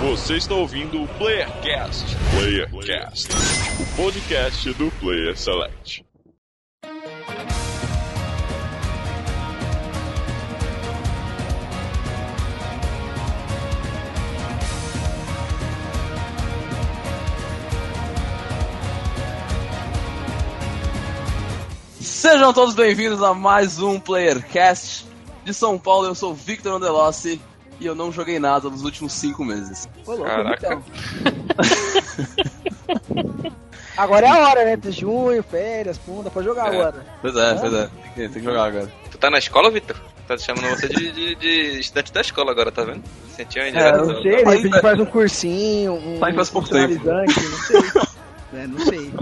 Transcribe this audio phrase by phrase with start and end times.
[0.00, 2.04] Você está ouvindo o Playercast.
[2.30, 3.28] Playercast,
[3.80, 6.04] o podcast do Player Select.
[21.98, 25.06] Sejam todos bem-vindos a mais um Playercast.
[25.42, 27.40] De São Paulo, eu sou Victor Andelossi
[27.80, 29.88] e eu não joguei nada nos últimos cinco meses.
[30.24, 30.82] Caraca.
[33.96, 34.76] Agora é a hora, né?
[34.76, 36.76] De junho, férias, pum, dá pra jogar É.
[36.78, 37.06] agora.
[37.22, 37.86] Pois é, pois é.
[37.86, 38.92] Tem que, tem que jogar agora.
[39.10, 39.96] Tu tá na escola, Vitor?
[40.28, 43.02] Tá chamando você de, de, de estudante da escola agora, tá vendo?
[43.34, 46.66] Sentiu a É, não sei, de Ainda- repente faz um cursinho, um Faz faz tempo.
[46.68, 47.80] profissionalizante, não sei.
[48.54, 49.12] É, não sei.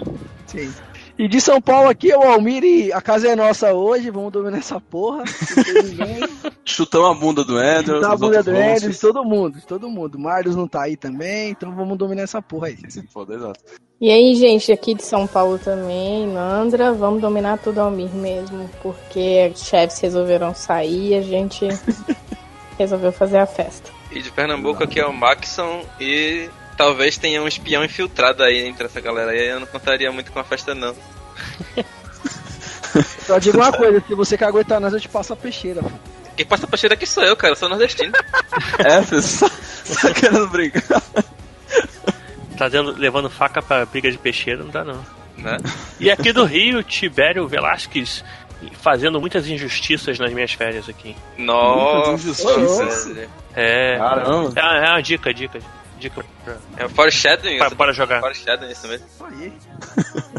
[0.46, 0.70] sei.
[1.16, 4.32] E de São Paulo aqui, é o Almir e a casa é nossa hoje, vamos
[4.32, 5.22] dominar essa porra.
[6.64, 8.00] Chutamos a bunda do Andrew.
[8.00, 8.82] tá a bunda do monstros.
[8.82, 10.18] Edris, todo mundo, todo mundo.
[10.18, 12.78] Marlos não tá aí também, então vamos dominar essa porra aí.
[12.88, 13.60] Se foda, exato.
[14.00, 18.68] E aí, gente, aqui de São Paulo também, Nandra, vamos dominar tudo ao Mir mesmo,
[18.82, 21.68] porque os chefes resolveram sair e a gente
[22.76, 23.88] resolveu fazer a festa.
[24.10, 28.86] E de Pernambuco aqui é o Maxon e talvez tenha um espião infiltrado aí entre
[28.86, 29.48] essa galera aí.
[29.48, 30.94] Eu não contaria muito com a festa, não.
[33.26, 35.82] Só digo uma coisa, se você quer aguentar nós, eu te passo a peixeira.
[35.82, 35.90] pô.
[36.36, 37.52] Quem passa pra cheira aqui sou eu, cara.
[37.52, 38.12] Eu sou nordestino.
[38.78, 39.50] É, você tá,
[40.08, 41.02] tá querendo brincar?
[42.56, 45.04] Tá dando, levando faca pra briga de peixeiro, não dá não.
[45.36, 45.56] né?
[45.98, 48.24] E aqui do Rio, Tibério Velasquez
[48.80, 51.16] fazendo muitas injustiças nas minhas férias aqui.
[51.36, 52.12] Nossa.
[52.12, 53.06] injustiças.
[53.14, 53.30] velho.
[53.54, 53.98] É.
[53.98, 54.52] Caramba.
[54.56, 55.58] É, é uma dica, dica.
[56.04, 57.56] Dica pra, É o foreshadowing.
[57.58, 58.20] pra, isso- para jogar.
[58.20, 59.06] Foreshadowing, isso mesmo.
[59.20, 59.52] Aí.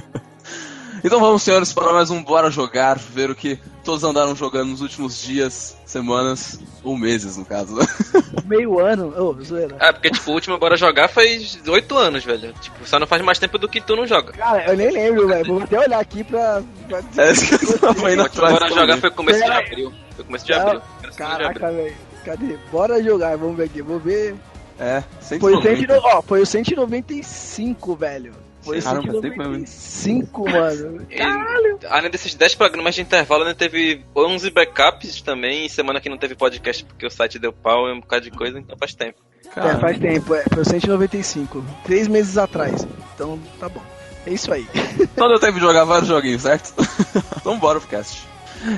[1.03, 4.81] Então vamos, senhores, para mais um Bora Jogar, ver o que todos andaram jogando nos
[4.81, 7.75] últimos dias, semanas ou meses, no caso.
[8.45, 9.75] Meio ano, ô, zoeira.
[9.79, 12.51] Ah, porque, tipo, o último Bora Jogar faz oito anos, velho.
[12.59, 14.33] Tipo, só não faz mais tempo do que tu não joga.
[14.33, 15.45] Cara, eu nem lembro, velho.
[15.45, 16.63] Vou até olhar aqui pra.
[16.89, 17.23] pra.
[17.23, 18.53] É isso que eu tava O indo último atrás.
[18.53, 19.93] Bora Jogar foi começo de abril.
[20.15, 20.81] Foi começo de abril.
[21.15, 21.95] Caraca, velho.
[22.25, 22.57] Cadê?
[22.71, 23.83] Bora jogar, vamos ver aqui.
[23.83, 24.35] Vou ver.
[24.79, 25.03] É,
[25.39, 25.93] Foi o, 190.
[25.93, 28.33] 100, ó, foi o 195, velho.
[28.61, 29.67] Foi o Caramba, tem mesmo.
[29.67, 31.07] 195, mano.
[31.09, 31.21] E,
[31.87, 35.65] além desses 10 programas de intervalo, ainda teve 11 backups também.
[35.65, 38.31] E semana que não teve podcast porque o site deu pau e um bocado de
[38.31, 39.19] coisa, então faz tempo.
[39.55, 41.63] É, faz tempo, é, foi o 195.
[41.83, 42.85] Três meses atrás.
[43.13, 43.81] Então, tá bom.
[44.25, 44.67] É isso aí.
[45.15, 46.73] Então deu tempo de jogar vários joguinhos, certo?
[47.37, 48.27] então bora pro cast.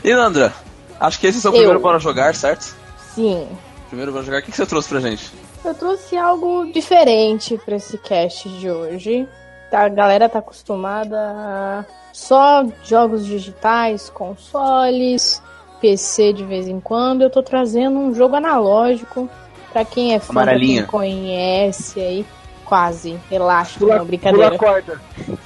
[0.03, 0.53] E Nandra,
[0.99, 1.57] acho que esse é o seu Eu.
[1.57, 2.75] primeiro Bora Jogar, certo?
[3.15, 3.47] Sim,
[3.87, 5.31] Primeiro Bora Jogar, o que que você trouxe pra gente?
[5.69, 9.27] Eu trouxe algo diferente pra esse cast de hoje.
[9.69, 15.41] Tá, a galera tá acostumada a só jogos digitais, consoles,
[15.81, 17.21] PC de vez em quando.
[17.21, 19.29] Eu tô trazendo um jogo analógico
[19.71, 22.25] pra quem é fã, quem conhece aí.
[22.65, 24.57] Quase, relaxa, Pula, não, brincadeira.
[24.57, 25.01] pula a corda.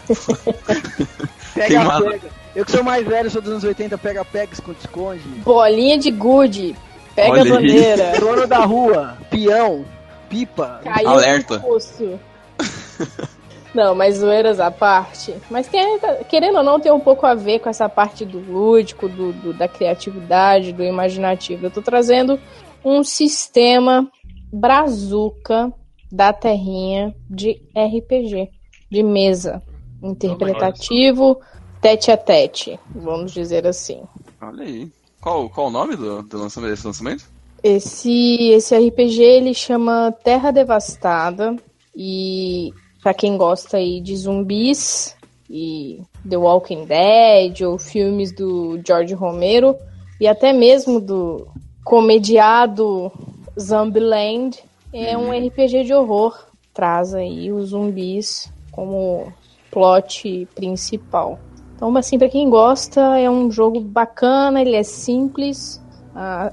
[1.53, 2.29] pega, pega.
[2.55, 5.21] Eu que sou mais velho, sou dos anos 80, pega, pega, esconde, esconde.
[5.43, 6.75] Bolinha de gude,
[7.13, 8.19] pega Olha a bandeira.
[8.19, 9.85] Dono da rua, peão,
[10.31, 10.79] pipa.
[10.83, 11.57] Caiu Alerta.
[11.57, 12.19] no poço.
[13.73, 15.33] Não, mas zoeiras à parte.
[15.49, 15.97] Mas tem,
[16.29, 19.53] querendo ou não, tem um pouco a ver com essa parte do lúdico, do, do-
[19.53, 21.65] da criatividade, do imaginativo.
[21.67, 22.37] Eu tô trazendo
[22.83, 24.11] um sistema
[24.51, 25.71] brazuca
[26.11, 28.49] da terrinha de RPG,
[28.91, 29.61] de mesa.
[30.03, 31.39] Interpretativo,
[31.79, 34.03] tete a tete, vamos dizer assim.
[34.41, 34.91] Olha aí.
[35.21, 37.23] Qual, qual o nome do, do lançamento, desse lançamento?
[37.63, 41.55] Esse, esse RPG ele chama Terra Devastada
[41.95, 45.15] e pra quem gosta aí de zumbis
[45.49, 49.75] e The Walking Dead ou filmes do George Romero
[50.19, 51.47] e até mesmo do
[51.83, 53.11] comediado
[53.59, 54.59] Zombieland,
[54.93, 56.47] é um RPG de horror.
[56.73, 59.33] Traz aí os zumbis como
[59.69, 61.39] plot principal.
[61.75, 65.80] Então, assim, pra quem gosta, é um jogo bacana, ele é simples,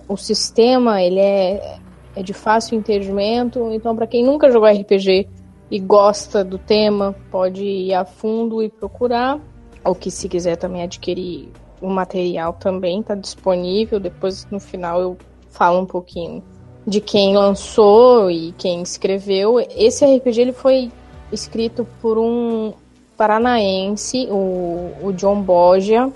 [0.08, 1.78] o sistema ele é,
[2.16, 5.28] é de fácil entendimento, então para quem nunca jogou RPG
[5.70, 9.38] e gosta do tema, pode ir a fundo e procurar.
[9.84, 11.50] Ou que se quiser também adquirir
[11.80, 14.00] o material também está disponível.
[14.00, 15.16] Depois no final eu
[15.50, 16.42] falo um pouquinho
[16.86, 19.60] de quem lançou e quem escreveu.
[19.76, 20.90] Esse RPG ele foi
[21.30, 22.72] escrito por um
[23.16, 26.10] paranaense, o, o John Borgia,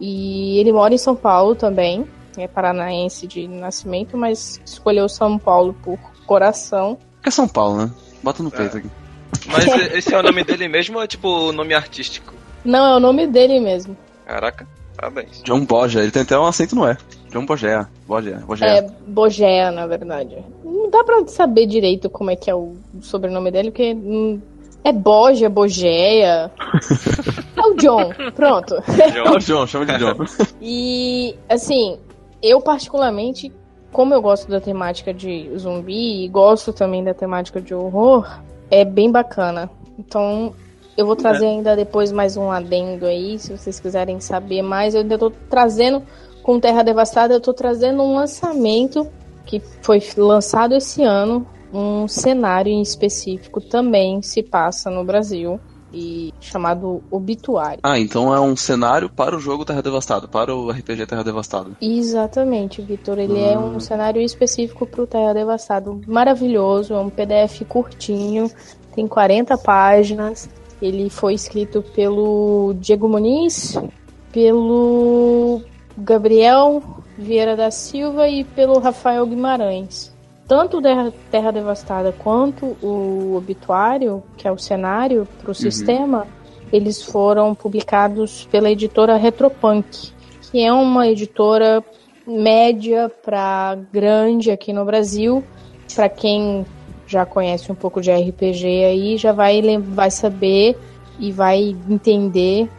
[0.00, 2.06] e ele mora em São Paulo também.
[2.42, 6.98] É paranaense de nascimento, mas escolheu São Paulo por coração.
[7.22, 7.90] Que é São Paulo, né?
[8.22, 8.90] Bota no peito aqui.
[9.46, 12.34] Mas esse é o nome dele mesmo ou é tipo o nome artístico?
[12.64, 13.96] Não, é o nome dele mesmo.
[14.26, 15.42] Caraca, parabéns.
[15.42, 16.96] John Boja, ele tem até um acento no E.
[17.30, 17.88] John Bogea.
[18.06, 18.42] Bogea.
[18.46, 18.68] Bogea.
[18.68, 20.36] É, Bogea, na verdade.
[20.64, 24.40] Não dá pra saber direito como é que é o sobrenome dele, porque hum,
[24.82, 26.50] é Boja, Bogea.
[27.56, 28.74] é o John, pronto.
[29.14, 30.14] É o John, chama de John.
[30.60, 31.98] E, assim,
[32.42, 33.52] eu particularmente,
[33.92, 38.40] como eu gosto da temática de zumbi e gosto também da temática de horror,
[38.70, 39.70] é bem bacana.
[39.98, 40.52] Então,
[40.96, 41.48] eu vou trazer É.
[41.48, 44.94] ainda depois mais um adendo aí, se vocês quiserem saber mais.
[44.94, 46.02] Eu ainda tô trazendo,
[46.42, 49.06] com Terra Devastada, eu tô trazendo um lançamento
[49.44, 51.46] que foi lançado esse ano.
[51.72, 55.60] Um cenário em específico também se passa no Brasil.
[55.92, 57.80] E chamado Obituário.
[57.82, 61.70] Ah, então é um cenário para o jogo Terra Devastada, para o RPG Terra Devastada.
[61.80, 63.18] Exatamente, Vitor.
[63.18, 66.00] Ele é um cenário específico para o Terra Devastado.
[66.06, 68.50] Maravilhoso, é um PDF curtinho,
[68.94, 70.48] tem 40 páginas.
[70.80, 73.76] Ele foi escrito pelo Diego Muniz,
[74.32, 75.62] pelo
[75.96, 76.82] Gabriel
[77.18, 80.16] Vieira da Silva e pelo Rafael Guimarães.
[80.48, 86.26] Tanto Terra, Terra Devastada quanto o Obituário, que é o cenário para o sistema,
[86.72, 90.10] eles foram publicados pela editora Retropunk,
[90.50, 91.84] que é uma editora
[92.26, 95.44] média para grande aqui no Brasil.
[95.94, 96.64] Para quem
[97.06, 100.78] já conhece um pouco de RPG aí, já vai, vai saber
[101.18, 102.70] e vai entender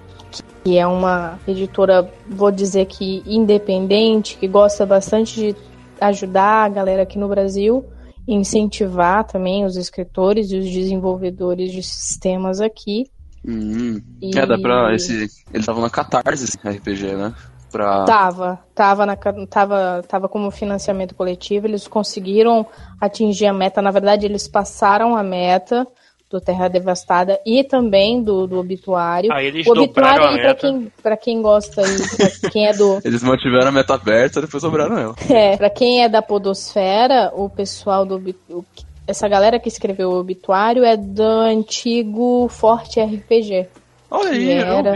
[0.63, 5.55] que é uma editora, vou dizer que independente, que gosta bastante de
[6.01, 7.85] ajudar a galera aqui no Brasil,
[8.27, 13.09] incentivar também os escritores e os desenvolvedores de sistemas aqui.
[13.45, 14.01] Hum.
[14.21, 14.93] E- É, dá pra.
[14.93, 17.33] Esse, eles estavam na Catarse esse RPG, né?
[17.71, 18.03] Pra.
[18.05, 19.15] Tava, tava, na,
[19.47, 22.65] tava, tava como financiamento coletivo, eles conseguiram
[22.99, 25.87] atingir a meta, na verdade eles passaram a meta
[26.29, 29.31] do Terra Devastada e também do, do Obituário.
[29.33, 30.59] Aí eles o Obituário a aí, pra meta.
[30.67, 31.97] quem, pra quem gosta aí,
[32.41, 32.99] pra quem é do...
[33.05, 35.15] Eles mantiveram a meta aberta, depois sobraram ela.
[35.29, 38.15] É, pra quem é da Podosfera, o pessoal do.
[38.15, 43.67] Obi- o que- Essa galera que escreveu o obituário é do antigo Forte RPG.
[44.11, 44.93] Olha aí, eu era.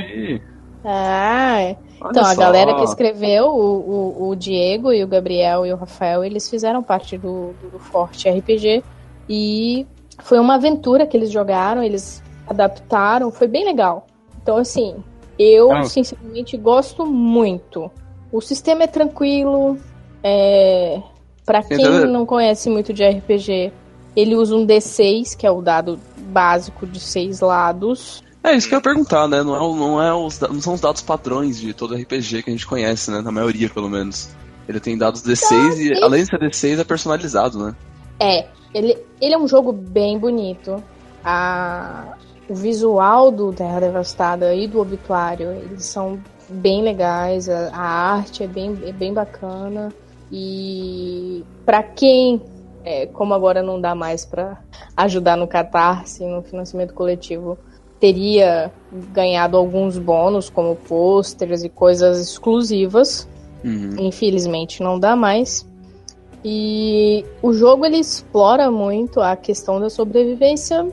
[0.85, 1.77] Ah, é.
[2.01, 2.41] Olha então, a só.
[2.41, 6.83] galera que escreveu, o, o, o Diego e o Gabriel e o Rafael, eles fizeram
[6.83, 8.83] parte do, do Forte RPG.
[9.29, 9.87] E
[10.21, 14.07] foi uma aventura que eles jogaram, eles adaptaram, foi bem legal.
[14.41, 14.95] Então, assim,
[15.39, 15.83] eu Ah.
[15.83, 17.89] sinceramente gosto muito.
[18.31, 19.77] O sistema é tranquilo,
[20.23, 21.01] é...
[21.45, 23.71] Pra Quer quem não conhece muito de RPG,
[24.15, 28.23] ele usa um D6, que é o dado básico de seis lados.
[28.41, 29.43] É isso que eu ia perguntar, né?
[29.43, 32.53] Não, é, não, é os, não são os dados padrões de todo RPG que a
[32.53, 33.21] gente conhece, né?
[33.21, 34.29] Na maioria, pelo menos.
[34.67, 36.03] Ele tem dados D6 e, isso.
[36.03, 37.75] além de ser D6, é personalizado, né?
[38.19, 40.83] É, ele, ele é um jogo bem bonito.
[41.23, 42.17] A,
[42.49, 47.47] o visual do Terra Devastada e do Obituário, eles são bem legais.
[47.47, 49.93] A, a arte é bem, é bem bacana.
[50.31, 52.41] E pra quem,
[52.83, 54.57] é, como agora não dá mais pra
[54.97, 57.57] ajudar no Catarse, no financiamento coletivo,
[57.99, 58.71] teria
[59.13, 63.29] ganhado alguns bônus, como pôsteres e coisas exclusivas.
[63.63, 63.95] Uhum.
[63.99, 65.65] Infelizmente não dá mais.
[66.43, 70.85] E o jogo ele explora muito a questão da sobrevivência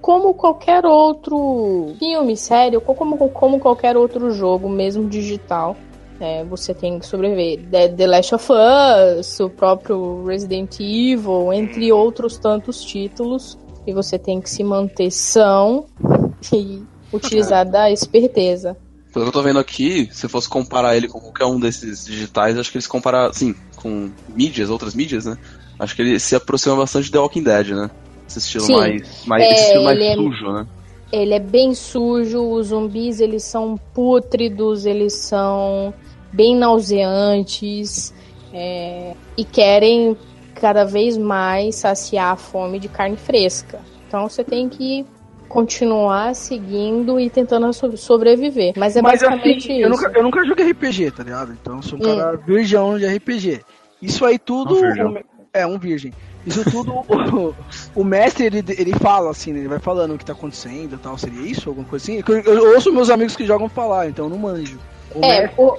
[0.00, 5.76] como qualquer outro filme, sério, como, como qualquer outro jogo, mesmo digital.
[6.20, 7.64] É, você tem que sobreviver.
[7.70, 13.56] The, The Last of Us, o próprio Resident Evil, entre outros tantos títulos.
[13.86, 15.86] E você tem que se manter são
[16.52, 18.76] e utilizar da esperteza.
[19.12, 22.58] Pelo que eu tô vendo aqui, se fosse comparar ele com qualquer um desses digitais,
[22.58, 25.36] acho que eles comparam, assim, com mídias, outras mídias, né?
[25.78, 27.90] Acho que ele se aproxima bastante de The Walking Dead, né?
[28.28, 28.76] Esse estilo Sim.
[28.76, 30.66] mais, mais, É, esse estilo mais é- sujo, né?
[31.10, 35.94] Ele é bem sujo, os zumbis eles são pútridos, eles são
[36.30, 38.12] bem nauseantes
[38.52, 40.16] é, e querem
[40.54, 43.80] cada vez mais saciar a fome de carne fresca.
[44.06, 45.06] Então você tem que
[45.48, 48.74] continuar seguindo e tentando so- sobreviver.
[48.76, 50.02] Mas é Mas basicamente assim, eu isso.
[50.02, 51.52] nunca, eu nunca joguei RPG, tá ligado?
[51.60, 52.16] Então eu sou um Hum.
[52.16, 53.60] cara virgão de RPG.
[54.00, 54.74] Isso aí tudo.
[54.76, 55.16] Um
[55.52, 56.12] é, um virgem.
[56.46, 57.54] Isso tudo, o,
[58.00, 59.58] o mestre, ele, ele fala assim, né?
[59.60, 61.16] ele vai falando o que tá acontecendo e tal.
[61.18, 61.68] Seria isso?
[61.68, 62.22] Alguma coisa assim?
[62.26, 64.78] Eu, eu ouço meus amigos que jogam falar, então eu não manjo.
[65.14, 65.74] O É, mestre- o,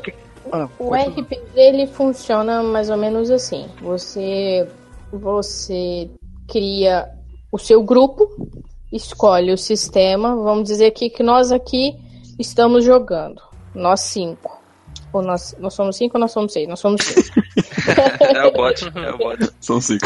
[0.51, 0.93] Ah, O.
[0.95, 3.67] RPG ele funciona mais ou menos assim.
[3.81, 4.67] Você
[5.11, 6.09] você
[6.47, 7.07] cria
[7.51, 8.29] o seu grupo,
[8.91, 10.35] escolhe o sistema.
[10.35, 11.95] Vamos dizer aqui que nós aqui
[12.37, 13.41] estamos jogando.
[13.73, 14.57] Nós cinco.
[15.11, 16.67] Ou nós, nós somos cinco ou nós somos seis?
[16.67, 17.31] Nós somos seis.
[18.35, 19.49] É o bot, é o bot.
[19.59, 20.05] São cinco.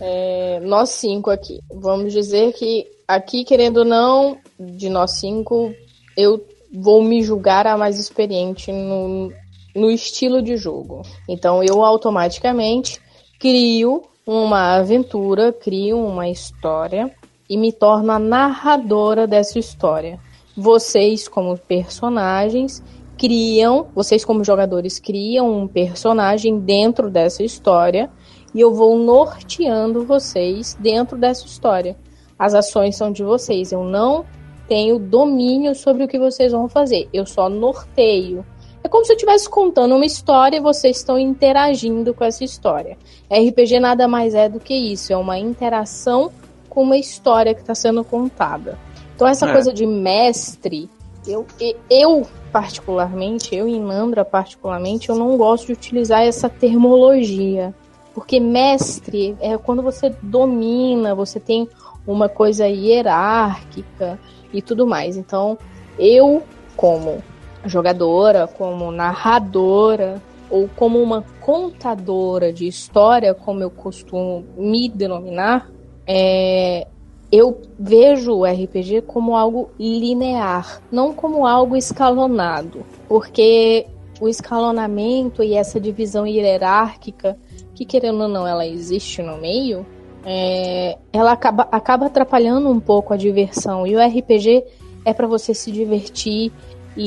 [0.00, 1.60] É, nós cinco aqui.
[1.70, 5.74] Vamos dizer que aqui, querendo ou não, de nós cinco,
[6.16, 9.32] eu vou me julgar a mais experiente no,
[9.74, 11.02] no estilo de jogo.
[11.28, 13.00] Então eu automaticamente
[13.38, 17.14] crio uma aventura, crio uma história
[17.48, 20.18] e me torno a narradora dessa história.
[20.56, 22.82] Vocês, como personagens,
[23.16, 28.10] criam, vocês como jogadores criam um personagem dentro dessa história
[28.54, 31.96] e eu vou norteando vocês dentro dessa história.
[32.38, 34.24] As ações são de vocês, eu não
[34.68, 38.44] tenho domínio sobre o que vocês vão fazer, eu só norteio.
[38.82, 42.96] É como se eu estivesse contando uma história e vocês estão interagindo com essa história.
[43.30, 46.30] RPG nada mais é do que isso, é uma interação
[46.76, 48.78] com uma história que está sendo contada.
[49.14, 49.52] Então essa é.
[49.52, 50.90] coisa de mestre,
[51.26, 51.46] eu,
[51.88, 57.74] eu particularmente, eu e Nandra particularmente, eu não gosto de utilizar essa termologia.
[58.12, 61.66] Porque mestre é quando você domina, você tem
[62.06, 64.18] uma coisa hierárquica
[64.52, 65.16] e tudo mais.
[65.16, 65.56] Então,
[65.98, 66.42] eu,
[66.76, 67.22] como
[67.64, 75.70] jogadora, como narradora, ou como uma contadora de história, como eu costumo me denominar,
[76.06, 76.86] é,
[77.30, 83.86] eu vejo o RPG como algo linear, não como algo escalonado, porque
[84.20, 87.36] o escalonamento e essa divisão hierárquica,
[87.74, 89.84] que querendo ou não, ela existe no meio,
[90.24, 93.86] é, ela acaba, acaba atrapalhando um pouco a diversão.
[93.86, 94.64] E o RPG
[95.04, 96.50] é para você se divertir
[96.96, 97.06] e,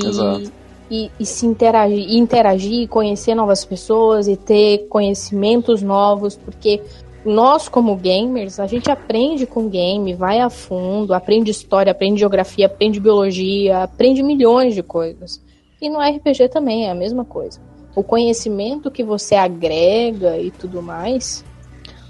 [0.89, 6.81] e, e, se interagir, e interagir, conhecer novas pessoas e ter conhecimentos novos, porque
[7.25, 12.65] nós, como gamers, a gente aprende com game, vai a fundo, aprende história, aprende geografia,
[12.65, 15.43] aprende biologia, aprende milhões de coisas.
[15.81, 17.59] E no RPG também é a mesma coisa.
[17.95, 21.43] O conhecimento que você agrega e tudo mais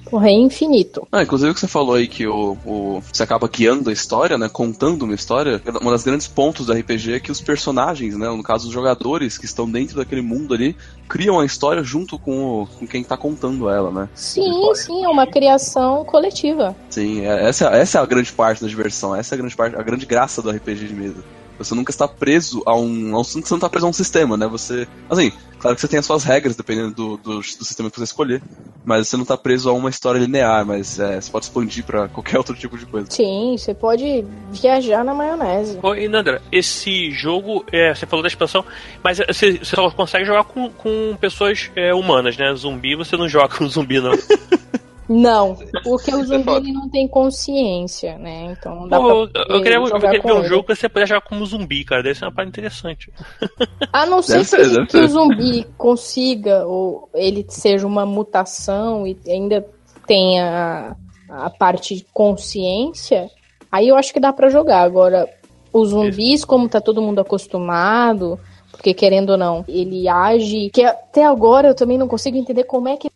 [0.10, 1.08] Porra, é infinito.
[1.12, 4.38] Ah, inclusive o que você falou aí que o, o, você acaba guiando a história,
[4.38, 4.50] né?
[4.50, 5.62] Contando uma história.
[5.82, 8.28] Uma das grandes pontos do RPG é que os personagens, né?
[8.28, 10.76] No caso, os jogadores que estão dentro daquele mundo ali,
[11.08, 14.10] criam a história junto com, o, com quem tá contando ela, né?
[14.16, 16.76] Sim, sim, é uma criação coletiva.
[16.90, 19.76] Sim, é, essa, essa é a grande parte da diversão, essa é a grande parte,
[19.76, 21.24] a grande graça do RPG de mesa.
[21.60, 23.16] Você nunca está preso a um.
[23.16, 24.48] A um você não está preso a um sistema, né?
[24.48, 24.88] Você.
[25.10, 28.06] Assim, claro que você tem as suas regras, dependendo do, do, do sistema que você
[28.06, 28.42] escolher.
[28.86, 32.08] Mas você não está preso a uma história linear, mas é, você pode expandir para
[32.10, 33.08] qualquer outro tipo de coisa.
[33.12, 35.78] Sim, você pode viajar na maionese.
[35.84, 38.64] Oi, Nandra, esse jogo, é, você falou da expansão,
[39.04, 42.54] mas você, você só consegue jogar com, com pessoas é, humanas, né?
[42.56, 44.14] Zumbi, você não joga com zumbi, não.
[45.10, 48.56] Não, porque o zumbi ele não tem consciência, né?
[48.56, 51.22] Então dá Pô, pra eu queria, eu queria ver um jogo que você pudesse jogar
[51.22, 52.04] como zumbi, cara.
[52.04, 53.12] Deve ser uma parte interessante.
[53.92, 59.66] A não ser que, que o zumbi consiga, ou ele seja uma mutação e ainda
[60.06, 60.96] tenha
[61.28, 63.32] a, a parte de consciência,
[63.72, 64.84] aí eu acho que dá para jogar.
[64.84, 65.28] Agora,
[65.74, 68.40] os zumbis, como tá todo mundo acostumado,
[68.72, 70.70] porque querendo ou não, ele age.
[70.72, 73.10] Que até agora eu também não consigo entender como é que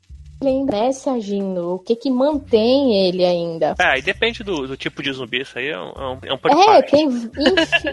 [0.44, 1.76] ele ainda é se agindo?
[1.76, 3.76] O que que mantém ele ainda?
[3.80, 6.82] É, e depende do, do tipo de zumbi, isso aí é um, é um É,
[6.82, 7.30] tem inf,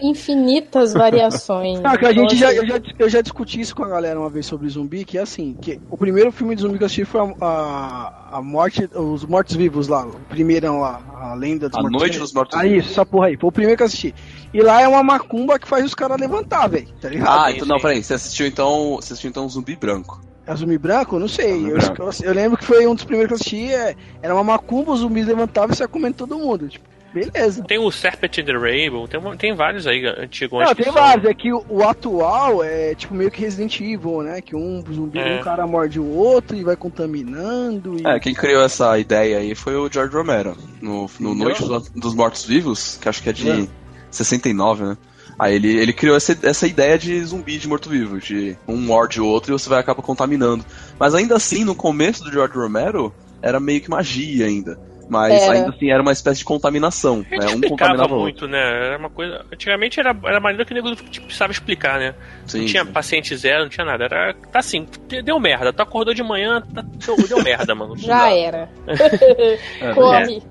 [0.02, 1.80] infinitas variações.
[1.80, 4.30] Não, que a gente já eu, já, eu já discuti isso com a galera uma
[4.30, 7.04] vez sobre zumbi, que é assim, que o primeiro filme de zumbi que eu assisti
[7.04, 11.88] foi a, a, a morte, os mortos-vivos lá, o primeirão lá, a lenda dos A
[11.88, 12.75] noite dos mortos-vivos.
[12.75, 14.14] Ah, isso, essa porra aí, foi o primeiro que eu assisti.
[14.52, 17.45] E lá é uma macumba que faz os caras levantar, velho, tá ligado?
[17.45, 20.30] Ah, então não, peraí, você assistiu então, você assistiu então Zumbi Branco.
[20.47, 21.19] É zumbi branco?
[21.19, 21.71] Não sei.
[21.71, 23.73] Eu, eu, eu, lembro que foi um dos primeiros que eu assisti.
[23.73, 26.69] É, era uma macumba, os zumbis levantavam e saia comendo todo mundo.
[26.69, 27.63] Tipo, beleza.
[27.65, 30.65] Tem o Serpent in the Rainbow, tem, tem vários aí antigos.
[30.65, 31.27] Não, tem vários.
[31.27, 34.41] É que o, o, atual é tipo meio que Resident Evil, né?
[34.41, 35.41] Que um zumbi, é.
[35.41, 37.99] um cara morde o outro e vai contaminando.
[38.01, 38.07] E...
[38.07, 40.57] É, quem criou essa ideia aí foi o George Romero.
[40.81, 41.63] No, no Noite
[41.95, 43.67] dos Mortos-Vivos, que acho que é de é.
[44.11, 44.97] 69, né?
[45.41, 49.27] Aí ele, ele criou essa, essa ideia de zumbi de morto-vivo, de um morde o
[49.27, 50.63] outro e você vai acabar contaminando.
[50.99, 54.79] Mas ainda assim, no começo do George Romero, era meio que magia ainda.
[55.09, 55.55] Mas era.
[55.55, 57.25] ainda assim era uma espécie de contaminação.
[57.31, 57.47] Né?
[57.57, 58.59] Um contaminava muito, né?
[58.59, 59.47] Era uma coisa.
[59.51, 62.15] Antigamente era, era a maneira que o nego tipo, precisava explicar, né?
[62.47, 62.93] Sim, não tinha sim.
[62.93, 64.05] paciente zero, não tinha nada.
[64.05, 64.35] Era.
[64.53, 64.87] Tá assim,
[65.25, 65.73] deu merda.
[65.73, 67.97] Tu acordou de manhã, tá, deu, deu merda, mano.
[67.97, 68.69] Já era.
[69.81, 70.43] é, corre.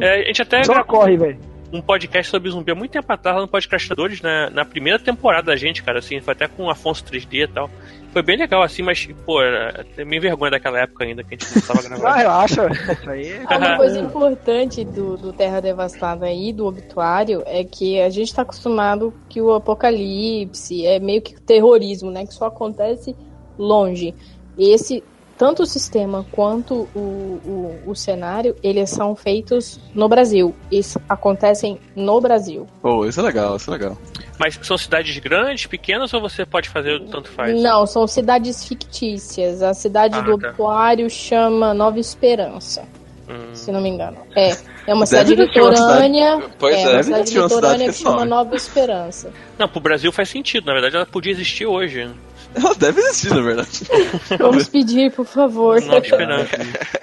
[0.00, 0.64] É, a gente até.
[0.64, 4.50] Só corre, velho um podcast sobre zumbi há muito tempo atrás, lá no Podcastadores, na,
[4.50, 7.70] na primeira temporada da gente, cara, assim, foi até com o Afonso 3D e tal.
[8.12, 11.50] Foi bem legal, assim, mas, pô, era, meio vergonha daquela época ainda que a gente
[11.50, 12.06] não estava gravando.
[12.06, 12.68] ah, relaxa.
[13.06, 13.56] Aí é...
[13.56, 18.42] Uma coisa importante do, do Terra Devastada aí, do obituário, é que a gente está
[18.42, 22.26] acostumado que o apocalipse é meio que terrorismo, né?
[22.26, 23.16] Que só acontece
[23.58, 24.14] longe.
[24.58, 25.02] Esse
[25.42, 27.00] tanto o sistema quanto o,
[27.44, 30.54] o, o, cenário, eles são feitos no Brasil.
[30.70, 32.64] Eles acontecem no Brasil.
[32.80, 33.98] Oh, isso é legal, isso é legal.
[34.38, 37.60] Mas são cidades grandes, pequenas ou você pode fazer tanto faz?
[37.60, 39.64] Não, são cidades fictícias.
[39.64, 40.50] A cidade ah, do tá.
[40.50, 42.84] Aquário chama Nova Esperança.
[43.28, 43.52] Hum.
[43.52, 44.18] Se não me engano.
[44.36, 44.56] É,
[44.86, 46.40] é uma cidade litorânea.
[46.56, 49.32] Pois é, é uma cidade litorânea que chama Nova Esperança.
[49.58, 50.66] Não, pro Brasil faz sentido.
[50.66, 52.08] Na verdade, ela podia existir hoje.
[52.54, 53.84] Ela deve existir, na verdade.
[54.38, 55.80] Vamos pedir, por favor.
[55.80, 56.56] Nova Esperança.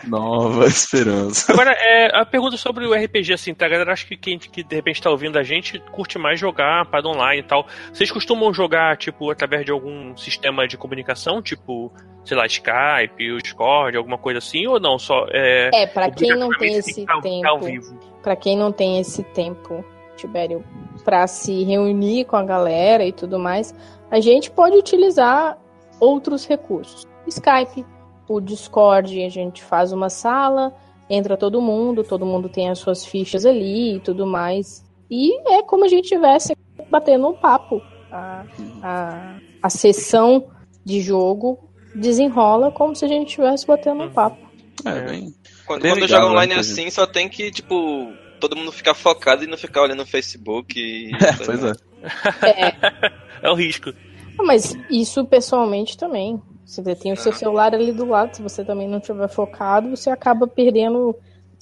[0.07, 1.51] Nova Esperança.
[1.51, 3.67] Agora, é, a pergunta sobre o RPG, assim, tá?
[3.67, 7.07] Galera, acho que quem que de repente tá ouvindo a gente curte mais jogar para
[7.07, 7.67] online e tal.
[7.91, 11.91] Vocês costumam jogar, tipo, através de algum sistema de comunicação, tipo,
[12.23, 14.99] sei lá, Skype, o Discord, alguma coisa assim, ou não?
[14.99, 17.41] Só, é, é para quem não tem esse tá, tempo.
[17.41, 19.83] Tá para quem não tem esse tempo,
[20.15, 20.63] Tibério,
[21.03, 23.73] para se reunir com a galera e tudo mais,
[24.11, 25.57] a gente pode utilizar
[25.99, 27.07] outros recursos.
[27.27, 27.85] Skype,
[28.27, 30.73] o Discord, a gente faz uma sala,
[31.09, 34.85] entra todo mundo, todo mundo tem as suas fichas ali e tudo mais.
[35.09, 36.55] E é como a gente estivesse
[36.89, 37.81] batendo um papo.
[38.11, 38.43] A,
[38.81, 40.47] a, a sessão
[40.83, 41.59] de jogo
[41.93, 44.49] desenrola como se a gente estivesse batendo um papo.
[44.85, 45.33] É, bem.
[45.65, 49.47] Quando, quando joga né, online assim, só tem que, tipo, todo mundo ficar focado e
[49.47, 50.79] não ficar olhando no Facebook.
[50.79, 51.11] E...
[51.21, 51.73] É, pois é.
[52.47, 53.28] É.
[53.43, 53.91] é o risco.
[54.37, 56.41] Ah, mas isso pessoalmente também.
[56.65, 60.09] Você tem o seu celular ali do lado, se você também não estiver focado, você
[60.11, 61.15] acaba perdendo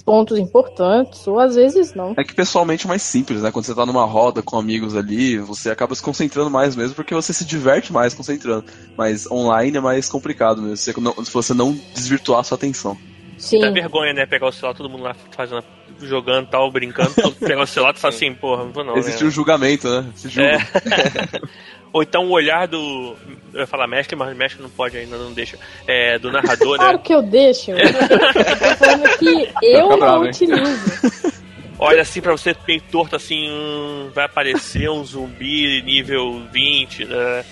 [0.04, 2.14] pontos importantes, ou às vezes não.
[2.18, 3.52] É que pessoalmente é mais simples, né?
[3.52, 7.14] Quando você tá numa roda com amigos ali, você acaba se concentrando mais mesmo, porque
[7.14, 8.66] você se diverte mais concentrando.
[8.98, 10.94] Mas online é mais complicado mesmo, se
[11.34, 12.98] você não desvirtuar a sua atenção.
[13.38, 13.60] Sim.
[13.60, 14.26] Dá vergonha, né?
[14.26, 15.64] Pegar o celular, todo mundo lá fazendo,
[16.02, 18.98] jogando tal, brincando, pegar o celular e falar assim, porra, não vou não.
[18.98, 19.28] Existe né?
[19.28, 20.06] um julgamento, né?
[20.16, 20.58] Se É.
[21.94, 23.16] Ou então o olhar do.
[23.54, 25.58] Eu ia falar mestre, mas mestre não pode ainda, não deixa.
[25.88, 26.84] É, do narrador, né?
[26.84, 27.72] Claro que eu deixo.
[27.72, 31.34] eu tô falando que eu não bravo, utilizo.
[31.80, 37.46] Olha assim pra você bem torto assim, hum, vai aparecer um zumbi nível 20, né?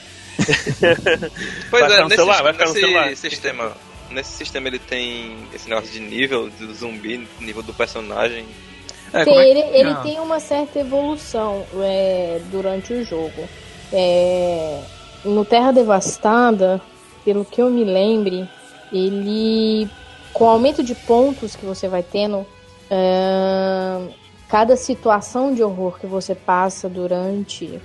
[1.69, 3.15] Pois vai é, nesse, celular, vai ficar no celular.
[3.15, 3.71] sistema.
[4.09, 8.45] Nesse sistema ele tem esse negócio de nível do zumbi, nível do personagem.
[9.13, 9.49] É, tem, é?
[9.49, 13.47] ele, ele tem uma certa evolução é, durante o jogo.
[13.91, 14.81] É,
[15.23, 16.81] no Terra Devastada,
[17.23, 18.47] pelo que eu me lembre,
[18.91, 19.89] ele
[20.35, 22.45] com o aumento de pontos que você vai tendo,
[22.91, 24.01] é,
[24.49, 27.79] cada situação de horror que você passa durante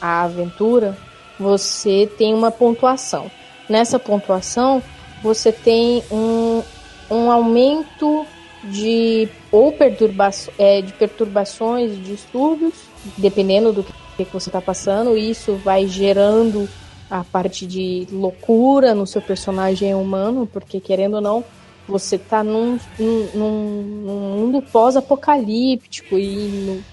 [0.00, 0.94] a, a aventura,
[1.40, 3.30] você tem uma pontuação.
[3.66, 4.82] Nessa pontuação,
[5.24, 6.62] você tem um,
[7.10, 8.26] um aumento
[8.62, 12.74] de ou perturba é, de perturbações, distúrbios,
[13.16, 16.68] dependendo do que que você está passando, isso vai gerando
[17.10, 21.44] a parte de loucura no seu personagem humano, porque querendo ou não,
[21.88, 26.84] você tá num, num, num mundo pós-apocalíptico e no,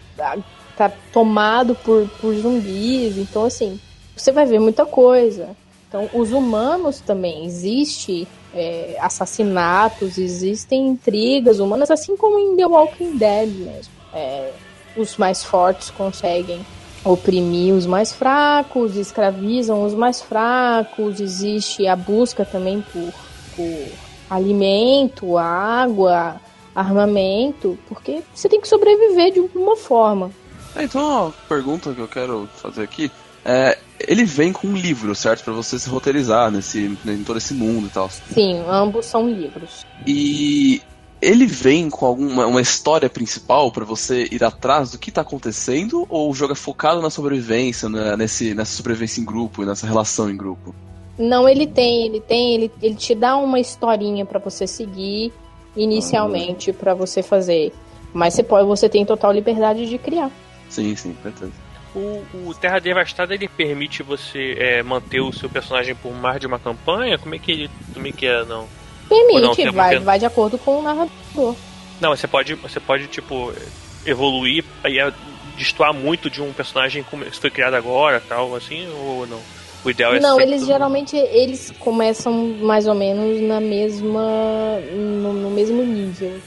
[0.78, 3.80] tá tomado por, por zumbis, então assim,
[4.15, 5.50] você vai ver muita coisa.
[5.91, 13.17] Então, os humanos também existe é, assassinatos, existem intrigas humanas, assim como em The Walking
[13.17, 13.91] Dead mesmo.
[14.13, 14.54] É,
[14.95, 16.65] os mais fortes conseguem
[17.04, 23.13] oprimir os mais fracos, escravizam os mais fracos, existe a busca também por,
[23.58, 23.88] por
[24.30, 26.39] alimento, água,
[26.73, 30.32] armamento, porque você tem que sobreviver de uma forma.
[30.73, 33.12] É, então, uma pergunta que eu quero fazer aqui
[33.43, 35.43] é, ele vem com um livro, certo?
[35.43, 38.09] para você se roteirizar nesse, em todo esse mundo e tal.
[38.09, 39.85] Sim, ambos são livros.
[40.05, 40.81] E
[41.21, 46.05] ele vem com alguma uma história principal para você ir atrás do que tá acontecendo
[46.09, 50.29] ou o jogo é focado na sobrevivência, né, nesse, nessa sobrevivência em grupo, nessa relação
[50.29, 50.73] em grupo?
[51.17, 55.31] Não, ele tem, ele tem, ele, ele te dá uma historinha para você seguir
[55.75, 57.71] inicialmente para você fazer,
[58.13, 60.31] mas você pode, você tem total liberdade de criar.
[60.69, 61.51] Sim, sim, certeza.
[61.93, 66.47] O, o, Terra Devastada ele permite você é, manter o seu personagem por mais de
[66.47, 67.17] uma campanha?
[67.17, 68.67] Como é que ele, como é que é não?
[69.10, 71.56] Permite, não, vai, vai de acordo com o narrador.
[71.99, 73.54] Não, você pode, você pode tipo
[74.06, 75.12] evoluir e é
[75.58, 79.39] destoar muito de um personagem que foi criado agora, tal, assim, ou não?
[79.84, 85.49] O ideal é Não, eles geralmente eles começam mais ou menos na mesma no, no
[85.49, 86.39] mesmo nível.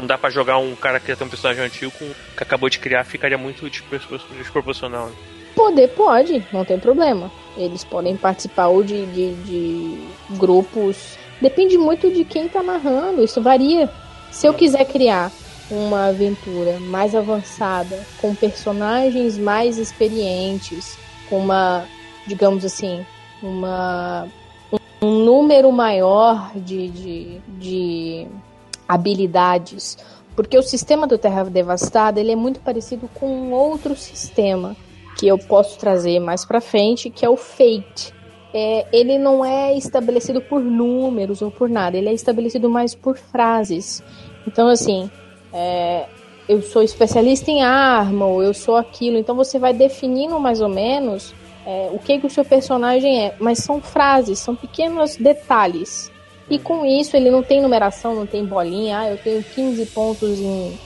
[0.00, 2.06] Não dá para jogar um cara que tem um personagem antigo com
[2.36, 5.10] que acabou de criar, ficaria muito desproporcional.
[5.54, 7.30] Poder pode, não tem problema.
[7.56, 9.98] Eles podem participar ou de, de, de
[10.36, 13.90] grupos Depende muito de quem está narrando, isso varia.
[14.30, 15.30] Se eu quiser criar
[15.70, 21.84] uma aventura mais avançada, com personagens mais experientes, com uma,
[22.26, 23.04] digamos assim,
[23.42, 24.28] uma
[25.02, 28.26] um número maior de, de, de
[28.88, 29.98] habilidades,
[30.34, 34.76] porque o sistema do Terra Devastada ele é muito parecido com outro sistema
[35.18, 38.14] que eu posso trazer mais pra frente, que é o Fate.
[38.52, 43.16] É, ele não é estabelecido por números ou por nada, ele é estabelecido mais por
[43.16, 44.02] frases.
[44.46, 45.10] Então, assim,
[45.52, 46.06] é,
[46.48, 49.18] eu sou especialista em arma, ou eu sou aquilo.
[49.18, 51.34] Então, você vai definindo mais ou menos
[51.66, 53.34] é, o que, que o seu personagem é.
[53.40, 56.10] Mas são frases, são pequenos detalhes.
[56.48, 59.00] E com isso, ele não tem numeração, não tem bolinha.
[59.00, 60.78] Ah, eu tenho 15 pontos em,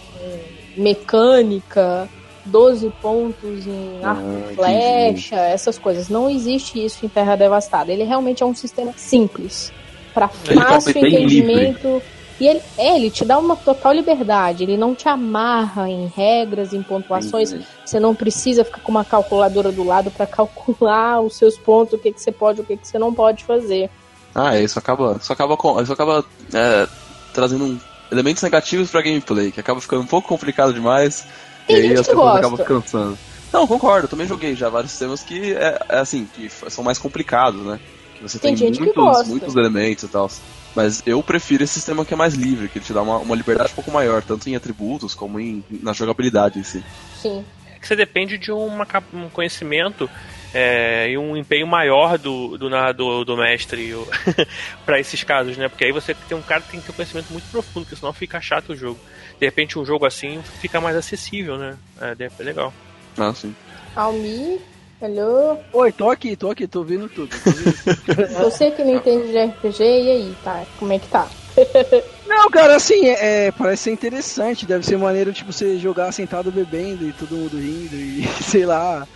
[0.76, 2.08] em mecânica,
[2.46, 6.08] 12 pontos em arco e flecha, essas coisas.
[6.08, 7.92] Não existe isso em Terra Devastada.
[7.92, 9.72] Ele realmente é um sistema simples.
[10.14, 12.02] Para tá fácil bem entendimento.
[12.40, 14.62] E ele, é, ele te dá uma total liberdade.
[14.62, 17.54] Ele não te amarra em regras, em pontuações.
[17.84, 21.98] Você não precisa ficar com uma calculadora do lado para calcular os seus pontos, o
[21.98, 23.90] que, que você pode, o que, que você não pode fazer.
[24.34, 26.86] Ah, é, isso acaba, isso acaba, com- isso acaba é,
[27.32, 27.80] trazendo um-
[28.12, 31.26] elementos negativos pra gameplay, que acaba ficando um pouco complicado demais.
[31.66, 32.38] Tem e aí as que pessoas gosta.
[32.38, 33.18] acabam cansando.
[33.52, 37.64] Não, concordo, também joguei já vários sistemas que é, é assim, que são mais complicados,
[37.64, 37.80] né?
[38.16, 39.24] Que você Tem tem, gente que muitos, gosta.
[39.24, 40.30] muitos elementos e tal.
[40.74, 43.34] Mas eu prefiro esse sistema que é mais livre, que ele te dá uma, uma
[43.34, 46.84] liberdade um pouco maior, tanto em atributos como em, na jogabilidade em si.
[47.20, 47.44] Sim.
[47.74, 50.08] É que você depende de uma um conhecimento
[50.52, 53.92] é, e um empenho maior do, do narrador, do mestre
[54.84, 55.68] para esses casos, né?
[55.68, 57.96] Porque aí você tem um cara que tem que ter um conhecimento muito profundo, porque
[57.96, 58.98] senão fica chato o jogo.
[59.38, 61.76] De repente um jogo assim fica mais acessível, né?
[62.00, 62.72] É, é legal.
[63.16, 63.54] Ah, sim.
[63.94, 64.60] Almi,
[65.00, 65.56] alô?
[65.72, 67.30] Oi, tô aqui, tô aqui, tô ouvindo tudo.
[67.30, 67.50] tô
[68.10, 70.64] ouvindo Você que não entende de RPG, e aí, tá?
[70.78, 71.28] Como é que tá?
[72.26, 74.64] Não, cara, assim, é, é, parece ser interessante.
[74.64, 79.06] Deve ser maneiro, tipo, você jogar sentado bebendo e todo mundo rindo e sei lá.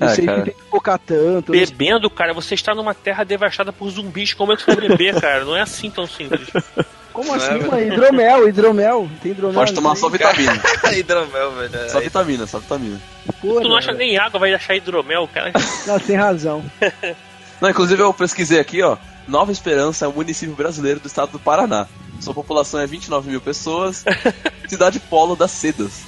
[0.00, 0.38] Não É, sei cara.
[0.38, 1.52] se tem que focar tanto.
[1.52, 4.88] não Bebendo, cara, você está numa terra devastada por zumbis, como é que você vai
[4.88, 5.44] beber, cara?
[5.44, 6.48] Não é assim tão simples.
[7.12, 7.70] Como Não é, assim, velho?
[7.70, 7.80] mano?
[7.92, 9.10] Hidromel, hidromel.
[9.22, 9.54] Tem hidromel?
[9.54, 10.00] Pode não tomar sei.
[10.00, 10.62] só vitamina.
[10.98, 11.76] Hidromel, velho.
[11.76, 11.88] é.
[11.88, 13.00] Só vitamina, só vitamina.
[13.40, 15.52] Porra, Tu não acha nem água, vai achar hidromel, cara.
[15.86, 16.64] Não, tem razão.
[17.60, 18.96] Não, inclusive eu pesquisei aqui, ó.
[19.28, 21.86] Nova Esperança é um município brasileiro do estado do Paraná.
[22.20, 24.04] Sua população é 29 mil pessoas.
[24.68, 26.02] cidade polo das sedas.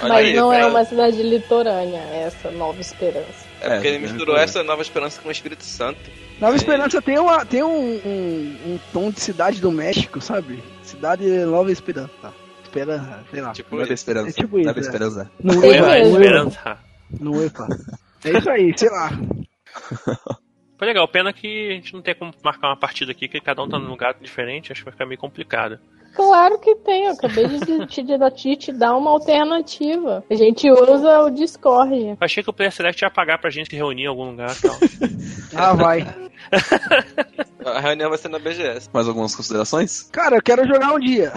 [0.00, 0.70] Olha Mas aí, não é cara.
[0.70, 3.46] uma cidade litorânea, essa Nova Esperança.
[3.60, 4.42] É porque É, ele misturou é.
[4.42, 6.00] essa nova esperança com o Espírito Santo.
[6.40, 6.56] Nova É.
[6.56, 10.62] Esperança tem, uma, tem um, um, um tom de cidade do México, sabe?
[10.82, 12.34] Cidade Nova Esperança.
[12.64, 13.52] Esperança, sei lá.
[13.52, 14.30] Tipo, Nova Esperança.
[14.30, 14.82] É tipo isso, Nova é.
[14.82, 15.30] Esperança.
[15.38, 16.78] É, não é, Esperança.
[17.20, 17.68] não é, pá.
[18.24, 19.10] É isso aí, sei lá.
[20.78, 23.62] Foi legal, pena que a gente não tem como marcar uma partida aqui, que cada
[23.62, 25.78] um tá num lugar diferente, acho que vai ficar meio complicado.
[26.14, 30.22] Claro que tem, eu acabei de te, te, te, dar uma alternativa.
[30.30, 32.08] A gente usa o Discord.
[32.08, 34.54] Eu achei que o Player Select ia pagar pra gente se reunir em algum lugar
[34.56, 34.76] e tal.
[35.54, 36.06] Ah, vai.
[37.64, 38.88] A reunião vai ser na BGS.
[38.90, 40.04] Mais algumas considerações?
[40.10, 41.30] Cara, eu quero jogar um dia.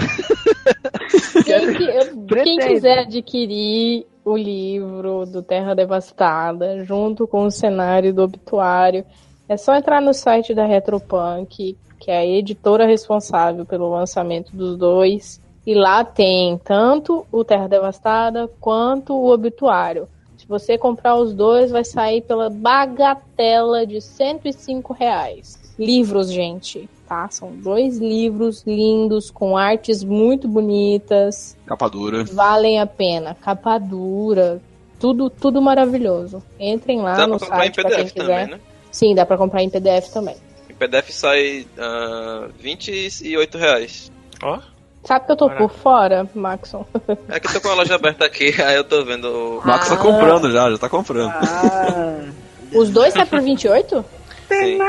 [1.43, 8.13] Quem, que- eu- quem quiser adquirir o livro do Terra Devastada, junto com o cenário
[8.13, 9.05] do obituário,
[9.49, 14.77] é só entrar no site da Retropunk, que é a editora responsável pelo lançamento dos
[14.77, 15.41] dois.
[15.65, 20.07] E lá tem tanto o Terra Devastada quanto o obituário.
[20.37, 25.73] Se você comprar os dois, vai sair pela bagatela de 105 reais.
[25.79, 27.27] Livros, gente, tá?
[27.31, 32.23] São dois livros lindos, com artes muito bonitas, Capa dura.
[32.25, 33.33] valem a pena.
[33.33, 34.61] Capa dura,
[34.99, 36.43] tudo, tudo maravilhoso.
[36.59, 38.59] Entrem lá Dá no pra comprar em site PDF também, né?
[38.91, 40.35] Sim, dá pra comprar em PDF também.
[40.75, 44.11] Em PDF sai ah, 28 reais.
[44.43, 44.59] Ó,
[45.03, 45.67] Sabe que eu tô Caraca.
[45.67, 46.83] por fora, Maxon?
[47.29, 49.59] É que eu tô com a loja aberta aqui, aí eu tô vendo o.
[49.59, 49.97] O Max tá Ah.
[49.97, 51.29] comprando já, já tá comprando.
[51.29, 52.19] Ah,
[52.73, 54.03] Os dois tá por 28?
[54.49, 54.79] Sim.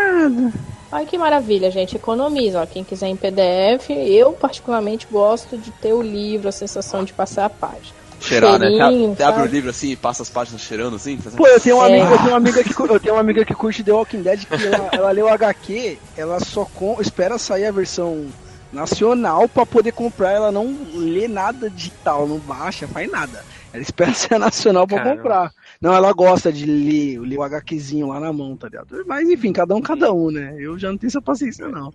[0.91, 1.95] Ai, que maravilha, gente.
[1.97, 2.63] Economiza.
[2.63, 2.67] Ó.
[2.67, 7.45] Quem quiser em PDF, eu particularmente gosto de ter o livro, a sensação de passar
[7.45, 7.95] a página.
[8.21, 8.71] Cheirar, né?
[9.15, 11.17] Você abre o livro assim e passa as páginas cheirando assim?
[11.19, 12.01] faz- Pô, eu tenho uma É.
[12.01, 14.45] amiga, eu tenho uma amiga que eu tenho uma amiga que curte The Walking Dead
[14.47, 18.33] que ela, ela leu HQ, ela só com, espera sair a versão
[18.73, 23.45] nacional pra poder comprar, ela não lê nada digital, não baixa, faz nada.
[23.73, 25.17] Ela espera ser a nacional pra Caramba.
[25.17, 25.53] comprar.
[25.81, 29.05] Não, ela gosta de ler, ler o HQzinho lá na mão, tá ligado?
[29.07, 30.57] Mas enfim, cada um, cada um, né?
[30.59, 31.93] Eu já não tenho essa paciência, não.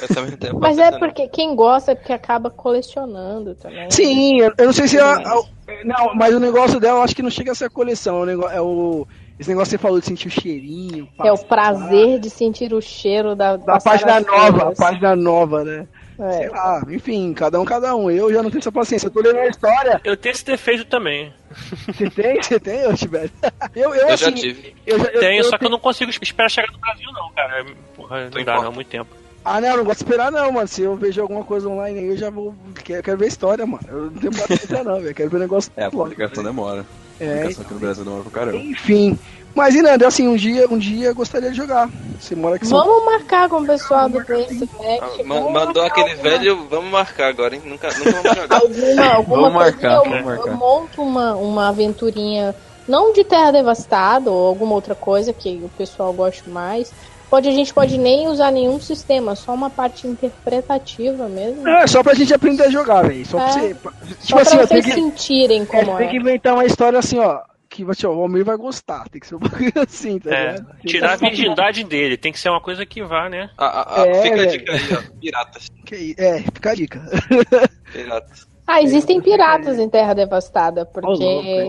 [0.00, 3.90] Eu também não tenho Mas é porque quem gosta é porque acaba colecionando também.
[3.90, 5.20] Sim, eu, não sei se ela.
[5.20, 5.50] mais.
[5.84, 8.18] Não, mas o negócio dela eu acho que não chega a ser a coleção.
[8.18, 9.06] É o negócio, é o,
[9.38, 11.08] esse negócio que você falou de sentir o cheirinho.
[11.24, 15.16] É o passar, prazer de sentir o cheiro da, Da passar página nova, a página
[15.16, 15.88] nova, né?
[16.18, 16.32] É.
[16.32, 18.10] Sei lá, enfim, cada um, cada um.
[18.10, 19.06] Eu já não tenho essa paciência.
[19.06, 20.00] Eu tô lendo a história.
[20.04, 21.32] eu tenho esse defeito também.
[21.86, 22.42] Você tem?
[22.42, 22.90] Você tem, ô?
[23.74, 24.74] Eu, eu, Eu assim, já tive.
[24.86, 27.32] Eu, já- eu, Tenho, eu só que eu não consigo esperar chegar no Brasil, não,
[27.32, 27.64] cara.
[27.96, 29.19] Porra, não dá, não, muito tempo.
[29.44, 30.68] Ah, não, eu não gosto de esperar não, mano.
[30.68, 32.54] Se eu vejo alguma coisa online aí, eu já vou.
[32.84, 33.82] Quero, quero ver a história, mano.
[33.88, 35.14] Eu não tenho paciência não, velho.
[35.14, 35.72] Quero ver o negócio.
[35.76, 35.98] É, a logo.
[35.98, 36.84] publicação demora.
[37.20, 38.58] A É, publicação aqui no Brasil demora pra caramba.
[38.58, 39.18] enfim.
[39.52, 41.88] Mas, Inanda, assim, um dia, um dia eu gostaria de jogar.
[42.20, 44.70] Você mora aqui em São Vamos marcar com o pessoal do Play Select.
[45.02, 47.62] Ah, ma- vamos mandou aquele alguma- velho, vamos marcar agora, hein?
[47.64, 48.60] Nunca, nunca vamos jogar.
[48.60, 50.46] Alguma, alguma Vamos marcar, eu, vamos marcar.
[50.50, 52.54] eu monto uma, uma aventurinha,
[52.86, 56.92] não de Terra Devastada ou alguma outra coisa que o pessoal goste mais.
[57.30, 61.62] Pode, a gente pode nem usar nenhum sistema, só uma parte interpretativa mesmo.
[61.62, 63.24] Não, é só pra gente aprender a jogar, velho.
[63.24, 63.52] Só pra É.
[63.52, 63.74] você.
[63.76, 66.10] pra- Só Tipo assim, pra tem vocês que, sentirem é, como tem é.
[66.10, 67.40] que inventar uma história assim, ó.
[67.68, 69.08] Que tipo, ó, o Almir vai gostar.
[69.08, 69.38] Tem que ser um
[69.70, 70.76] bagulho assim, tá É, ligado?
[70.84, 73.48] tirar a virgindade dele, tem que ser uma coisa que vá, né?
[73.56, 74.50] Ah, ah, ah, É, fica a velho.
[74.50, 75.18] dica aí, ó.
[75.20, 75.68] Piratas.
[75.86, 77.00] Que É, fica a dica.
[77.92, 78.48] Piratas.
[78.66, 81.68] Ah, existem piratas em Terra Devastada, porque é?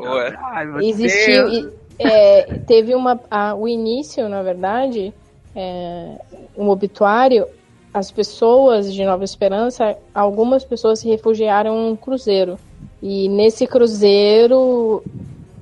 [0.66, 1.72] Meu existiu.
[2.00, 3.20] É, teve uma.
[3.30, 5.14] a- o início, na verdade,
[5.56, 6.16] é,
[6.58, 7.48] um obituário.
[7.94, 12.58] As pessoas de Nova Esperança, algumas pessoas se refugiaram em um cruzeiro.
[13.02, 15.04] E nesse cruzeiro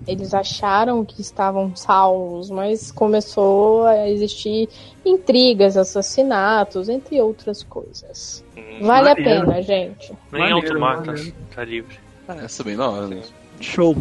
[0.07, 4.67] eles acharam que estavam salvos, mas começou a existir
[5.05, 8.43] intrigas, assassinatos, entre outras coisas.
[8.57, 10.11] Hum, Vale a pena, gente.
[10.31, 11.33] Nem Maneiro, automata, maneiro.
[11.55, 11.97] tá livre.
[12.43, 13.21] Essa é bem da hora, né?
[13.59, 13.95] Show.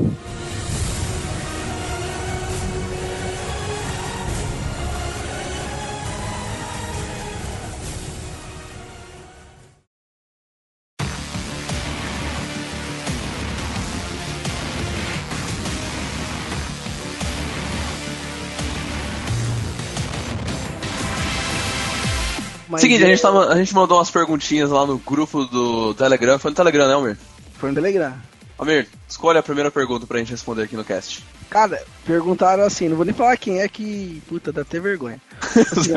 [22.79, 25.95] Mas Seguinte, a é- gente, tava, a gente mandou umas perguntinhas lá no grupo do
[25.95, 26.39] Telegram.
[26.39, 27.19] Foi no Telegram, né, Almir?
[27.55, 28.15] Foi no Telegram.
[28.57, 31.25] Almir, escolhe a primeira pergunta pra gente responder aqui no cast.
[31.51, 34.23] Cara, perguntaram assim, não vou nem falar quem é que.
[34.29, 35.21] Puta, dá até vergonha.
[35.43, 35.93] Assim.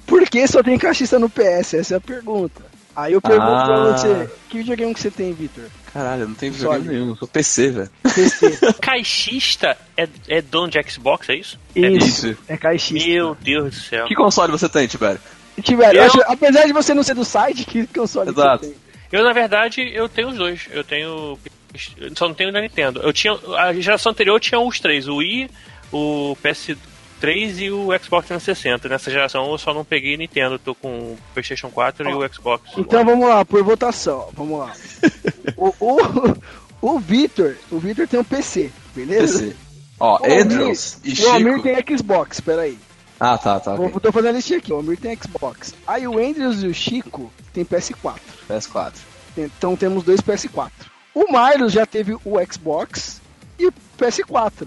[0.07, 1.75] Por que só tem caixista no PS?
[1.75, 2.70] Essa é a pergunta.
[2.95, 3.65] Aí eu pergunto Ah.
[3.65, 5.65] pra você, que videogame que você tem, Victor?
[5.93, 7.91] Caralho, eu não tenho videogame nenhum, eu sou PC, velho.
[8.03, 8.59] PC.
[8.81, 11.59] Caixista é, é dono de Xbox, é isso?
[11.75, 12.37] Isso, isso.
[12.49, 13.09] é caixista.
[13.09, 14.07] Meu Deus do céu.
[14.07, 15.21] Que console você tem, Tibério?
[15.63, 18.65] Tiver, eu acho- apesar de você não ser do site, que console Exato.
[18.65, 18.81] você tem?
[19.13, 20.69] Eu, na verdade, eu tenho os dois.
[20.71, 21.39] Eu tenho.
[21.99, 23.01] eu Só não tenho da Nintendo.
[23.03, 23.37] Eu tinha.
[23.59, 25.51] A geração anterior tinha os três: o Wii,
[25.93, 26.37] o
[27.21, 28.89] PS3 e o Xbox 360.
[28.89, 30.59] Nessa geração eu só não peguei Nintendo.
[30.59, 32.71] Tô com o PlayStation 4 e o Xbox.
[32.77, 34.73] Então vamos lá, por votação, vamos lá.
[35.57, 36.37] o, o,
[36.95, 39.41] o Victor, o Victor tem um PC, beleza?
[39.41, 39.57] PC.
[39.99, 41.63] Ó, O Almir- Andrews e O Almir Chico.
[41.85, 42.79] tem Xbox, peraí.
[43.19, 43.75] Ah, tá, tá.
[43.75, 45.75] Vou- Tô fazendo a listinha aqui, o Almir tem Xbox.
[45.87, 48.19] Aí o Andrews e o Chico tem PS4.
[48.49, 48.95] PS4.
[49.37, 50.71] Então temos dois PS4.
[51.15, 53.21] O Marlos já teve o Xbox
[53.59, 54.67] e o PS4.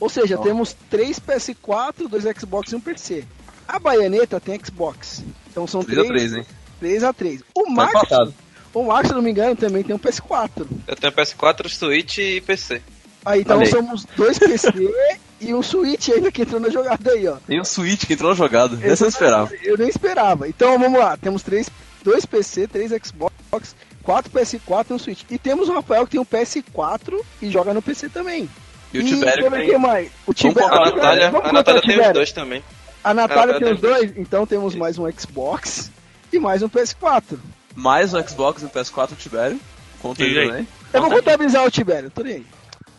[0.00, 3.24] Ou seja, temos três PS4, dois Xbox e um PC.
[3.68, 5.22] A Baianeta tem Xbox.
[5.50, 6.46] Então são 3 a três, 3, hein?
[6.80, 7.40] 3 a 3.
[7.54, 8.34] O Tá Max, empatado.
[8.74, 10.66] o Max, se não me engano, também tem um PS4.
[10.88, 12.82] Eu tenho PS4, Switch e PC.
[13.24, 13.66] Aí então aí.
[13.66, 14.72] somos dois PC
[15.40, 17.36] e um Switch ainda que entrou na jogada aí, ó.
[17.46, 18.76] Tem um Switch que entrou na jogada.
[18.82, 19.54] Essa eu não esperava.
[19.62, 20.48] Eu nem esperava.
[20.48, 21.68] Então vamos lá, temos três,
[22.02, 25.22] dois PC, três Xbox, quatro PS4 e um Switch.
[25.30, 28.48] E temos o Rafael que tem um PS4 e joga no PC também.
[28.92, 30.10] E o Tibério tem- mais?
[30.26, 30.72] O Tibério.
[30.74, 32.62] A Natália, a Natália tem os dois também.
[33.04, 35.90] A Natália Ah, tem tá, os dois, então temos mais um Xbox
[36.32, 37.38] e mais um PS4.
[37.74, 39.58] Mais um Xbox e um PS4 o Tibério.
[40.02, 40.68] Conta aí também.
[40.92, 42.46] Eu vou contabilizar o Tibério, tô nem aí.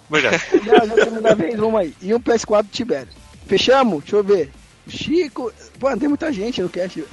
[0.09, 0.33] Obrigado.
[0.65, 1.93] Já, já temos da vez, vamos aí.
[2.01, 3.07] E um PS4 Tibério.
[3.47, 4.01] Fechamos?
[4.01, 4.49] Deixa eu ver.
[4.87, 5.51] Chico.
[5.81, 7.03] Mano, tem muita gente no cast.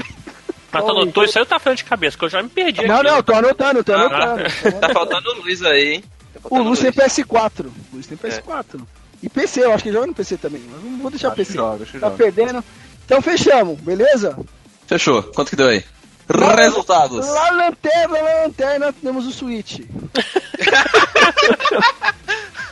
[0.72, 2.86] Mas tu anotou isso aí eu tava falando de cabeça, que eu já me perdi
[2.86, 3.04] Não, aqui.
[3.08, 4.42] não, tô anotando, tô Ah, anotando.
[4.44, 4.92] tô Tá anotando.
[4.94, 6.04] faltando o Luiz aí, hein?
[6.44, 7.12] O Lúcio tem Luiz.
[7.16, 7.66] PS4.
[7.92, 8.80] O tem PS4.
[9.22, 10.62] E PC, eu acho que ele joga no PC também.
[10.70, 11.54] Mas não vou deixar Acho que PC.
[11.56, 12.16] joga, acho que tá joga.
[12.18, 12.64] perdendo.
[13.04, 14.38] Então fechamos, beleza?
[14.86, 15.22] Fechou.
[15.22, 15.84] Quanto que deu aí?
[16.56, 17.26] Resultados.
[17.26, 19.80] Lá na lanterna, lá na lanterna, temos o Switch.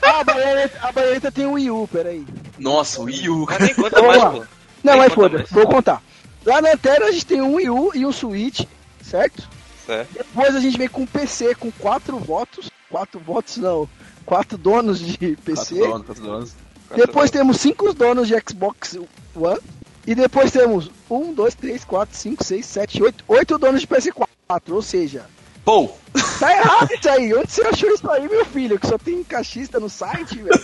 [0.03, 2.25] Ah, a Baianeta, a Baianeta tem o Wii U, peraí.
[2.59, 3.45] Nossa, o Wii U.
[3.49, 4.45] Mas nem conta mais, pô.
[4.85, 5.51] Não, Nem mas foda, mais.
[5.51, 6.01] vou contar.
[6.45, 8.61] Lá na lanterna a gente tem um Wii U e um Switch,
[9.03, 9.49] certo?
[9.85, 10.13] Certo.
[10.13, 12.71] Depois a gente vem com um PC com quatro votos.
[12.91, 13.89] Quatro votos não.
[14.25, 15.77] Quatro donos de PC.
[15.77, 16.53] Quatro donos, quatro donos.
[16.95, 18.99] Depois temos cinco donos de Xbox
[19.35, 19.61] One.
[20.07, 23.25] E depois temos um, dois, três, quatro, cinco, seis, sete, oito.
[23.27, 24.27] Oito donos de PS4.
[24.71, 25.27] Ou seja,
[25.67, 25.91] Pô,
[26.39, 27.35] tá errado isso aí.
[27.35, 28.79] Onde você achou isso aí, meu filho?
[28.79, 30.63] Que só tem caixista no site, velho.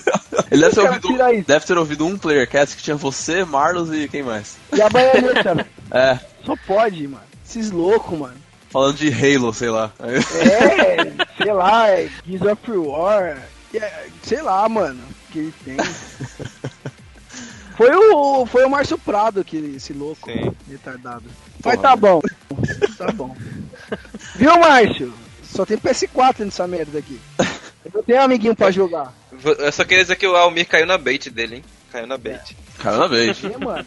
[0.49, 4.07] ele deve ter, Cara, ouvido, deve ter ouvido um Playercast que tinha você, Marlos e
[4.07, 4.57] quem mais?
[4.73, 5.69] E a baianeta, velho.
[5.91, 7.25] É, Só pode, mano.
[7.45, 8.37] Esses loucos, mano.
[8.73, 9.93] Falando de Halo, sei lá.
[10.01, 13.43] É, sei lá, é Gears of War.
[13.75, 15.01] é, sei lá, mano.
[15.31, 15.77] Que ele tem.
[17.77, 20.55] Foi o, foi o Márcio Prado, que esse louco, Sim.
[20.71, 21.25] retardado.
[21.65, 22.21] Mas tá bom.
[22.99, 23.35] Tá bom.
[24.37, 25.13] Viu, Márcio?
[25.43, 27.19] Só tem PS4 nessa merda aqui.
[27.85, 29.13] Eu não tenho amiguinho pra jogar.
[29.59, 31.65] Eu só queria dizer que o Almir caiu na bait dele, hein?
[31.91, 32.57] Caiu na bait.
[32.79, 33.39] Caiu na vez.
[33.39, 33.87] Tinha, mano.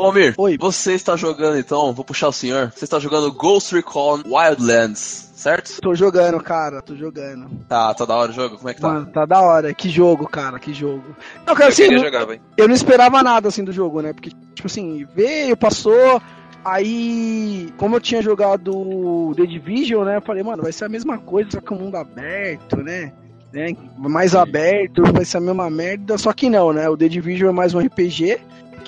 [0.00, 0.56] Ô, Oi.
[0.58, 2.72] você está jogando então, vou puxar o senhor.
[2.74, 5.80] Você está jogando Ghost Recon Wildlands, certo?
[5.80, 7.48] Tô jogando, cara, tô jogando.
[7.68, 8.56] Tá, tá da hora o jogo?
[8.56, 8.88] Como é que tá?
[8.88, 9.74] Mano, tá da hora.
[9.74, 11.04] Que jogo, cara, que jogo.
[11.46, 12.40] Não, cara, Eu assim, queria não- jogar, velho.
[12.56, 14.12] eu não esperava nada assim do jogo, né?
[14.12, 16.20] Porque, tipo assim, veio, passou.
[16.64, 20.16] Aí, como eu tinha jogado The Division, né?
[20.16, 23.12] Eu falei, mano, vai ser a mesma coisa, só que o mundo aberto, né?
[23.52, 23.74] né?
[23.96, 26.16] Mais aberto, vai ser a mesma merda.
[26.18, 26.88] Só que não, né?
[26.88, 28.38] O The Division é mais um RPG.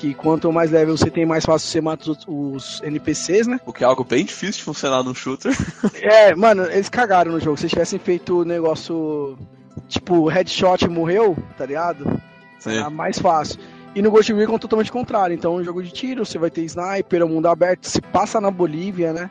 [0.02, 3.60] Que quanto mais level você tem, mais fácil você mata os, os NPCs, né?
[3.64, 5.56] O que é algo bem difícil de funcionar num shooter.
[6.02, 7.56] É, mano, eles cagaram no jogo.
[7.56, 9.38] Se eles tivessem feito o negócio
[9.86, 12.20] tipo headshot e morreu, tá ligado?
[12.58, 12.80] Sim.
[12.80, 13.60] Tá mais fácil.
[13.94, 15.34] E no Ghost Recon totalmente contrário.
[15.34, 18.40] Então, um jogo de tiro, você vai ter sniper, é um mundo aberto, se passa
[18.40, 19.30] na Bolívia, né?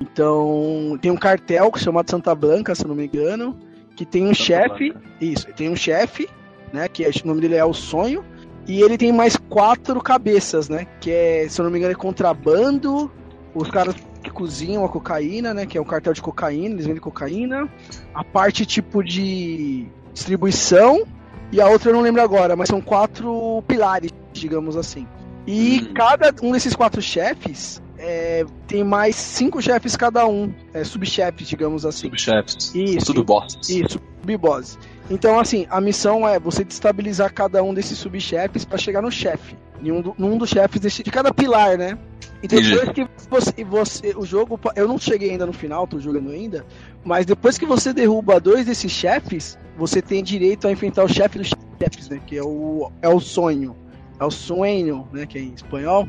[0.00, 3.58] Então, tem um cartel chamado Santa Blanca, se eu não me engano,
[3.96, 6.28] que tem um chefe, isso, tem um chefe,
[6.72, 8.24] né, que é- o nome dele é o Sonho,
[8.68, 11.96] e ele tem mais quatro cabeças, né, que é, se eu não me engano, é
[11.96, 13.10] contrabando,
[13.54, 17.00] os caras que cozinham a cocaína, né, que é um cartel de cocaína, eles vendem
[17.00, 17.68] cocaína,
[18.14, 21.04] a parte tipo de distribuição,
[21.50, 25.06] e a outra eu não lembro agora, mas são quatro pilares, digamos assim.
[25.46, 25.94] E Hum.
[25.94, 31.86] cada um desses quatro chefes é, tem mais cinco chefes cada um, é, subchefes, digamos
[31.86, 32.06] assim.
[32.08, 32.74] Subchefes.
[32.74, 33.06] Isso.
[33.06, 33.68] Subbosses.
[33.68, 34.78] Isso, sub-boss.
[35.10, 39.56] Então, assim, a missão é você destabilizar cada um desses subchefes pra chegar no chefe.
[39.82, 41.96] Em um, do- num dos chefes desse- de cada pilar, né?
[42.42, 44.14] E depois que você, você.
[44.16, 44.60] O jogo.
[44.76, 46.64] Eu não cheguei ainda no final, tô jogando ainda.
[47.04, 51.38] Mas depois que você derruba dois desses chefes, você tem direito a enfrentar o chefe
[51.38, 52.20] dos chefes, né?
[52.26, 53.74] Que é o, é o sonho.
[54.20, 55.26] É o sonho, né?
[55.26, 56.08] Que é em espanhol.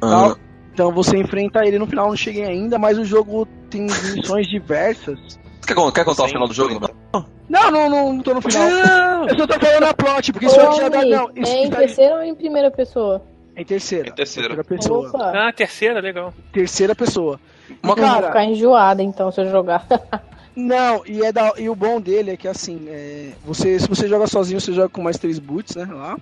[0.00, 0.36] Ah,
[0.72, 5.38] Então você enfrenta ele no final, não cheguei ainda, mas o jogo tem missões diversas.
[5.66, 6.74] Quer, quer contar o Sim, final do jogo?
[6.74, 7.26] então.
[7.48, 8.68] Não, não, não, não tô no final.
[8.68, 9.28] Não!
[9.28, 11.04] Eu só tô falando a plot, porque isso aqui já dá.
[11.04, 13.22] Não, isso é em tá- terceira ou em primeira pessoa?
[13.56, 14.08] é em terceira.
[14.08, 14.62] Em terceira.
[14.62, 15.08] pessoa.
[15.08, 16.32] Opa, Ah, terceira, legal.
[16.52, 17.40] Terceira pessoa.
[17.82, 19.84] Uma- eu vou cara, ficar enjoada então se eu jogar.
[20.54, 24.06] não, e, é da, e o bom dele é que assim, é, você, se você
[24.06, 25.88] joga sozinho, você joga com mais três boots, né?
[25.90, 26.16] Lá.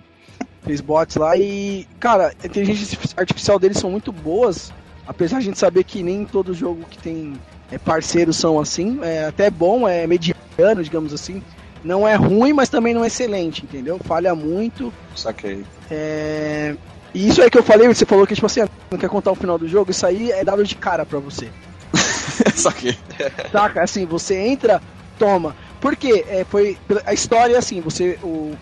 [0.63, 1.37] Três bots lá.
[1.37, 4.73] E, cara, a inteligência artificial deles são muito boas.
[5.05, 7.33] Apesar de a gente saber que nem todo jogo que tem
[7.71, 8.99] é, parceiros são assim.
[9.01, 11.41] É até bom, é mediano, digamos assim.
[11.83, 13.99] Não é ruim, mas também não é excelente, entendeu?
[14.03, 14.93] Falha muito.
[15.15, 15.63] Saquei.
[15.89, 16.75] É...
[17.13, 19.35] E isso aí que eu falei, você falou que, tipo assim, não quer contar o
[19.35, 21.49] final do jogo, isso aí é dado de cara pra você.
[22.53, 22.97] Saquei.
[23.51, 23.83] Saca?
[23.83, 24.81] Assim, você entra,
[25.17, 25.55] toma.
[25.79, 26.25] Por quê?
[26.27, 28.53] É, foi, a história é assim, você o,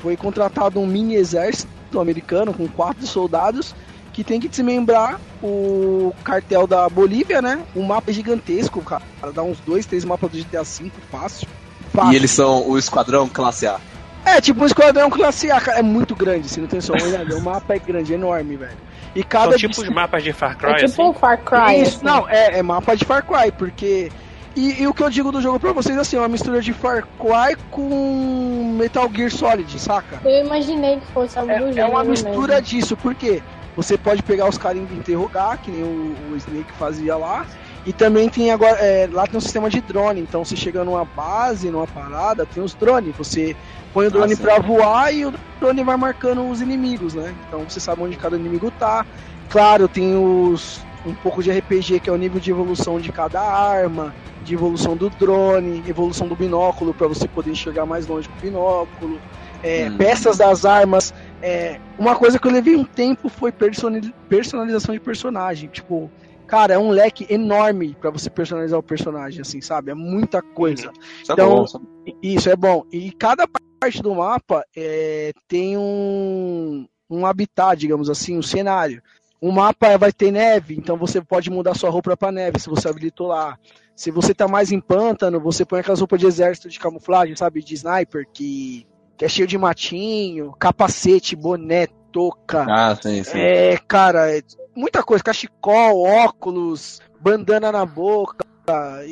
[0.00, 3.74] foi contratado um mini exército americano com quatro soldados
[4.12, 7.60] que tem que desmembrar o cartel da Bolívia, né?
[7.74, 9.02] Um mapa gigantesco, cara.
[9.34, 11.48] Dá uns dois, três mapas do GTA V, fácil.
[11.92, 12.12] fácil.
[12.12, 13.78] E eles são o esquadrão classe A.
[14.24, 15.78] É, tipo um esquadrão classe A, cara.
[15.78, 16.94] É muito grande, você não tem noção.
[17.00, 18.76] Olha, O mapa é grande, é enorme, velho.
[19.14, 21.02] E cada São tipo os mapas de Far É Cry, tipo assim.
[21.02, 21.82] um Far Cry.
[21.82, 22.04] Isso, assim.
[22.04, 24.10] não, é, é mapa de Far Cry, porque.
[24.54, 26.74] E, e o que eu digo do jogo pra vocês assim, é uma mistura de
[26.74, 30.20] Far Cry com Metal Gear Solid, saca?
[30.24, 32.66] Eu imaginei que fosse algo do É, é uma mistura mesmo.
[32.68, 33.42] disso, porque
[33.76, 37.46] você pode pegar os caras e interrogar, que nem o, o Snake fazia lá.
[37.84, 38.76] E também tem agora.
[38.78, 42.62] é, lá tem um sistema de drone, então você chega numa base, numa parada, tem
[42.62, 43.16] os drones.
[43.16, 43.56] Você
[43.92, 44.42] põe o drone sim.
[44.42, 47.34] pra voar e o drone vai marcando os inimigos, né?
[47.48, 49.04] Então você sabe onde cada inimigo tá.
[49.48, 50.80] Claro, tem os.
[51.04, 54.96] um pouco de RPG, que é o nível de evolução de cada arma, de evolução
[54.96, 59.20] do drone, evolução do binóculo para você poder enxergar mais longe com o binóculo.
[59.62, 59.96] É, Hum.
[59.96, 61.12] Peças das armas.
[61.42, 65.68] É, uma coisa que eu levei um tempo foi personalização de personagem.
[65.68, 66.10] Tipo,
[66.46, 69.90] cara, é um leque enorme para você personalizar o personagem, assim, sabe?
[69.90, 70.92] É muita coisa.
[71.22, 71.66] Isso é Então, bom.
[71.66, 71.86] sabe?
[72.22, 72.84] Isso é bom.
[72.92, 73.46] E cada
[73.80, 79.02] parte do mapa é, tem um, um habitat, digamos assim, um cenário.
[79.40, 82.88] O mapa vai ter neve, então você pode mudar sua roupa para neve se você
[82.88, 83.58] habilitou lá.
[83.96, 87.60] Se você tá mais em pântano, você põe aquelas roupas de exército de camuflagem, sabe,
[87.62, 88.86] de sniper, que,
[89.16, 92.66] que é cheio de matinho, capacete, boné, touca.
[92.68, 93.38] Ah, sim, sim.
[93.38, 94.42] É, cara, é
[94.74, 98.44] muita coisa, cachecol, óculos, bandana na boca,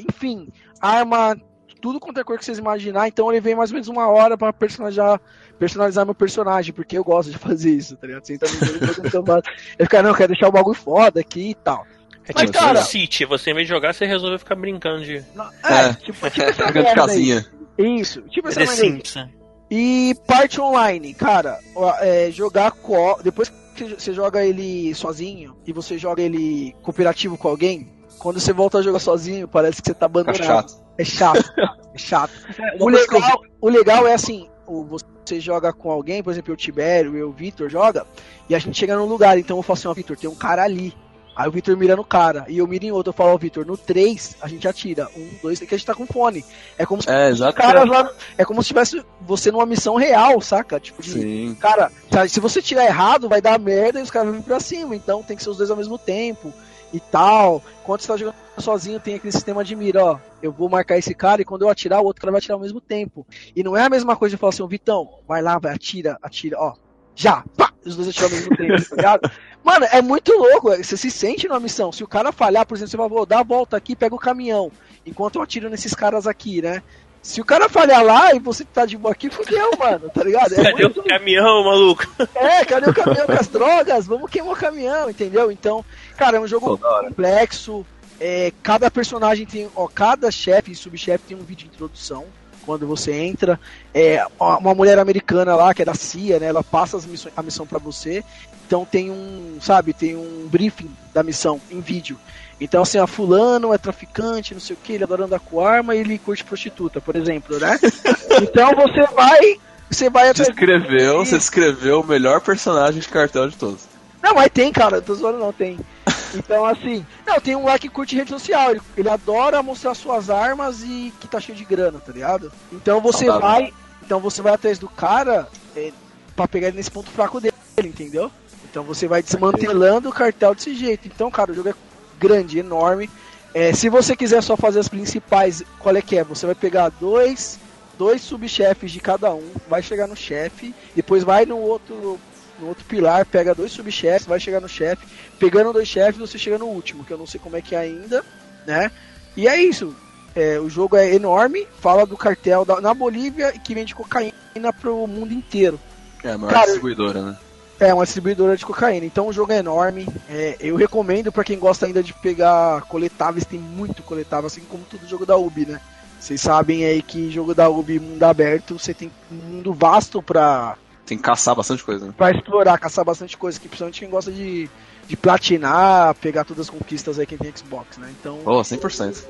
[0.09, 0.49] enfim,
[0.81, 1.37] arma
[1.81, 4.37] tudo quanto é cor que vocês imaginar, então eu levei mais ou menos uma hora
[4.37, 5.19] pra personalizar,
[5.59, 8.27] personalizar meu personagem, porque eu gosto de fazer isso, tá ligado?
[8.27, 11.55] Você entra no jogo, eu fico, não, eu quero deixar o bagulho foda aqui e
[11.55, 11.87] tal.
[12.29, 15.25] É Mas, tipo cara- City, você em vez de jogar, você resolveu ficar brincando de.
[15.35, 15.87] Não, É.
[15.89, 17.47] É, tipo, tipo essa de merda casinha.
[17.79, 18.67] Isso, tipo essa The.
[18.67, 19.40] Simpsons.
[19.71, 21.61] E parte online, cara,
[22.01, 27.49] é, jogar co depois que você joga ele sozinho e você joga ele cooperativo com
[27.49, 30.45] alguém, quando você volta a jogar sozinho, parece que você tá Fica abandonado.
[30.45, 30.85] chato.
[30.99, 31.53] É chato.
[31.95, 32.33] É chato.
[32.79, 37.17] Uma o, legal, o legal é assim, você joga com alguém, por exemplo, eu, Tibério,
[37.17, 38.07] eu, o Vitor joga,
[38.49, 40.63] e a gente chega num lugar, então eu falo assim, ó, Vitor, tem um cara
[40.63, 40.95] ali.
[41.35, 43.65] Aí o Vitor mira no cara, e eu miro em outro, eu falo, ó, Vitor,
[43.65, 45.09] no 3 a gente atira.
[45.17, 46.45] Um, dois, que a gente tá com fone.
[46.77, 48.11] É como se É, caras lá.
[48.37, 50.81] É como se tivesse você numa missão real, saca?
[50.81, 51.57] Tipo, de, Sim.
[51.61, 54.61] cara, sabe, se você tirar errado, vai dar merda e os caras vão vir pra
[54.61, 54.95] cima.
[54.95, 56.53] Então tem que ser os dois ao mesmo tempo
[56.93, 57.63] e tal.
[57.85, 60.19] Quando você tá jogando sozinho, tem aquele sistema de mira, ó.
[60.43, 62.63] Eu vou marcar esse cara e quando eu atirar, o outro cara vai atirar ao
[62.63, 63.27] mesmo tempo.
[63.55, 66.57] E não é a mesma coisa de falar assim, Vitão, vai lá, vai, atira, atira,
[66.59, 66.75] ó.
[67.21, 69.31] Já, pá, os dois atiram ao mesmo tempo, tá ligado?
[69.63, 71.93] Mano, é muito louco, você se sente numa missão.
[71.93, 74.19] Se o cara falhar, por exemplo, você vai, vou dar a volta aqui, pega o
[74.19, 74.73] caminhão,
[75.05, 76.83] enquanto eu atiro nesses caras aqui, né?
[77.21, 80.55] Se o cara falhar lá e você tá de boa aqui, fudeu, mano, tá ligado?
[80.55, 82.07] É Cadê muito o caminhão, maluco?
[82.35, 84.07] é, cadê o caminhão com as drogas?
[84.07, 85.53] Vamos queimar o caminhão, entendeu?
[85.53, 85.85] Então,
[86.17, 87.85] cara, é um jogo complexo.
[88.19, 92.25] É, cada personagem tem, ó, cada chefe e subchefe tem um vídeo de introdução
[92.65, 93.59] quando você entra.
[93.93, 96.47] É, uma mulher americana lá, que é da CIA, né?
[96.47, 98.25] Ela passa as missões, a missão pra você.
[98.67, 102.17] Então tem um, sabe, tem um briefing da missão em vídeo.
[102.61, 105.95] Então, assim, a fulano é traficante, não sei o que, ele adora andar com arma
[105.95, 107.79] e ele curte prostituta, por exemplo, né?
[108.43, 109.59] então você vai.
[109.91, 113.89] Você vai Você escreveu, você escreveu o melhor personagem de cartel de todos.
[114.23, 115.79] Não, mas tem, cara, eu tô zoando não, tem.
[116.35, 120.31] Então, assim, não, tem um lá que curte rede social, ele, ele adora mostrar suas
[120.31, 122.53] armas e que tá cheio de grana, tá ligado?
[122.73, 123.41] Então você Saudável.
[123.41, 123.75] vai,
[124.05, 125.93] então você vai atrás do cara é,
[126.37, 128.31] pra pegar ele nesse ponto fraco dele, entendeu?
[128.71, 131.09] Então você vai desmantelando o cartel desse jeito.
[131.09, 131.75] Então, cara, o jogo é
[132.19, 133.11] grande, enorme.
[133.53, 136.23] É, se você quiser só fazer as principais, qual é que é?
[136.23, 137.59] Você vai pegar dois,
[137.99, 142.21] dois subchefes de cada um, vai chegar no chefe, depois vai no outro
[142.61, 145.07] no outro pilar, pega dois subchefes, vai chegar no chefe.
[145.39, 147.79] Pegando dois chefes, você chega no último, que eu não sei como é que é
[147.79, 148.25] ainda,
[148.67, 148.91] né?
[149.37, 149.95] E é isso.
[150.35, 155.07] É, o jogo é enorme, fala do cartel da, na Bolívia que vende cocaína pro
[155.07, 155.81] mundo inteiro.
[156.23, 157.37] É a maior Cara, distribuidora, né?
[157.81, 159.07] É uma distribuidora de cocaína.
[159.07, 160.07] Então o jogo é enorme.
[160.29, 164.85] É, eu recomendo pra quem gosta ainda de pegar coletáveis, tem muito coletável, assim como
[164.85, 165.81] todo jogo da Ubi, né?
[166.21, 170.77] Vocês sabem aí que jogo da Ubi mundo aberto, você tem um mundo vasto pra,
[171.11, 172.15] Tem que caçar bastante coisa, né?
[172.17, 174.71] pra explorar, caçar bastante coisa, que principalmente quem gosta de,
[175.09, 178.15] de platinar, pegar todas as conquistas aí quem tem Xbox, né?
[178.21, 178.39] Então.
[178.47, 179.25] Oh, 100%.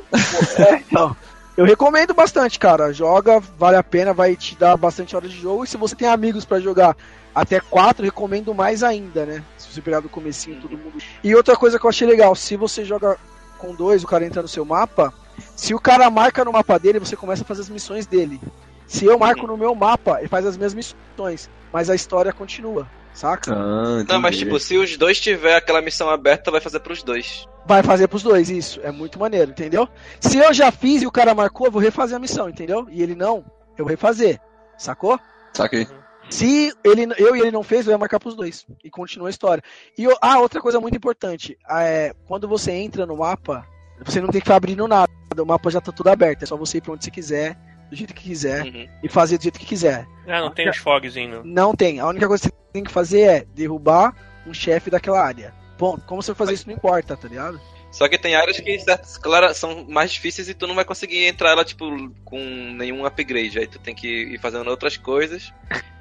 [0.58, 1.16] É, então.
[1.56, 2.92] Eu recomendo bastante, cara.
[2.92, 5.64] Joga, vale a pena, vai te dar bastante horas de jogo.
[5.64, 6.94] E se você tem amigos pra jogar
[7.34, 9.42] até quatro, recomendo mais ainda, né?
[9.56, 10.98] Se você pegar do comecinho todo mundo.
[11.24, 13.16] E outra coisa que eu achei legal, se você joga
[13.56, 15.14] com dois, o cara entra no seu mapa,
[15.56, 18.38] se o cara marca no mapa dele, você começa a fazer as missões dele.
[18.86, 22.88] Se eu marco no meu mapa, ele faz as mesmas missões, mas a história continua,
[23.14, 23.52] saca?
[23.54, 27.46] Ah, Não, mas tipo, se os dois tiver aquela missão aberta, vai fazer pros dois.
[27.66, 28.80] Vai fazer pros dois, isso.
[28.82, 29.88] É muito maneiro, entendeu?
[30.20, 32.86] Se eu já fiz e o cara marcou, eu vou refazer a missão, entendeu?
[32.90, 33.44] E ele não,
[33.78, 34.40] eu vou refazer.
[34.78, 35.18] Sacou?
[35.52, 35.86] Saquei.
[36.30, 38.64] Se ele, eu e ele não fez, eu ia marcar pros dois.
[38.84, 39.62] E continua a história.
[39.98, 41.58] E o- ah, outra coisa muito importante.
[41.68, 43.66] É, quando você entra no mapa,
[44.04, 45.10] você não tem que ficar abrindo nada.
[45.36, 46.44] O mapa já tá tudo aberto.
[46.44, 47.56] É só você ir pra onde você quiser,
[47.90, 48.88] do jeito que quiser, Uhum.
[49.02, 50.06] e fazer do jeito que quiser.
[50.26, 51.42] Ah, não tem os fogzinhos.
[51.44, 51.98] Não tem.
[52.00, 54.14] A única coisa que você tem que fazer é derrubar
[54.46, 55.52] um chefe daquela área.
[55.78, 57.60] Bom, como você vai fazer isso não importa, tá ligado?
[57.90, 61.24] Só que tem áreas que certas, claro, são mais difíceis e tu não vai conseguir
[61.26, 61.84] entrar lá, tipo,
[62.24, 62.38] com
[62.76, 63.58] nenhum upgrade.
[63.58, 65.52] Aí tu tem que ir fazendo outras coisas.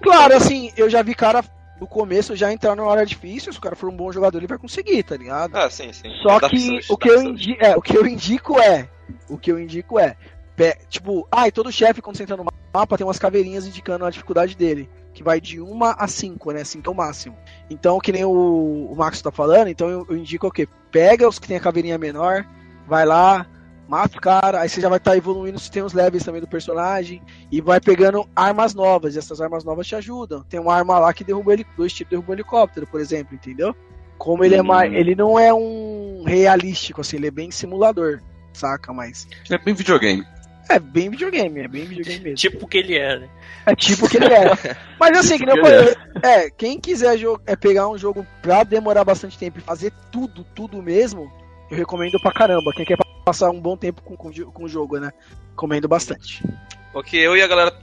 [0.02, 1.44] Claro, assim, eu já vi cara
[1.82, 4.48] no começo já entrar numa área difícil, se o cara for um bom jogador, ele
[4.48, 5.56] vai conseguir, tá ligado?
[5.56, 6.12] Ah, sim, sim.
[6.22, 8.88] Só Dark que Souls, o que, eu indi é, o que eu indico é.
[9.28, 10.16] O que eu indico é.
[10.90, 14.10] Tipo, ah, e todo chefe, quando você entra no mapa, tem umas caveirinhas indicando a
[14.10, 14.90] dificuldade dele.
[15.14, 16.64] Que vai de 1 a 5, né?
[16.64, 17.38] 5 é o máximo.
[17.70, 20.68] Então, que nem o, o Max tá falando, então eu, eu indico o quê?
[20.92, 22.46] Pega os que tem a caveirinha menor,
[22.88, 23.46] vai lá,
[23.88, 26.48] mata o cara, aí você já vai estar evoluindo se tem os levels também do
[26.48, 30.44] personagem, e vai pegando armas novas, e essas armas novas te ajudam.
[30.44, 33.76] Tem uma arma lá que derruba ele, dois tiros derruba helicóptero, por exemplo, entendeu?
[34.18, 34.66] Como ele é Hum.
[34.66, 34.94] mais.
[34.94, 38.22] Ele não é um realístico, assim, ele é bem simulador,
[38.54, 38.94] saca?
[38.94, 39.28] Mas.
[39.50, 40.24] É bem videogame.
[40.70, 42.36] É bem videogame, é bem videogame mesmo.
[42.36, 43.30] Tipo o que ele é, né?
[43.66, 44.78] É tipo o que ele é.
[45.00, 47.18] Mas assim, que nem eu que ele falei, é, quem quiser
[47.48, 51.32] é pegar um jogo pra demorar bastante tempo e fazer tudo, tudo mesmo,
[51.72, 52.72] eu recomendo pra caramba.
[52.74, 55.12] Quem quer passar um bom tempo com, com, com o jogo, né?
[55.56, 56.44] Comendo bastante.
[56.94, 57.74] O que eu e a galera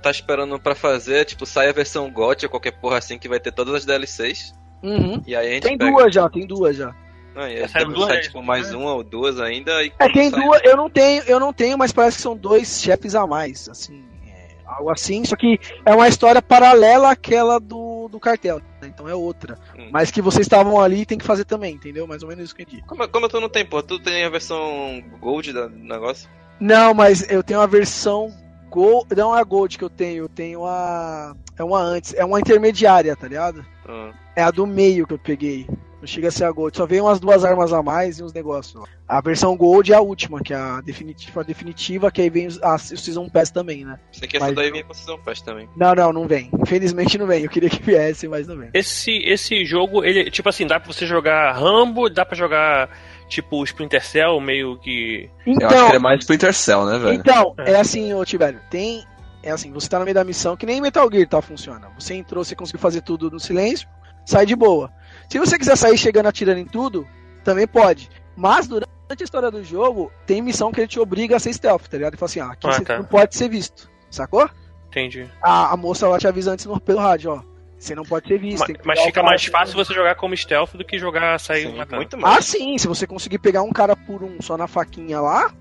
[0.00, 3.28] tá esperando pra fazer é, tipo, sai a versão GOT ou qualquer porra assim que
[3.28, 4.54] vai ter todas as DLCs.
[4.82, 5.22] Uhum.
[5.26, 5.90] E aí a gente Tem pega.
[5.90, 6.94] duas já, tem duas já.
[7.40, 9.82] Ah, e Saíram depois duas, sai, tipo, mais uma ou duas ainda.
[9.84, 12.36] E É, tem sai- duas, eu não tenho, eu não tenho, mas parece que são
[12.36, 17.60] dois chefes a mais, assim, é, algo assim, só que é uma história paralela àquela
[17.60, 18.88] do, do cartel, né?
[18.92, 19.56] então é outra.
[19.78, 19.88] Hum.
[19.92, 22.06] Mas que vocês estavam ali tem que fazer também, entendeu?
[22.06, 22.82] Mais ou menos isso que eu entendi.
[22.86, 23.80] Como, como tu não tem, pô?
[23.82, 26.28] Tu tem a versão Gold do negócio?
[26.58, 28.34] Não, mas eu tenho a versão
[28.68, 32.24] Gold, não é a Gold que eu tenho, eu tenho a é uma antes, é
[32.24, 33.64] uma intermediária, tá ligado?
[33.88, 34.10] Ah.
[34.36, 35.66] É a do meio que eu peguei.
[36.00, 38.32] Não chega a ser a Gold, só veio umas duas armas a mais e uns
[38.32, 38.84] negócios.
[39.08, 42.46] A versão Gold é a última, que é a definitiva, a definitiva que aí vem
[42.46, 43.98] os, a, o Season Pass também, né?
[44.12, 45.68] Sei que essa Mas- daí vinha com Season Pass também.
[45.76, 46.50] Não, não, não vem.
[46.62, 47.42] Infelizmente não vem.
[47.42, 48.70] Eu queria que viesse, mas não vem.
[48.74, 52.88] Esse, esse jogo, ele, tipo assim, dá pra você jogar Rambo, dá pra jogar,
[53.28, 55.28] tipo, Splinter Cell, meio que.
[55.44, 57.14] Eu acho Então, que ele é mais Splinter Cell, né, velho?
[57.14, 57.72] então É.
[57.72, 59.04] é assim, ô Tibério, tem.
[59.42, 61.88] É assim, você tá no meio da missão, que nem Metal Gear tá, funciona.
[61.98, 63.88] Você entrou, você conseguiu fazer tudo no silêncio,
[64.24, 64.92] sai de boa.
[65.28, 67.06] Se você quiser sair chegando atirando em tudo,
[67.44, 68.08] também pode.
[68.36, 71.82] Mas durante a história do jogo, tem missão que ele te obriga a ser stealth,
[71.88, 72.12] tá ligado?
[72.14, 72.98] Ele fala assim, ah, aqui Ah, você tá.
[72.98, 73.90] não pode ser visto.
[74.10, 74.48] Sacou?
[74.88, 75.28] Entendi.
[75.42, 77.42] A, a moça lá te avisa antes no, pelo rádio, ó.
[77.78, 78.64] Você não pode ser visto.
[78.84, 81.96] Mas o fica mais fácil você jogar como stealth do que jogar sair Sim, matando.
[81.96, 82.44] muito Ah, mais.
[82.46, 85.52] sim, se você conseguir pegar um cara por um só na faquinha lá,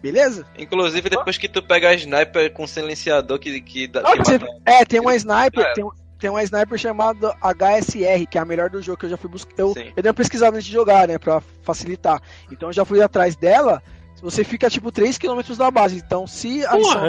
[0.00, 0.46] beleza?
[0.58, 4.38] Inclusive, depois que tu pega a sniper com silenciador que, que, dá- Ah, que você-
[4.64, 5.72] É, tem uma sniper, É.
[5.74, 5.84] tem,
[6.18, 9.30] tem uma sniper chamada HSR, que é a melhor do jogo que eu já fui
[9.30, 9.52] buscar.
[9.56, 9.92] Eu, Sim.
[9.94, 12.20] eu dei uma pesquisada antes de jogar, né, pra facilitar.
[12.50, 13.82] Então eu já fui atrás dela.
[14.22, 15.96] Você fica tipo 3km da base.
[15.98, 17.02] Então, se a missão.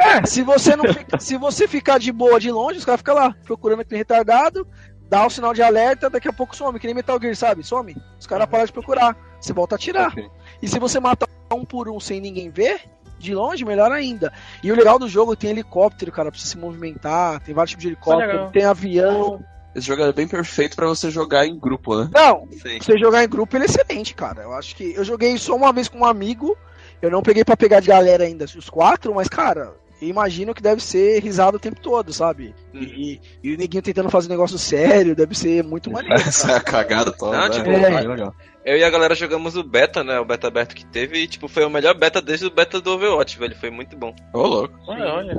[0.00, 3.14] É, se você não fica, se você ficar de boa de longe, os caras ficam
[3.14, 4.66] lá procurando aquele retardado,
[5.08, 7.62] dá o sinal de alerta, daqui a pouco some, que nem Metal Gear, sabe?
[7.62, 7.96] Some.
[8.18, 9.16] Os caras param de procurar.
[9.40, 10.08] Você volta a atirar.
[10.08, 10.28] Ok.
[10.62, 12.80] E se você matar um por um sem ninguém ver,
[13.24, 14.32] de longe, melhor ainda.
[14.62, 17.82] E o legal do jogo tem helicóptero, cara, pra você se movimentar, tem vários tipos
[17.82, 18.50] de helicóptero, legal.
[18.50, 19.44] tem avião.
[19.74, 22.08] Esse jogo é bem perfeito pra você jogar em grupo, né?
[22.14, 22.78] Não, Sim.
[22.80, 24.42] você jogar em grupo ele é excelente, cara.
[24.42, 26.56] Eu acho que eu joguei só uma vez com um amigo.
[27.02, 30.62] Eu não peguei pra pegar de galera ainda, os quatro, mas, cara, eu imagino que
[30.62, 32.54] deve ser risado o tempo todo, sabe?
[32.72, 36.14] E, e, e o neguinho tentando fazer um negócio sério, deve ser muito maneiro.
[36.14, 37.36] Essa é a cagada toda.
[37.36, 37.50] Não, né?
[37.50, 38.00] tipo, É, é.
[38.08, 38.34] legal.
[38.64, 40.18] Eu e a galera jogamos o beta, né?
[40.18, 41.18] O beta aberto que teve.
[41.18, 43.54] E, tipo, foi o melhor beta desde o beta do Overwatch, velho.
[43.56, 44.14] Foi muito bom.
[44.32, 44.74] Ô, louco.
[44.86, 45.36] Olha, olha.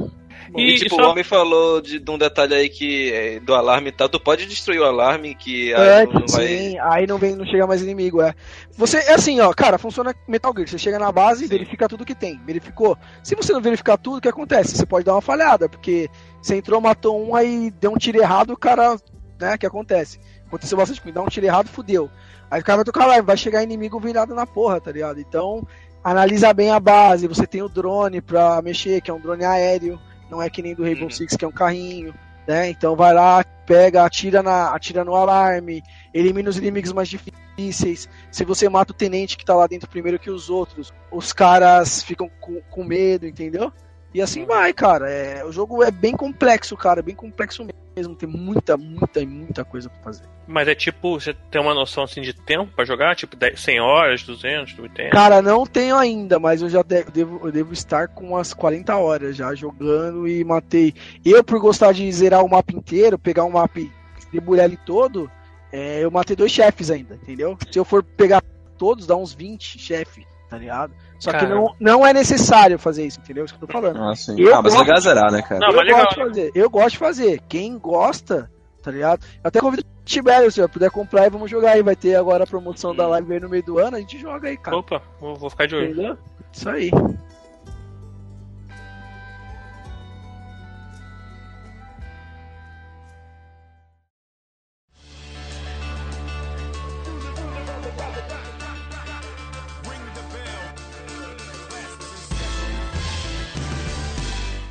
[0.55, 3.55] E, E, tipo, só- o homem falou de, de um detalhe aí que é, do
[3.55, 4.07] alarme e tal.
[4.07, 6.47] Tu pode destruir o alarme que aí É, não, não vai.
[6.47, 8.31] sim, aí não vem, não chega mais inimigo, é.
[8.77, 10.67] Você, é assim, ó, cara, funciona Metal Gear.
[10.67, 12.39] Você chega na base e verifica tudo que tem.
[12.45, 12.95] Verificou.
[13.23, 14.77] Se você não verificar tudo, o que acontece?
[14.77, 16.07] Você pode dar uma falhada, porque
[16.39, 18.97] você entrou, matou um, aí deu um tiro errado, o cara,
[19.39, 20.19] né, que acontece?
[20.45, 22.07] Aconteceu bastante comigo, dá um tiro errado, fudeu.
[22.49, 25.19] Aí o cara vai tocar lá, vai chegar inimigo virado na porra, tá ligado?
[25.19, 25.65] Então,
[26.03, 29.99] analisa bem a base, você tem o drone pra mexer, que é um drone aéreo,
[30.29, 31.09] não é que nem do Rainbow Uhum.
[31.11, 32.13] Six, que é um carrinho,
[32.47, 32.69] né?
[32.69, 35.81] Então vai lá, pega, atira, na, atira no alarme,
[36.13, 38.07] elimina os inimigos mais difíceis.
[38.31, 42.03] Se você mata o tenente que tá lá dentro primeiro que os outros, os caras
[42.03, 43.71] ficam com, com medo, entendeu?
[44.15, 45.09] E assim vai, cara.
[45.09, 48.15] É, o jogo é bem complexo, cara, bem complexo mesmo.
[48.15, 50.23] Tem muita, muita e muita coisa pra fazer.
[50.47, 53.13] Mas é tipo, você tem uma noção assim de tempo pra jogar?
[53.15, 55.09] Tipo 10, 100 horas, 200, 80?
[55.09, 58.95] Cara, não tenho ainda, mas eu já de- devo, eu devo estar com umas 40
[58.95, 60.93] horas já jogando e matei.
[61.25, 63.91] Eu, por gostar de zerar o mapa inteiro, pegar um mapa e
[64.31, 65.29] debulhar ele todo,
[65.73, 67.57] é, eu matei dois chefes ainda, entendeu?
[67.69, 68.41] Se eu for pegar
[68.77, 70.93] todos, dá uns 20 chefes, tá ligado?
[71.19, 71.55] Só que Caramba.
[71.55, 73.43] não, não é necessário fazer isso, entendeu?
[73.43, 74.01] É isso que eu tô falando.
[74.03, 74.39] Ah, sim.
[74.39, 75.59] Eu ah, mas é gosto- legal zerar, né, cara?
[75.59, 77.41] Não, eu legal, gosto de fazer, eu gosto de fazer.
[77.47, 78.51] Quem gosta,
[78.83, 79.25] tá ligado?
[79.43, 81.81] Eu até convido o Tibério, se eu puder comprar e vamos jogar aí.
[81.81, 84.49] Vai ter agora a promoção da live aí no meio do ano, a gente joga
[84.49, 84.77] aí, cara.
[84.77, 85.91] Opa, vou, vou ficar de olho.
[85.91, 86.17] Entendeu?
[86.53, 86.91] Isso aí.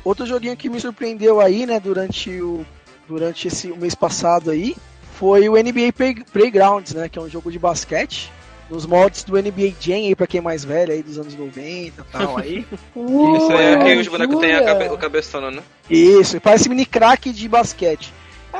[0.05, 2.65] Outro joguinho que me surpreendeu aí, né, durante o
[3.07, 4.75] durante esse o mês passado aí,
[5.19, 8.31] foi o NBA Play- Playgrounds, né, que é um jogo de basquete.
[8.69, 11.61] Nos moldes do NBA Jam aí, pra quem é mais velho aí, dos anos 90
[11.67, 12.65] e tal aí.
[12.95, 15.61] Isso aí é que os bonecos têm cabe, o cabeçona, né?
[15.89, 18.11] Isso, parece mini crack de basquete.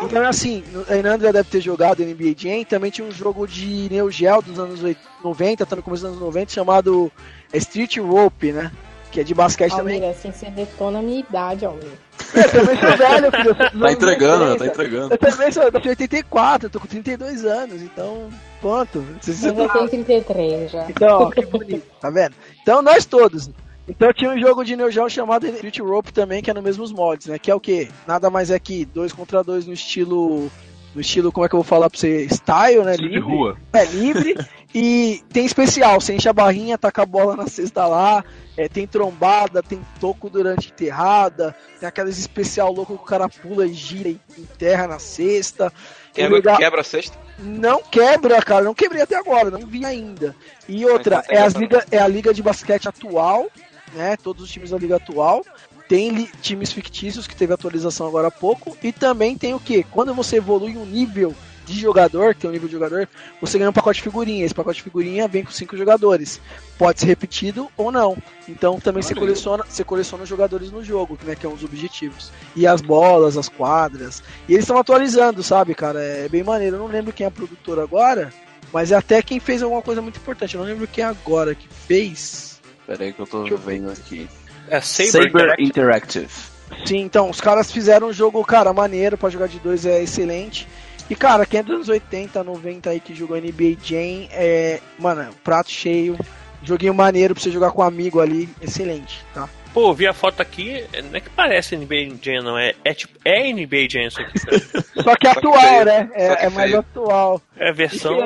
[0.03, 3.87] Então é assim, a Inandra deve ter jogado NBA Jam, também tinha um jogo de
[3.89, 7.11] Neo Geo dos anos 80, 90, tá no começo dos anos 90, chamado
[7.53, 8.71] Street Rope, né?
[9.15, 9.95] Que é de basquete também.
[9.95, 11.87] Almir, assim você detona a minha idade, Almir.
[12.33, 13.49] Eu também sou velho, filho.
[13.49, 14.43] eu sou Tá entregando?
[14.43, 14.57] 80.
[14.57, 15.13] Tá entregando.
[15.13, 18.27] Eu também sou de 84, eu tô com 32 anos, então.
[18.61, 19.05] Ponto.
[19.21, 20.85] Vocês- Eu já tenho 33 já.
[20.89, 22.35] Então, ó, que bonito, tá vendo?
[22.61, 23.49] Então nós todos.
[23.87, 26.91] Então tinha um jogo de Neo Geo chamado Street Rope também, que é nos mesmos
[26.91, 27.39] mods, né?
[27.39, 27.87] Que é o quê?
[28.05, 30.51] Nada mais é que dois contra dois no estilo.
[30.93, 32.27] No estilo, como é que eu vou falar pra você?
[32.29, 32.97] Style, né?
[32.97, 33.19] De Livre.
[33.19, 33.57] rua.
[33.71, 34.35] É livre.
[34.77, 38.21] e tem especial, você enche a barrinha, taca a bola na cesta lá.
[38.57, 43.65] é, tem trombada, tem toco durante enterrada, tem aqueles especial louco que o cara pula
[43.65, 45.71] e gira e enterra na cesta.
[46.13, 47.17] Quebra, legal- quebra a cesta.
[47.39, 48.65] não quebra, cara.
[48.65, 50.35] Não quebrei até agora, não vi ainda.
[50.67, 53.47] E outra, é, as liga, é a liga de basquete atual,
[53.93, 54.17] né?
[54.17, 55.45] Todos os times da liga atual.
[55.87, 58.75] Tem times fictícios que teve atualização agora há pouco.
[58.83, 59.83] E também tem o que?
[59.83, 61.33] Quando você evolui um nível
[61.65, 63.07] de jogador, tem um nível de jogador,
[63.41, 64.45] você ganha um pacote de figurinha.
[64.45, 66.39] Esse pacote de figurinha vem com cinco jogadores.
[66.77, 68.17] Pode ser repetido ou não.
[68.47, 71.35] Então também você Olha coleciona, você coleciona os jogadores no jogo, né?
[71.35, 72.31] Que é um dos objetivos.
[72.55, 74.21] E as bolas, as quadras.
[74.47, 76.01] E eles estão atualizando, sabe, cara?
[76.01, 76.75] É bem maneiro.
[76.75, 78.31] Eu não lembro quem é a produtora agora,
[78.71, 80.55] mas é até quem fez alguma coisa muito importante.
[80.55, 82.61] Eu não lembro quem é agora que fez.
[82.85, 84.27] Pera aí que eu tô eu vendo aqui.
[84.67, 85.67] É Saber, Saber Interactive.
[85.67, 86.55] Interactive.
[86.85, 90.67] Sim, então, os caras fizeram um jogo, cara, maneiro pra jogar de dois, é excelente.
[91.09, 95.31] E, cara, quem é dos anos 80, 90 aí que jogou NBA Jam, é, mano,
[95.43, 96.17] prato cheio.
[96.63, 99.47] Joguinho maneiro pra você jogar com um amigo ali, excelente, tá?
[99.75, 102.57] Pô, vi a foto aqui, não é que parece NBA Jam, não.
[102.57, 104.39] É, é tipo, é NBA Jam isso aqui.
[104.39, 104.55] Só
[104.93, 105.83] que Só que atual, feio.
[105.85, 106.09] né?
[106.13, 107.41] É, que é mais atual.
[107.57, 108.17] É a versão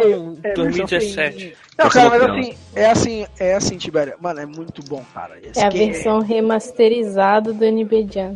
[0.43, 1.37] É, versão 2017.
[1.37, 1.53] feinha.
[1.75, 4.13] Não, cara, mas Versão assim, é assim, é assim, Tibério.
[4.19, 5.39] Mano, é muito bom, cara.
[5.41, 8.35] Esse É a que versão remasterizada do NB Jam.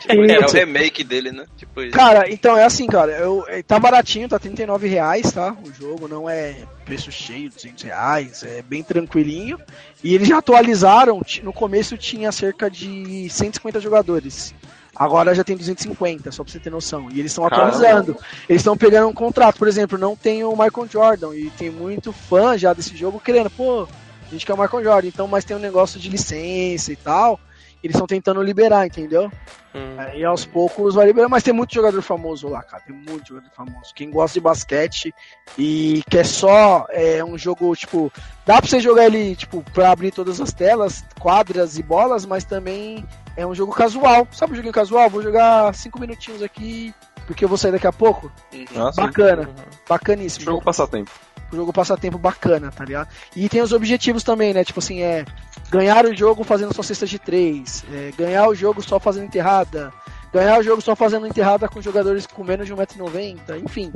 [0.00, 1.44] Tipo, é o remake dele, né?
[1.56, 1.92] Tipo isso.
[1.92, 3.12] Cara, então é assim, cara.
[3.12, 5.54] Eu, é, tá baratinho, tá 39 reais, tá?
[5.64, 9.60] O jogo não é preço cheio, 200 reais, é bem tranquilinho.
[10.02, 14.54] E eles já atualizaram, no começo tinha cerca de 150 jogadores.
[14.94, 17.08] Agora já tem 250, só pra você ter noção.
[17.10, 18.16] E eles estão atualizando.
[18.48, 19.56] Eles estão pegando um contrato.
[19.56, 21.36] Por exemplo, não tem o Michael Jordan.
[21.36, 25.08] E tem muito fã já desse jogo querendo, pô, a gente quer o Michael Jordan.
[25.08, 27.38] Então, mas tem um negócio de licença e tal.
[27.82, 29.30] Eles estão tentando liberar, entendeu?
[29.74, 29.94] Hum.
[29.98, 32.82] Aí aos poucos vai liberar, mas tem muito jogador famoso lá, cara.
[32.82, 33.94] Tem muito jogador famoso.
[33.94, 35.14] Quem gosta de basquete
[35.56, 38.12] e quer só é, um jogo, tipo,
[38.44, 42.44] dá pra você jogar ele, tipo, pra abrir todas as telas, quadras e bolas, mas
[42.44, 43.06] também
[43.36, 44.26] é um jogo casual.
[44.32, 45.08] Sabe um joguinho casual?
[45.08, 46.92] Vou jogar cinco minutinhos aqui,
[47.26, 48.32] porque eu vou sair daqui a pouco.
[48.52, 48.66] Uhum.
[48.74, 48.90] Ah.
[48.96, 49.48] Bacana,
[49.88, 50.46] bacaníssimo.
[50.46, 51.10] Jogo passatempo.
[51.52, 53.08] O jogo passatempo bacana, tá ligado?
[53.34, 54.64] E tem os objetivos também, né?
[54.64, 55.24] Tipo assim, é
[55.70, 59.92] ganhar o jogo fazendo só cestas de três, é, ganhar o jogo só fazendo enterrada,
[60.32, 63.92] ganhar o jogo só fazendo enterrada com jogadores com menos de 1,90m, enfim.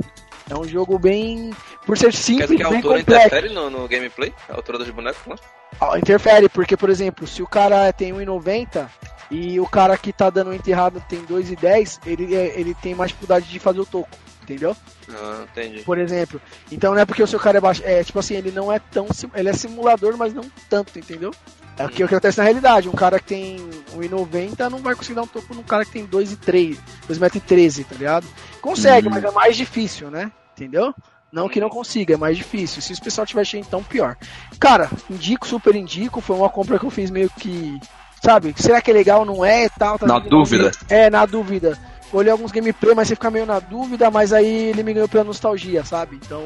[0.49, 1.51] É um jogo bem.
[1.85, 4.33] Por ser Quer simples, dizer que a altura interfere no, no gameplay?
[4.49, 5.35] A altura dos bonecos, né?
[5.79, 8.87] Ah, Interfere, porque, por exemplo, se o cara tem 1,90
[9.31, 13.47] e o cara que tá dando enterrada tem 2,10, ele, é- ele tem mais dificuldade
[13.47, 14.09] de fazer o toco,
[14.43, 14.75] entendeu?
[15.09, 15.81] Ah, entendi.
[15.83, 16.39] por exemplo.
[16.71, 17.81] Então não é porque o seu cara é baixo.
[17.85, 19.07] É tipo assim, ele não é tão.
[19.33, 21.31] Ele é simulador, mas não tanto, entendeu?
[21.77, 22.87] É o que acontece na realidade.
[22.87, 23.57] Um cara que tem
[23.95, 26.77] 1,90 não vai conseguir dar um topo num cara que tem 2,13,
[27.09, 28.27] 2,13m, tá ligado?
[28.61, 29.11] Consegue, Hum.
[29.11, 30.31] mas é mais difícil, né?
[30.55, 30.93] Entendeu?
[31.31, 32.79] Não que não consiga, é mais difícil.
[32.79, 34.15] Se o pessoal tiver cheio, então pior.
[34.59, 36.21] Cara, indico, super indico.
[36.21, 37.79] Foi uma compra que eu fiz meio que.
[38.23, 38.53] Sabe?
[38.55, 39.25] Será que é legal?
[39.25, 39.67] Não é?
[39.67, 40.71] Tal, tá Na dúvida.
[40.87, 41.77] É, na dúvida.
[42.13, 45.23] Olhei alguns gameplay, mas você fica meio na dúvida, mas aí ele me ganhou pela
[45.23, 46.19] nostalgia, sabe?
[46.23, 46.43] Então,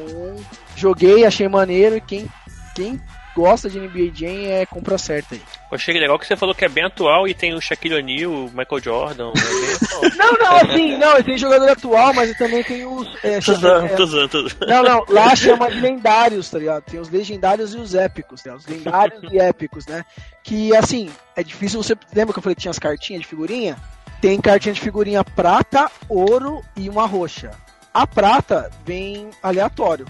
[0.74, 2.26] joguei, achei maneiro e quem,
[2.74, 2.98] quem
[3.38, 5.40] gosta de NBA Jam é compra certa aí.
[5.70, 8.32] Eu achei legal que você falou que é bem atual e tem o Shaquille O'Neal,
[8.32, 9.30] o Michael Jordan.
[9.30, 10.02] É bem atual.
[10.16, 13.06] Não, não, assim, não, tem jogador atual, mas também tem os.
[13.22, 14.66] É, tô chama- zoando, tô zoando, tô zoando.
[14.66, 16.82] Não, não, lá chama de lendários, tá ligado?
[16.82, 18.56] Tem os legendários e os épicos, tá?
[18.56, 20.04] Os lendários e épicos, né?
[20.42, 21.94] Que, assim, é difícil você...
[22.12, 23.76] Lembra que eu falei que tinha as cartinhas de figurinha?
[24.20, 27.52] Tem cartinha de figurinha prata, ouro e uma roxa.
[27.94, 30.06] A prata vem aleatório,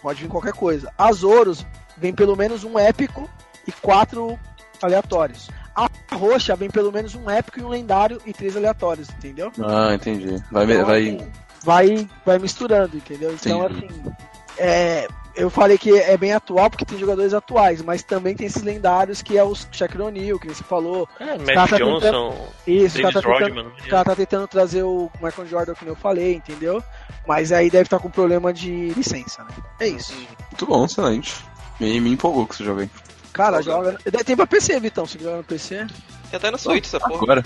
[0.00, 0.90] pode vir qualquer coisa.
[0.96, 1.66] As ouros
[2.00, 3.28] vem pelo menos um épico
[3.66, 4.38] e quatro
[4.82, 5.48] aleatórios.
[5.76, 9.52] A roxa vem pelo menos um épico e um lendário e três aleatórios, entendeu?
[9.62, 10.42] Ah, entendi.
[10.50, 11.00] Vai, Então, vai...
[11.02, 11.30] assim,
[11.62, 13.32] vai, vai misturando, entendeu?
[13.32, 13.86] Então, Entendi.
[13.86, 14.12] assim,
[14.58, 18.62] é, eu falei que é bem atual porque tem jogadores atuais, mas também tem esses
[18.62, 21.08] lendários que é os Shaquille O'Neal, que você falou.
[21.18, 23.66] É, Magic tá Johnson, Isso, o cara, tá tentando, Rodman.
[23.66, 26.82] o cara tá tentando trazer o Michael Jordan, que eu falei, entendeu?
[27.26, 29.50] Mas aí deve estar com problema de licença, né?
[29.78, 30.14] É isso.
[30.50, 31.34] Muito bom, excelente.
[31.80, 32.90] Me, me empolgou com esse jogo aí.
[33.32, 33.92] Cara, Joga.
[34.04, 34.24] joga.
[34.24, 35.86] Tem pra PC, Vitão, se jogar no PC.
[36.30, 37.22] Tem até no Switch essa porra.
[37.22, 37.44] Agora.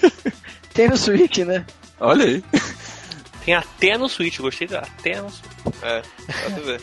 [0.74, 1.64] Tem no Switch, né?
[2.00, 2.44] Olha aí.
[3.44, 5.52] Tem até no Switch, gostei da até no Switch.
[5.82, 6.80] É, tu ver.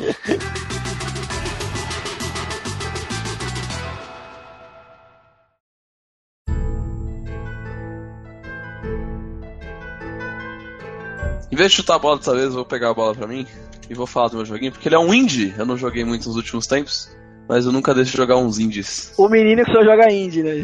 [11.51, 13.45] Em vez de chutar a bola dessa vez, eu vou pegar a bola pra mim
[13.91, 15.53] e vou falar do meu joguinho, porque ele é um indie.
[15.57, 17.09] Eu não joguei muito nos últimos tempos,
[17.47, 19.13] mas eu nunca deixo de jogar uns indies.
[19.17, 20.63] O menino que só joga indie, né?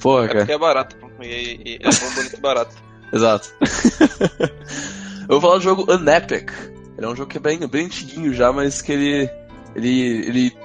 [0.00, 0.38] Porra, É cara.
[0.40, 1.08] porque é barato, pô.
[1.20, 2.74] E, e- e é bom, bonito e barato.
[3.12, 3.52] Exato.
[5.28, 6.50] eu vou falar do jogo Unepic.
[6.96, 9.30] Ele é um jogo que é bem, bem antiguinho já, mas que ele.
[9.74, 10.56] Ele, ele,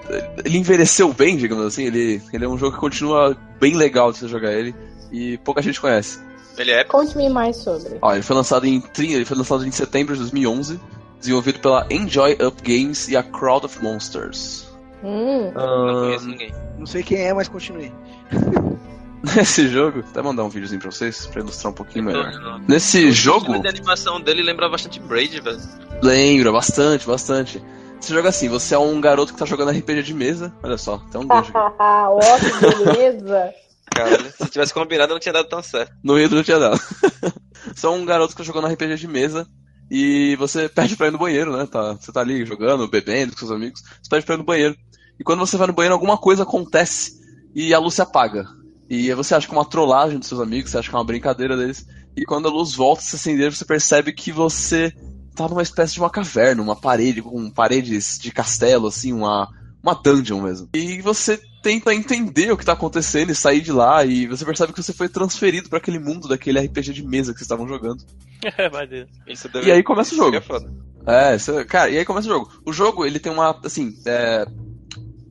[0.44, 1.86] ele envelheceu bem, digamos assim.
[1.86, 4.76] Ele, ele é um jogo que continua bem legal de você jogar ele
[5.12, 6.20] e pouca gente conhece.
[6.58, 7.98] Ele é Conte-me mais sobre.
[8.02, 10.78] Ó, ele foi lançado em 30, ele foi lançado em setembro de 2011,
[11.20, 14.68] desenvolvido pela Enjoy Up Games e a Crowd of Monsters.
[15.04, 16.54] Hum, Não conheço Ahn, ninguém.
[16.78, 17.92] Não sei quem é, mas continue.
[19.36, 22.32] nesse jogo, até mandar um videozinho pra vocês pra ilustrar um pouquinho melhor.
[22.32, 22.60] Não, não.
[22.68, 25.60] Nesse O jogo, de animação dele lembra bastante Braid, velho.
[26.02, 27.62] lembra bastante, bastante.
[28.00, 30.78] Esse jogo é assim, você é um garoto que tá jogando RPG de mesa, olha
[30.78, 31.76] só, tem um beijo aqui.
[31.80, 33.54] ó, que beleza.
[33.94, 35.92] Cara, se tivesse combinado, não tinha dado tão certo.
[36.04, 36.80] No Rio não tinha dado.
[37.74, 39.48] Você é um garoto que tá jogando RPG de mesa
[39.90, 41.66] e você pede pra ir no banheiro, né?
[41.66, 44.76] Tá, você tá ali jogando, bebendo com seus amigos, você pede pra ir no banheiro.
[45.20, 47.20] E quando você vai no banheiro, alguma coisa acontece
[47.56, 48.46] e a luz se apaga.
[48.90, 51.06] E você acha que é uma trollagem dos seus amigos, você acha que é uma
[51.06, 51.86] brincadeira deles.
[52.16, 54.94] E quando a luz volta a se acender, você percebe que você
[55.36, 59.48] tá numa espécie de uma caverna, uma parede com paredes de castelo, assim, uma,
[59.84, 60.70] uma dungeon mesmo.
[60.74, 64.74] E você tenta entender o que tá acontecendo e sair de lá, e você percebe
[64.74, 68.04] que você foi transferido pra aquele mundo daquele RPG de mesa que vocês estavam jogando.
[68.58, 69.08] É, maneiro.
[69.28, 70.38] Isso E aí começa o isso jogo.
[71.06, 71.34] é.
[71.34, 72.52] É, você- cara, e aí começa o jogo.
[72.66, 74.46] O jogo, ele tem uma, assim, é,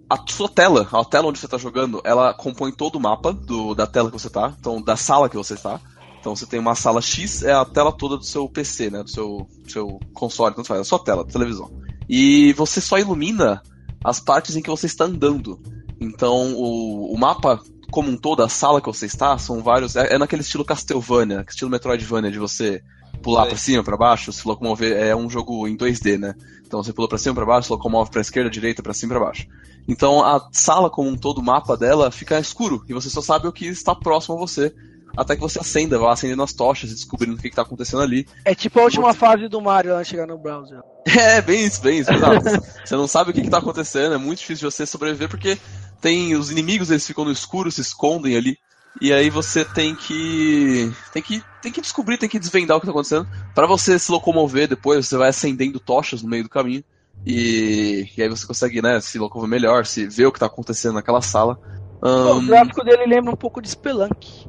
[0.09, 3.75] a sua tela, a tela onde você tá jogando, ela compõe todo o mapa do,
[3.75, 5.81] da tela que você tá, então da sala que você está.
[6.21, 9.11] Então você tem uma sala X, é a tela toda do seu PC, né, do
[9.11, 11.71] seu, do seu console, tanto faz, a sua tela, da televisão.
[12.09, 13.63] E você só ilumina
[14.07, 15.61] as partes em que você está andando.
[16.01, 20.15] Então o, o mapa como um todo, a sala que você está, são vários, é,
[20.15, 22.83] é naquele estilo Castlevania, estilo Metroidvania, de você
[23.23, 23.51] pular Sei.
[23.51, 26.35] pra cima, pra baixo, se locomover, é um jogo em 2D, né?
[26.65, 29.25] Então você pula pra cima, pra baixo, se locomove pra esquerda, direita, pra cima, pra
[29.25, 29.47] baixo.
[29.89, 33.49] Então a sala como um todo, o mapa dela fica escuro e você só sabe
[33.49, 34.73] o que está próximo a você.
[35.17, 38.27] Até que você acenda, vá acendendo as tochas e descobrindo o que, está acontecendo ali.
[38.45, 40.81] É tipo a última fase do Mario lá chegar no browser.
[41.07, 42.13] É, bem isso, bem isso.
[42.13, 42.45] exato.
[42.85, 45.57] você não sabe o que, está acontecendo, é muito difícil de você sobreviver porque
[46.01, 48.59] tem os inimigos, eles ficam no escuro, se escondem ali.
[49.01, 52.87] E aí você tem que tem que tem que descobrir, tem que desvendar o que
[52.87, 53.29] está acontecendo.
[53.55, 56.83] Para você se locomover depois, você vai acendendo tochas no meio do caminho.
[57.25, 60.95] E, e aí você consegue, né, se locomover melhor, se ver o que está acontecendo
[60.95, 61.59] naquela sala.
[62.03, 64.47] Ahn, O gráfico dele lembra um pouco de Spelunk.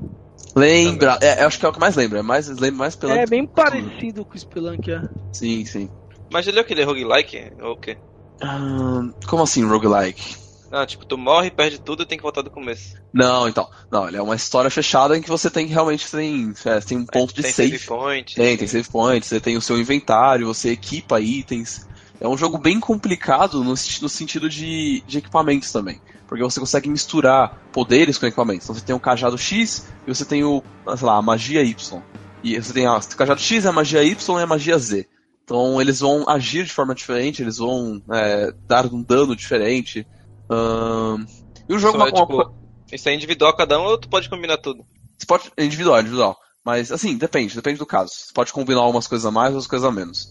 [0.58, 3.26] Lembra, é, acho que é o que mais lembra, é mais lembra mais pela É
[3.26, 5.01] bem parecido com o Spelunk, é.
[5.32, 5.89] Sim, sim.
[6.32, 7.51] Mas ele é aquele roguelike?
[7.62, 7.97] Ou o quê?
[9.28, 10.47] Como assim roguelike?
[10.72, 12.95] Ah, tipo, tu morre, perde tudo e tem que voltar do começo.
[13.14, 13.70] Não, então.
[13.89, 17.05] Não, ele é uma história fechada em que você tem realmente tem, é, tem um
[17.05, 17.80] ponto de tem save.
[17.80, 18.36] point.
[18.36, 21.88] Tem, tem save point, você tem o seu inventário, você equipa itens.
[22.20, 26.01] É um jogo bem complicado no, no sentido de, de equipamentos também.
[26.28, 28.66] Porque você consegue misturar poderes com equipamentos.
[28.66, 30.62] Então você tem o cajado X e você tem o,
[30.98, 32.02] sei lá, a magia Y.
[32.44, 35.08] E você tem o cajado X, a magia Y e a magia Z.
[35.44, 40.06] Então eles vão agir de forma diferente, eles vão é, dar um dano diferente.
[41.70, 42.54] E o jogo Isso uma, é, uma- tipo,
[42.92, 44.86] isso é individual cada um ou tu pode combinar tudo?
[45.18, 45.52] você pode.
[45.58, 46.38] É individual, é individual.
[46.64, 48.12] Mas, assim, depende, depende do caso.
[48.12, 50.30] Você pode combinar umas coisas a mais, outras coisas a menos.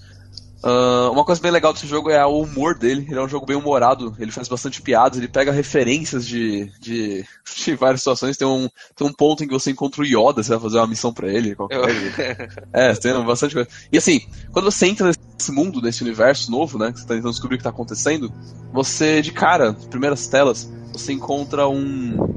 [0.66, 3.06] Ah, uma coisa bem legal desse jogo é o humor dele.
[3.08, 7.24] Ele é um jogo bem humorado, ele faz bastante piadas, ele pega referências de, de,
[7.64, 8.36] de várias situações.
[8.36, 10.88] Tem um, tem um ponto em que você encontra o Yoda, você vai fazer uma
[10.88, 12.66] missão pra ele, qualquer coisa.
[12.72, 13.68] É, tem bastante coisa.
[13.92, 17.30] E assim, quando você entra nesse mundo, nesse universo novo, né, que você tá tentando
[17.30, 18.32] descobrir o que tá acontecendo,
[18.72, 22.34] você, de cara, nas primeiras telas, você encontra um.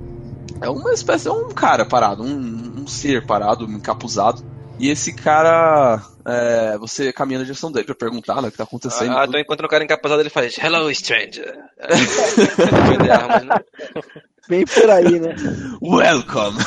[0.61, 4.43] É uma espécie, é um cara parado, um, um ser parado, encapuzado.
[4.77, 8.63] E esse cara, é, você caminha na direção dele pra perguntar né, o que tá
[8.63, 9.17] acontecendo.
[9.17, 11.57] Ah, então enquanto o cara encapazado ele faz Hello Stranger.
[13.11, 13.55] Armas, né?
[14.47, 15.35] Bem por aí, né?
[15.81, 16.57] Welcome!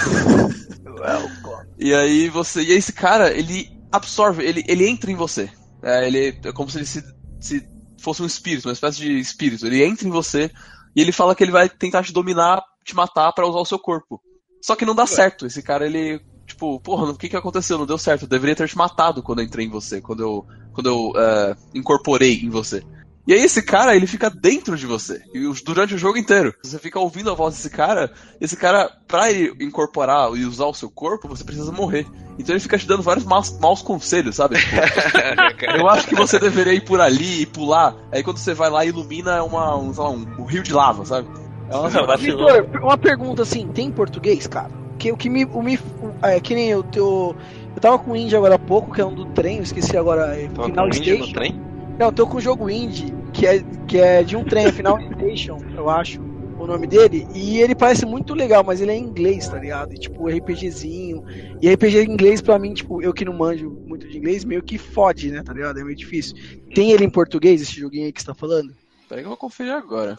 [1.79, 2.63] E aí você.
[2.63, 5.51] E aí esse cara, ele absorve, ele, ele entra em você.
[5.83, 7.03] É, ele é como se ele se,
[7.41, 9.67] se fosse um espírito, uma espécie de espírito.
[9.67, 10.51] Ele entra em você
[10.95, 13.79] e ele fala que ele vai tentar te dominar, te matar pra usar o seu
[13.79, 14.21] corpo.
[14.63, 15.47] Só que não dá certo.
[15.47, 16.21] Esse cara, ele.
[16.53, 17.79] Tipo, porra, o que que aconteceu?
[17.79, 18.23] Não deu certo.
[18.23, 21.57] Eu deveria ter te matado quando eu entrei em você, quando eu, quando eu é,
[21.75, 22.83] incorporei em você.
[23.27, 25.23] E aí esse cara, ele fica dentro de você.
[25.33, 26.55] E durante o jogo inteiro.
[26.63, 28.13] Você fica ouvindo a voz desse cara.
[28.39, 32.07] Esse cara, pra ele incorporar e usar o seu corpo, você precisa morrer.
[32.39, 34.57] Então ele fica te dando vários maus, maus conselhos, sabe?
[34.57, 34.77] Tipo,
[35.79, 37.95] eu acho que você deveria ir por ali e pular.
[38.13, 41.29] Aí quando você vai lá, ilumina uma, um, lá, um, um rio de lava, sabe?
[41.71, 42.17] É uma-.
[42.17, 44.82] Vitor, uma pergunta assim, tem em português, cara?
[44.99, 45.45] Que o que me.
[45.47, 45.79] O me
[46.23, 47.37] é, que nem o teu.
[47.75, 49.97] Eu tava com o indie agora há pouco, que é um do trem, eu esqueci
[49.97, 50.37] agora.
[50.37, 51.33] É Tava Final com índio no Station.
[51.33, 51.61] trem?
[51.99, 54.73] Não, eu tô com o jogo indie, que é, que é de um trem, é
[54.73, 56.21] Final Station, eu acho,
[56.59, 57.27] o nome dele.
[57.35, 59.93] E ele parece muito legal, mas ele é em inglês, tá ligado?
[59.95, 61.25] E, tipo, RPGzinho.
[61.61, 64.63] E RPG em inglês, pra mim, tipo, eu que não manjo muito de inglês, meio
[64.63, 65.79] que fode, né, tá ligado?
[65.79, 66.37] É meio difícil.
[66.75, 68.73] Tem ele em português, esse joguinho aí que você tá falando?
[69.09, 70.17] Peraí que eu vou conferir agora.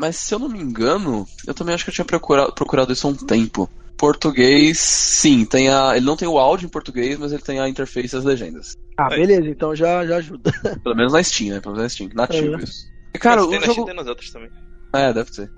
[0.00, 3.06] Mas se eu não me engano, eu também acho que eu tinha procurado, procurado isso
[3.06, 3.68] há um tempo.
[3.98, 5.94] Português, sim, tem a.
[5.94, 8.78] Ele não tem o áudio em português, mas ele tem a interface e as legendas.
[8.96, 10.50] Ah, beleza, então já, já ajuda.
[10.82, 11.60] Pelo menos na Steam, né?
[11.60, 12.10] Pelo menos na Steam.
[12.14, 12.64] Nativo É.
[12.64, 12.88] isso.
[13.14, 13.72] E, cara, o tem na jogo.
[13.74, 14.50] Steam, tem nas outras também.
[14.94, 15.52] É, deve ser.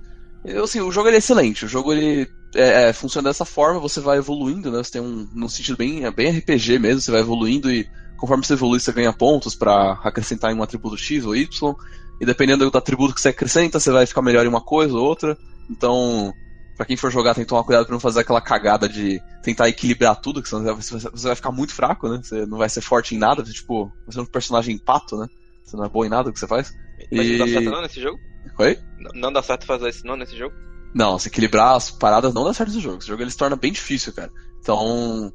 [0.44, 1.64] Eu, assim, o jogo ele é excelente.
[1.64, 4.78] O jogo ele é, é, funciona dessa forma, você vai evoluindo, né?
[4.78, 7.88] Você tem um num sentido bem, é bem RPG mesmo, você vai evoluindo e
[8.18, 11.74] conforme você evolui, você ganha pontos pra acrescentar em um atributo X ou Y.
[12.22, 15.04] E dependendo do atributo que você acrescenta, você vai ficar melhor em uma coisa ou
[15.04, 15.36] outra.
[15.68, 16.32] Então,
[16.76, 19.68] pra quem for jogar, tem que tomar cuidado pra não fazer aquela cagada de tentar
[19.68, 22.20] equilibrar tudo, que senão você vai- você ficar muito fraco, né?
[22.22, 25.26] Você não vai ser forte em nada, tipo, você é um personagem pato, né?
[25.64, 26.72] Você não é bom em nada que você faz.
[27.10, 28.20] Mas E- não dá certo não nesse jogo?
[28.58, 28.78] Oi?
[29.00, 30.54] Não, não dá certo fazer isso não nesse jogo?
[30.94, 32.98] Não, se equilibrar as paradas não dá certo no jogo.
[32.98, 34.30] Esse jogo ele se torna bem difícil, cara.
[34.60, 35.32] Então,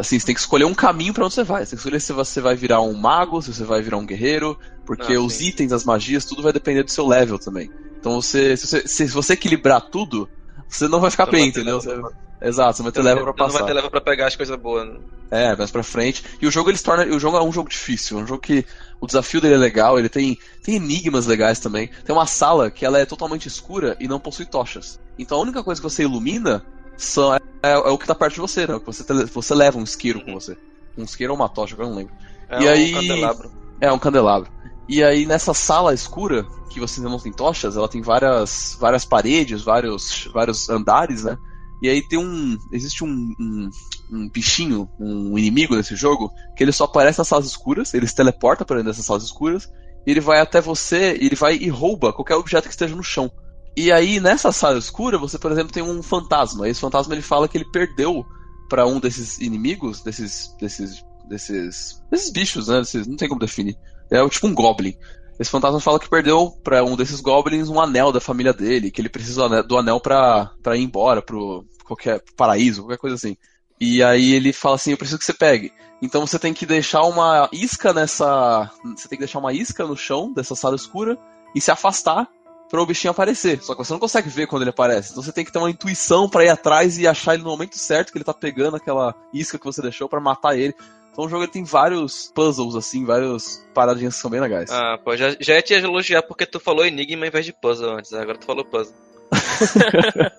[0.00, 1.64] assim, você tem que escolher um caminho pra onde você vai.
[1.64, 4.06] Você tem que escolher se você vai virar um mago, se você vai virar um
[4.06, 7.70] guerreiro, porque Ah, os itens, as magias, tudo vai depender do seu level também.
[7.98, 10.28] Então, você, se, você, se você equilibrar tudo,
[10.68, 11.80] você não vai ficar bem, entendeu?
[11.80, 12.00] Você-
[12.42, 13.66] Exato, você vai ter level pra Não vai passar.
[13.66, 14.88] ter level pra pegar as coisas boas.
[14.88, 14.98] né?
[15.30, 16.24] É, mais pra frente.
[16.40, 17.04] E o jogo ele se torna.
[17.04, 18.18] O jogo é um jogo difícil.
[18.18, 18.64] É um jogo que.
[18.98, 21.90] O desafio dele é legal, ele tem, tem enigmas legais também.
[22.02, 24.98] Tem uma sala que ela é totalmente escura e não possui tochas.
[25.18, 26.64] Então a única coisa que você ilumina
[27.04, 28.80] são, é, é o que tá perto de você, né?
[28.84, 30.56] Você, você leva um isqueiro com você.
[30.96, 32.12] Um isqueiro ou uma tocha, eu não lembro.
[32.48, 33.50] É E um aí- candelabro.
[33.80, 34.50] É, um candelabro.
[34.88, 39.62] E aí nessa sala escura, que você não tem tochas, ela tem várias, várias paredes,
[39.62, 41.36] vários, vários andares, né?
[41.82, 42.58] E aí tem um.
[42.72, 43.70] Existe um, um,
[44.12, 48.14] um bichinho, um inimigo nesse jogo, que ele só aparece nas salas escuras, ele se
[48.14, 49.66] teleporta para dentro dessas salas escuras,
[50.06, 53.30] e ele vai até você, ele vai e rouba qualquer objeto que esteja no chão.
[53.76, 56.68] E aí nessa sala escura, você, por exemplo, tem um fantasma.
[56.68, 58.24] Esse fantasma ele fala que ele perdeu
[58.68, 60.54] para um desses inimigos, desses.
[60.60, 61.04] desses.
[61.28, 62.02] desses.
[62.10, 62.78] desses bichos, né?
[62.78, 63.76] Desses, não tem como definir.
[64.10, 64.94] É tipo um goblin.
[65.38, 69.00] Esse fantasma fala que perdeu pra um desses goblins um anel da família dele, que
[69.00, 73.36] ele precisa do anel- pra ir embora pro qualquer paraíso, qualquer coisa assim.
[73.80, 75.72] E aí ele fala assim, eu preciso que você pegue.
[76.02, 78.70] Então você tem que deixar uma isca nessa.
[78.96, 81.18] Você tem que deixar uma isca no chão dessa sala escura
[81.54, 82.28] e se afastar
[82.70, 83.60] para o bichinho aparecer.
[83.62, 85.10] Só que você não consegue ver quando ele aparece.
[85.10, 87.76] Então você tem que ter uma intuição pra ir atrás e achar ele no momento
[87.76, 90.74] certo que ele tá pegando aquela isca que você deixou pra matar ele.
[91.12, 94.70] Então o jogo ele tem vários puzzles, assim, várias paradinhas que são bem legais.
[94.70, 97.90] Ah, pô, já, já ia te elogiar porque tu falou enigma em vez de puzzle
[97.98, 98.12] antes.
[98.12, 98.94] Agora tu falou puzzle.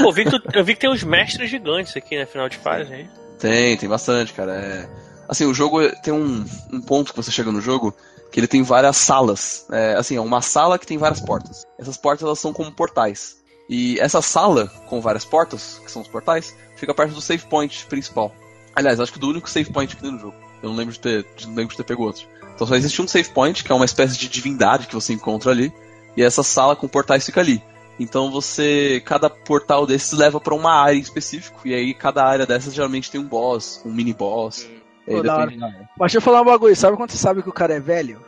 [0.00, 2.24] Pô, eu vi, que tu- eu vi que tem uns mestres gigantes aqui, né?
[2.26, 3.10] Final de fase, hein?
[3.38, 4.54] Tem, tem bastante, cara.
[4.54, 4.88] É...
[5.28, 7.94] Assim, o jogo tem um, um ponto que você chega no jogo
[8.34, 9.64] que ele tem várias salas.
[9.70, 11.64] É, assim, é uma sala que tem várias portas.
[11.78, 13.36] Essas portas elas são como portais.
[13.70, 17.86] E essa sala com várias portas, que são os portais, fica perto do save point
[17.86, 18.34] principal.
[18.74, 20.34] Aliás, acho que do único save point que tem no jogo.
[20.60, 22.26] Eu não lembro de ter, não lembro de ter pego outro.
[22.52, 25.52] Então só existe um save point, que é uma espécie de divindade que você encontra
[25.52, 25.72] ali.
[26.16, 27.62] E essa sala com portais fica ali.
[28.00, 29.00] Então você.
[29.06, 31.60] Cada portal desses leva pra uma área em específico.
[31.64, 34.66] E aí cada área dessas geralmente tem um boss, um mini boss.
[35.06, 35.22] Pô.
[35.22, 38.20] Mas deixa eu falar um bagulho, sabe quando você sabe que o cara é velho?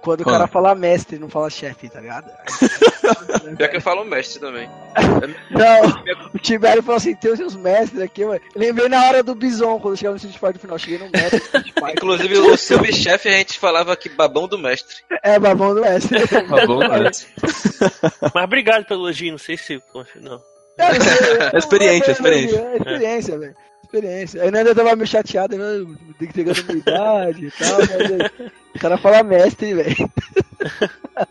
[0.00, 2.30] Quando o cara fala mestre e não fala chefe, tá ligado?
[3.56, 4.70] Pior que eu falo mestre também.
[5.50, 8.40] Não, o Tibério falou assim, tem os seus mestres aqui, mano.
[8.54, 11.88] Lembrei na hora do Bison, quando chegava no Street Fighter final, cheguei no mestre do.
[11.90, 14.96] Inclusive, o subchefe a gente falava que babão do mestre.
[15.22, 16.26] É, babão do mestre.
[16.28, 17.10] Tá bom, né?
[18.34, 19.82] Mas obrigado pelo elogio, não sei se.
[20.16, 20.40] Não.
[20.78, 22.56] É, É experiente, é experiente.
[22.56, 23.54] É experiência, velho.
[23.88, 24.42] Experiência.
[24.42, 25.96] Aí ainda tava meio chateado, né?
[26.18, 29.96] Tem que ter ganho minha idade e tal, mas aí, o cara fala mestre, velho.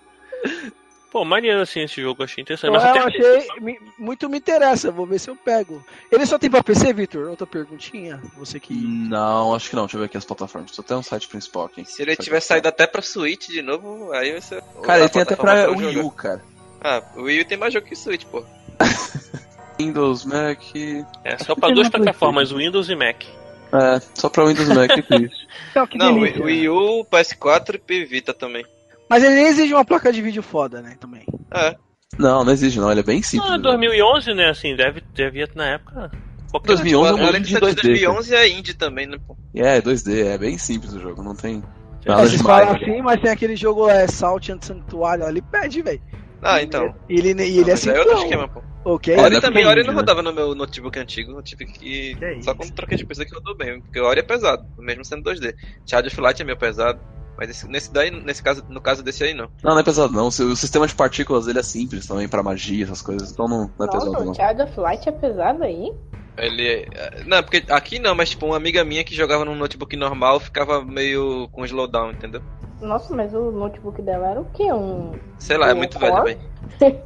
[1.12, 2.72] Pô, maneiro assim esse jogo, achei interessante.
[2.72, 5.84] Mas eu achei, me- muito me interessa, vou ver se eu pego.
[6.12, 7.30] Ele só tem pra PC, Victor?
[7.30, 8.74] Outra perguntinha, você que...
[8.74, 9.84] Não, acho que não.
[9.84, 10.72] Deixa eu ver aqui as plataformas.
[10.72, 11.86] Só tem um site principal aqui.
[11.86, 14.62] Se ele tiver saído até pra Switch de novo, aí vai ser.
[14.84, 15.98] Cara, ele tem até pra eu Wii.
[16.00, 16.44] U, cara.
[16.82, 18.44] Ah, o Wii U tem mais jogo que Switch, pô.
[19.80, 20.60] Windows, Mac.
[21.24, 23.24] É só pra duas plataformas, Windows e Mac.
[23.74, 26.44] É, só pra Windows e Mac que Não, delícia.
[26.44, 28.66] Wii U, PS4 e P Vita também.
[29.10, 31.26] Mas ele nem exige uma placa de vídeo foda, né, também.
[31.54, 31.76] É.
[32.18, 33.50] Não, não exige não, ele é bem simples.
[33.52, 33.64] Ah, né?
[33.64, 34.50] 2011, né?
[34.50, 36.12] Assim, deve, devia na época.
[36.50, 37.84] Qualquer 2011 é um Além jogo de de ser de 2D.
[37.84, 39.36] 2011 é indie também, né, pô?
[39.54, 41.62] É, 2D, é bem simples o jogo, não tem
[42.06, 42.66] É, nada vocês demais.
[42.66, 46.02] falam assim, mas tem aquele jogo é, Salt and Sanctuário ali, pede, velho.
[46.42, 46.94] Ah, então.
[47.10, 48.62] E ele, e ele é Mas aí é outro esquema, pô.
[48.86, 49.14] Ok?
[49.14, 51.32] É, Ori também, Ori não rodava no meu notebook antigo.
[51.32, 52.16] Eu tive que.
[52.16, 53.82] Que é Só quando troquei de PC que rodou bem.
[53.82, 55.56] Porque Ori é pesado, mesmo sendo 2D.
[55.86, 57.00] Child of Light é meio pesado.
[57.38, 59.50] Mas esse, nesse daí, nesse caso, no caso desse aí, não.
[59.64, 60.28] Não, não é pesado não.
[60.28, 63.32] O sistema de partículas dele é simples também pra magia, essas coisas.
[63.32, 64.32] Então não, não é pesado não.
[64.32, 65.92] o Child of Light é pesado aí?
[66.38, 67.24] Ele é.
[67.26, 70.84] Não, porque aqui não, mas tipo, uma amiga minha que jogava num notebook normal ficava
[70.84, 72.42] meio com slowdown, entendeu?
[72.82, 74.72] Nossa, mas o notebook dela era o quê?
[74.72, 75.14] Um.
[75.40, 76.38] Sei lá, é Um muito velho, Core?
[76.80, 77.00] velho.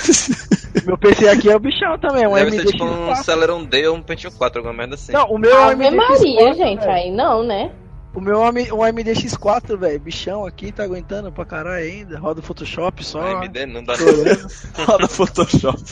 [0.86, 3.16] Meu PC aqui é o bichão também, um Deve AMD ser tipo um X4.
[3.24, 5.12] Celeron D ou um Pentium 4, alguma merda assim.
[5.12, 6.80] Não, o meu é um Ave AMD Maria, X4, gente.
[6.80, 6.90] velho.
[6.92, 7.72] Aí não, né?
[8.14, 10.00] O meu é um AMD X4, velho.
[10.00, 12.18] Bichão aqui, tá aguentando pra caralho ainda.
[12.18, 13.20] Roda o Photoshop só.
[13.20, 14.46] AMD não dá Chorando,
[14.86, 15.82] Roda Photoshop.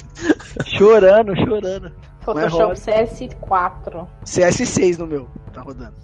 [0.64, 1.92] chorando, chorando.
[2.20, 2.74] Photoshop roda.
[2.74, 4.06] CS4.
[4.24, 5.94] CS6 no meu, tá rodando.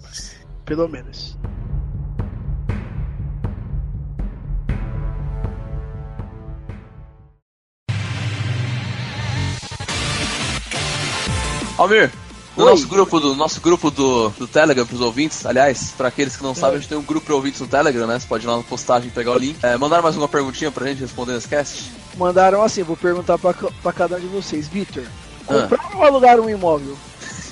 [0.65, 1.37] Pelo menos.
[11.77, 12.11] Almir,
[12.55, 12.69] no Oi.
[12.71, 16.53] nosso grupo do nosso grupo do, do Telegram pros ouvintes, aliás, pra aqueles que não
[16.53, 18.19] sabem, a gente tem um grupo de ouvintes no Telegram, né?
[18.19, 19.57] Você pode ir lá na postagem e pegar o link.
[19.63, 21.91] É, mandaram mais uma perguntinha pra gente responder nesse cast?
[22.17, 24.67] Mandaram assim, vou perguntar pra, ca- pra cada um de vocês.
[24.67, 25.03] Vitor,
[25.47, 25.61] Ah.
[25.67, 26.95] comprar ou alugar um imóvel?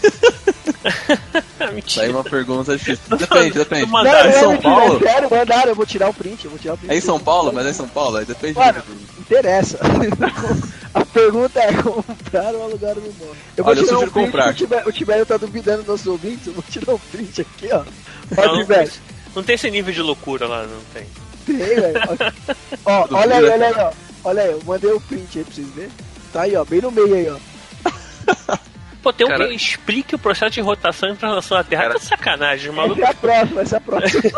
[1.73, 2.05] Mentira.
[2.05, 3.03] aí é uma pergunta difícil.
[3.17, 3.86] Depende, depende.
[3.91, 4.97] Não, É em São mentira, Paulo?
[4.97, 6.91] é sério, mandaram, eu vou tirar o print, eu vou tirar o print.
[6.91, 8.82] É em São Paulo, mas é em São Paulo, aí depende Mano,
[9.19, 9.77] interessa.
[10.93, 13.36] A pergunta é comprar ou alugar um imóvel.
[13.55, 14.88] Eu vou Olha, eu tirar um sugiro print, comprar.
[14.88, 17.84] O Tibério, tá duvidando dos nossos ouvintes, eu vou tirar o print aqui, ó.
[18.38, 18.91] Ó, Não, Tibério,
[19.36, 21.05] Não tem esse nível de loucura lá, não tem.
[21.45, 21.99] tem, velho.
[22.86, 23.53] Ó, olha aí, Vira.
[23.53, 23.91] olha aí, ó.
[24.23, 25.91] Olha aí, eu mandei o print aí pra vocês verem.
[26.34, 28.57] Tá aí, ó, bem no meio aí, ó.
[29.01, 31.81] Pô, tem um Cara- que explique o processo de rotação e translação da Terra.
[31.83, 33.01] Cara- Tá sacanagem, maluco.
[33.01, 34.21] Essa é a próxima, essa é a próxima.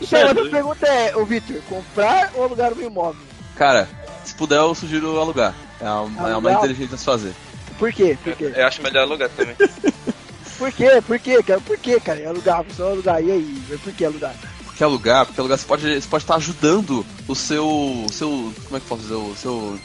[0.00, 3.20] então, a outra pergunta é, ô Vitor, comprar ou alugar um imóvel?
[3.56, 3.88] Cara,
[4.24, 5.54] se puder, eu sugiro alugar.
[5.80, 6.58] É a, é a mais Alugar?
[6.58, 7.32] inteligente a se fazer.
[7.78, 8.16] Por quê?
[8.22, 8.52] Por quê?
[8.54, 9.56] Eu acho melhor alugar também.
[10.58, 11.02] Por quê?
[11.04, 11.60] Por quê, cara?
[11.60, 12.20] Por quê, cara?
[12.20, 13.20] É alugar, só alugar.
[13.20, 13.62] E aí?
[13.82, 14.32] Por que alugar?
[14.64, 18.28] Porque alugar, porque alugar você pode você pode estar ajudando o seu o seu
[18.66, 19.78] como é que eu posso dizer o seu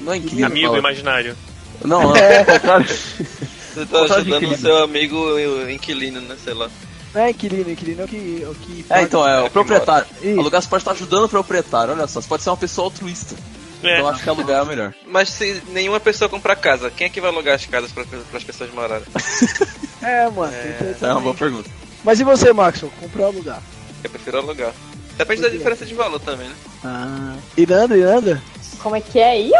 [0.00, 0.78] não é inquilino, Amigo fala.
[0.80, 1.36] imaginário.
[1.84, 2.86] Não, não, é, contrário.
[2.86, 6.36] Você tá ajudando o seu amigo o inquilino, né?
[6.42, 6.70] Sei lá.
[7.14, 8.42] Não é inquilino, inquilino é o que.
[8.42, 10.06] É, o que É, então é o É, proprietário.
[10.38, 11.94] Alugar você pode estar ajudando o proprietário.
[11.94, 13.34] Olha só, você pode ser uma pessoa altruísta.
[13.82, 13.92] É.
[13.92, 14.94] Então eu acho que alugar é o melhor.
[15.06, 18.04] Mas se nenhuma pessoa comprar casa, quem é que vai alugar as casas para
[18.34, 19.06] as pessoas morarem?
[20.02, 20.52] É, mano.
[20.52, 21.68] ter É uma boa pergunta.
[22.04, 22.92] Mas e você, Maxwell?
[23.00, 23.60] Comprar ou alugar?
[24.04, 24.72] Eu prefiro alugar.
[25.16, 26.54] Depende da diferença de valor também, né?
[26.84, 27.34] Ah.
[27.56, 28.40] Iranda, Iranda?
[28.86, 29.50] Como é que é aí?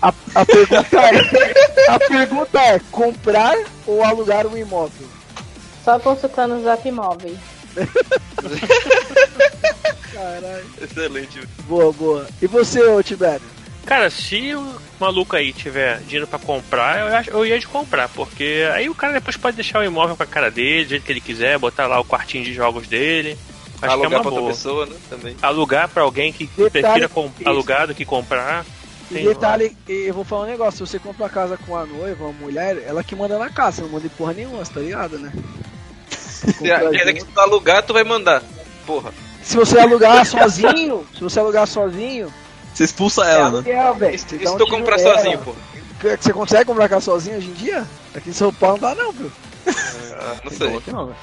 [0.00, 1.90] A, a pergunta é.
[1.90, 3.54] A pergunta é: comprar
[3.86, 5.06] ou alugar um imóvel?
[5.84, 7.36] Só consultando o Zap Móvel.
[10.14, 10.64] Caralho.
[10.80, 11.46] Excelente.
[11.68, 12.26] Boa, boa.
[12.40, 13.42] E você, ô Tibério?
[13.84, 18.08] Cara, se o maluco aí tiver dinheiro pra comprar, eu, acho, eu ia de comprar,
[18.08, 21.04] porque aí o cara depois pode deixar o imóvel com a cara dele, do jeito
[21.04, 23.36] que ele quiser, botar lá o quartinho de jogos dele.
[23.82, 24.52] Acho que é alugar uma pra outra boa.
[24.52, 24.96] pessoa, né?
[25.08, 25.36] Também.
[25.42, 28.64] Alugar pra alguém que Detalhe- prefira com- alugar do que comprar.
[29.10, 32.24] E detalhe, eu vou falar um negócio: se você compra uma casa com a noiva,
[32.24, 35.18] uma mulher, ela que manda na casa, não manda em porra nenhuma, você tá ligado,
[35.18, 35.32] né?
[36.60, 38.42] Quer dizer que se tu alugar, tu vai mandar.
[38.86, 39.12] Porra.
[39.42, 42.32] Se você alugar sozinho, se você alugar sozinho,
[42.74, 43.56] Você expulsa é ela, né?
[43.56, 44.14] aluguel, velho.
[44.14, 45.16] E Você se dá um tu tiro comprar nela.
[45.16, 45.58] sozinho, porra?
[46.20, 47.84] Você consegue comprar casa sozinho hoje em dia?
[48.14, 49.30] Aqui em São Paulo não dá não, viu?
[49.66, 50.80] Ah, não sei.
[50.86, 51.14] não,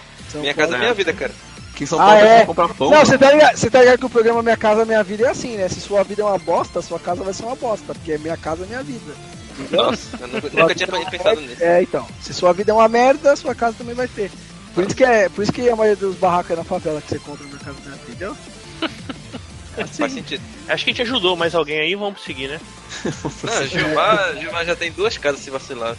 [0.41, 1.31] Minha casa é minha vida, cara.
[1.77, 2.39] Aqui em São Ah, Paulo é?
[2.39, 2.89] você comprar pão.
[2.89, 5.29] Não, você tá, ligado, você tá ligado que o programa Minha Casa Minha Vida é
[5.29, 5.69] assim, né?
[5.69, 8.35] Se sua vida é uma bosta, sua casa vai ser uma bosta, porque é minha
[8.35, 9.13] casa minha vida.
[9.69, 11.63] Nossa, eu nunca, nunca tinha pensado nisso.
[11.63, 12.07] É, então.
[12.19, 14.31] Se sua vida é uma merda, sua casa também vai ter.
[14.73, 17.09] Por isso que, é, por isso que a maioria dos barracos é na favela que
[17.09, 18.37] você compra na casa dela, entendeu?
[19.77, 19.97] É assim.
[19.99, 20.41] Faz sentido.
[20.67, 22.59] Acho que a gente ajudou mais alguém aí, vamos seguir, né?
[23.43, 25.95] Não, Gilmar, Gilmar já tem duas casas se vacilar.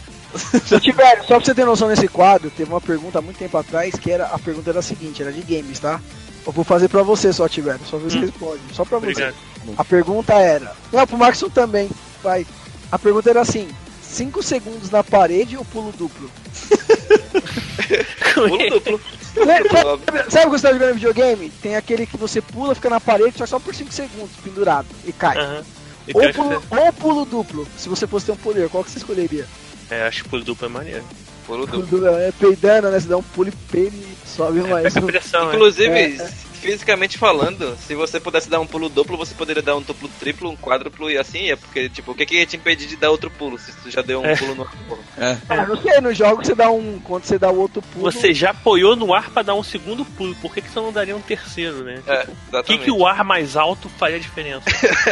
[0.65, 3.57] Se tiver, só pra você ter noção nesse quadro, teve uma pergunta há muito tempo
[3.57, 4.25] atrás que era.
[4.27, 5.99] A pergunta era a seguinte, era de games, tá?
[6.45, 8.21] Eu vou fazer pra você só, Tiver, só ver se Hum.
[8.21, 8.61] responde.
[8.73, 9.11] Só pra você.
[9.11, 9.35] Obrigado.
[9.77, 10.75] A pergunta era.
[10.91, 11.89] Não, pro Maxon também.
[12.23, 12.45] Vai.
[12.91, 13.67] A pergunta era assim:
[14.01, 16.29] 5 segundos na parede ou pulo duplo?
[18.33, 19.01] Pulo duplo.
[19.45, 21.49] Né, sabe, sabe quando você tá jogando videogame?
[21.61, 25.11] Tem aquele que você pula, fica na parede, só, só por 5 segundos, pendurado, e
[25.11, 25.37] cai.
[25.37, 25.63] Aham.
[26.07, 27.67] E Ou que pulo, ou pulo duplo.
[27.77, 29.45] Se você fosse ter um poder, qual que você escolheria?
[29.89, 31.03] É, acho que pulo duplo é maneiro.
[31.45, 31.99] Pulo Pulo duplo.
[31.99, 32.99] duplo, é peidando, né?
[32.99, 34.93] Você dá um pulo e peida e sobe mais.
[34.93, 35.55] Pega a pressão, né?
[35.55, 36.29] Inclusive, É, é.
[36.59, 40.49] Fisicamente falando, se você pudesse dar um pulo duplo, você poderia dar um duplo triplo,
[40.49, 41.55] um quádruplo e assim é.
[41.55, 44.01] Porque, tipo, o que, que ia te impedir de dar outro pulo se tu já
[44.01, 44.35] deu um É.
[44.35, 44.73] pulo no ar?
[45.17, 45.37] É.
[45.49, 46.99] Ah, não sei, no jogo você dá um.
[47.03, 48.11] Quando você dá o outro pulo.
[48.11, 50.91] Você já apoiou no ar pra dar um segundo pulo, por que, que você não
[50.91, 52.01] daria um terceiro, né?
[52.05, 52.27] É,
[52.59, 54.65] O que, que o ar mais alto faria diferença?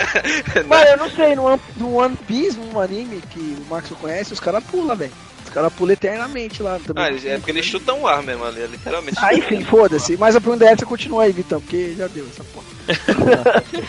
[0.68, 4.34] Mas eu não sei, no One, no One Piece, num anime que o Max conhece,
[4.34, 5.12] os caras pulam, velho.
[5.58, 7.04] Os caras pulam eternamente lá também.
[7.04, 9.18] Ah, é porque eles chutam o ar mesmo ali, é literalmente.
[9.20, 10.16] Ah, enfim, foda-se.
[10.16, 12.68] Mas a pergunta é essa, continua aí, Vitão, porque já deu essa porra.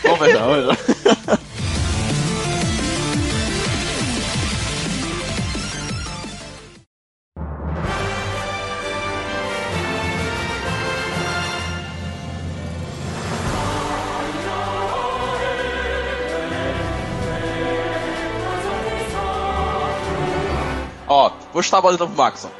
[0.02, 0.96] Vamos ver, vamos ver.
[21.58, 22.50] Vou chutar a bola então pro Maxon.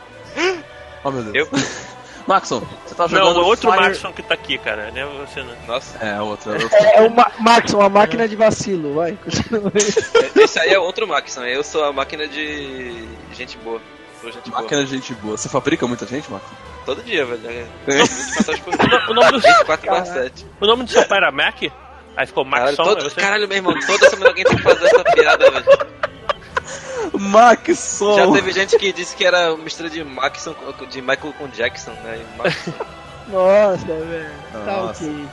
[1.05, 1.49] Oh meu Deus.
[1.53, 1.59] Eu?
[2.27, 3.41] Maxon, você tá Não, jogando.
[3.41, 3.83] é outro Fire...
[3.85, 5.07] Maxon que tá aqui, cara, né?
[5.27, 5.55] Você não.
[5.67, 6.53] Nossa, É, outro.
[6.61, 6.69] outro.
[6.77, 9.13] É, é o Ma Max, uma máquina de vacilo, vai.
[9.25, 10.43] Continua aí.
[10.45, 13.81] esse aí é outro Maxon, eu sou a máquina de gente boa.
[14.21, 14.61] Sou gente boa.
[14.63, 15.37] Máquina de gente boa.
[15.39, 16.55] Você fabrica muita gente, Maxon?
[16.85, 17.41] Todo dia, velho.
[17.49, 20.47] É 24 horas por O, no- o nome do, 24 barra 7.
[20.61, 21.63] o nome do seu pai era Mac?
[22.15, 22.83] Aí ficou Caralho, Maxon.
[22.85, 25.65] todo, aí você- caralho, meu irmão, toda semana alguém tem que fazer essa piada, velho.
[27.19, 28.17] Maxon!
[28.17, 30.55] Já teve gente que disse que era mistura de Maxon,
[30.89, 32.25] de Michael com Jackson, né?
[33.29, 34.31] Nossa, velho.
[34.65, 35.29] Tá ok.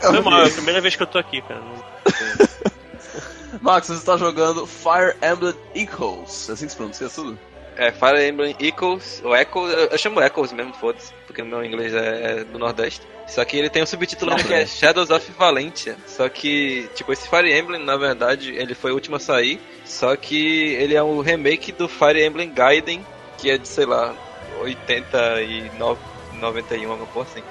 [0.00, 1.62] Foi mal, é a primeira vez que eu tô aqui, cara.
[3.60, 6.48] Max, você está jogando Fire Emblem Echoes.
[6.48, 7.38] É assim que se pronuncia tudo?
[7.76, 11.94] É, Fire Emblem Echoes, ou Echoes, eu, chamo Echoes mesmo, foda-se, porque o meu inglês
[11.94, 13.06] é, é do Nordeste.
[13.26, 15.96] Só que ele tem um subtítulo que é Shadows of Valentia.
[16.06, 19.60] Só que, tipo, esse Fire Emblem, na verdade, ele foi o último a sair.
[19.84, 23.04] Só que ele é um remake do Fire Emblem Gaiden,
[23.36, 24.14] que é de, sei lá,
[24.60, 26.00] 89,
[26.34, 27.42] 91, alguma coisa assim.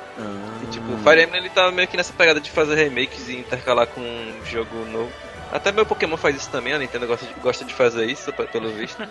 [0.63, 3.35] E, tipo, o Fire Emblem ele tá meio que nessa pegada de fazer remakes e
[3.35, 5.11] intercalar com um jogo novo.
[5.51, 8.47] Até meu Pokémon faz isso também, a Nintendo gosta de, gosta de fazer isso, pe-
[8.47, 9.01] pelo visto.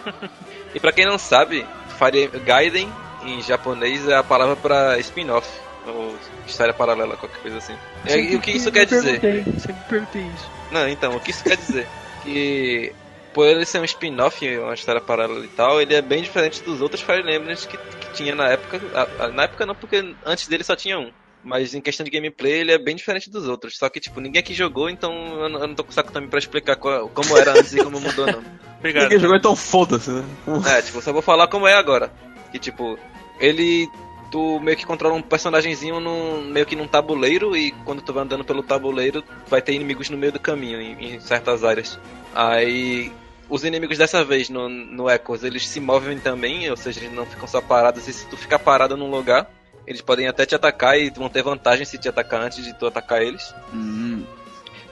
[0.74, 1.64] e pra quem não sabe,
[1.99, 5.49] Fire Gaiden em japonês é a palavra pra spin-off,
[5.87, 7.74] ou história paralela, qualquer coisa assim.
[8.07, 9.20] E, e o que isso quer dizer?
[9.61, 10.51] Sempre perguntei isso.
[10.70, 11.89] Não, então, o que isso quer dizer?
[12.22, 12.93] Que
[13.32, 16.80] por ele ser um spin-off, uma história paralela e tal, ele é bem diferente dos
[16.80, 18.80] outros Fire Emblems que, que tinha na época.
[18.95, 21.11] A- a- Na época não, porque antes dele só tinha um.
[21.45, 23.76] Mas em questão de gameplay, ele é bem diferente dos outros.
[23.76, 26.28] Só que, tipo, ninguém aqui jogou, então eu não, eu não tô com saco também
[26.28, 28.42] pra explicar qual- como era antes e como mudou, não.
[28.80, 29.05] Obrigado.
[29.05, 30.24] Ninguém jogou, então foda-se, né?
[30.66, 32.12] É, tipo, só vou falar como é agora.
[32.51, 32.99] Que, tipo,
[33.38, 33.88] ele...
[34.30, 38.24] Tu meio que controla um personagemzinho num, meio que num tabuleiro e quando tu vai
[38.24, 41.99] andando pelo tabuleiro, vai ter inimigos no meio do caminho, em, em certas áreas.
[42.34, 43.12] Aí...
[43.47, 47.26] Os inimigos dessa vez no, no Echoes, eles se movem também, ou seja, eles não
[47.26, 48.09] ficam só parados.
[48.09, 49.47] E se tu ficar parado num lugar,
[49.87, 52.87] eles podem até te atacar e vão ter vantagem se te atacar antes de tu
[52.87, 53.55] atacar eles.
[53.72, 54.24] Hum.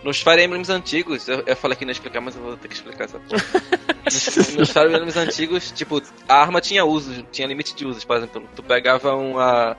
[0.03, 2.68] Nos Fire Emblems antigos, eu, eu falei que não ia explicar, mas eu vou ter
[2.68, 3.43] que explicar essa porra.
[4.05, 8.16] nos, nos Fire Emblems antigos, tipo, a arma tinha usos, tinha limite de usos, por
[8.16, 8.49] exemplo.
[8.55, 9.76] Tu pegava uma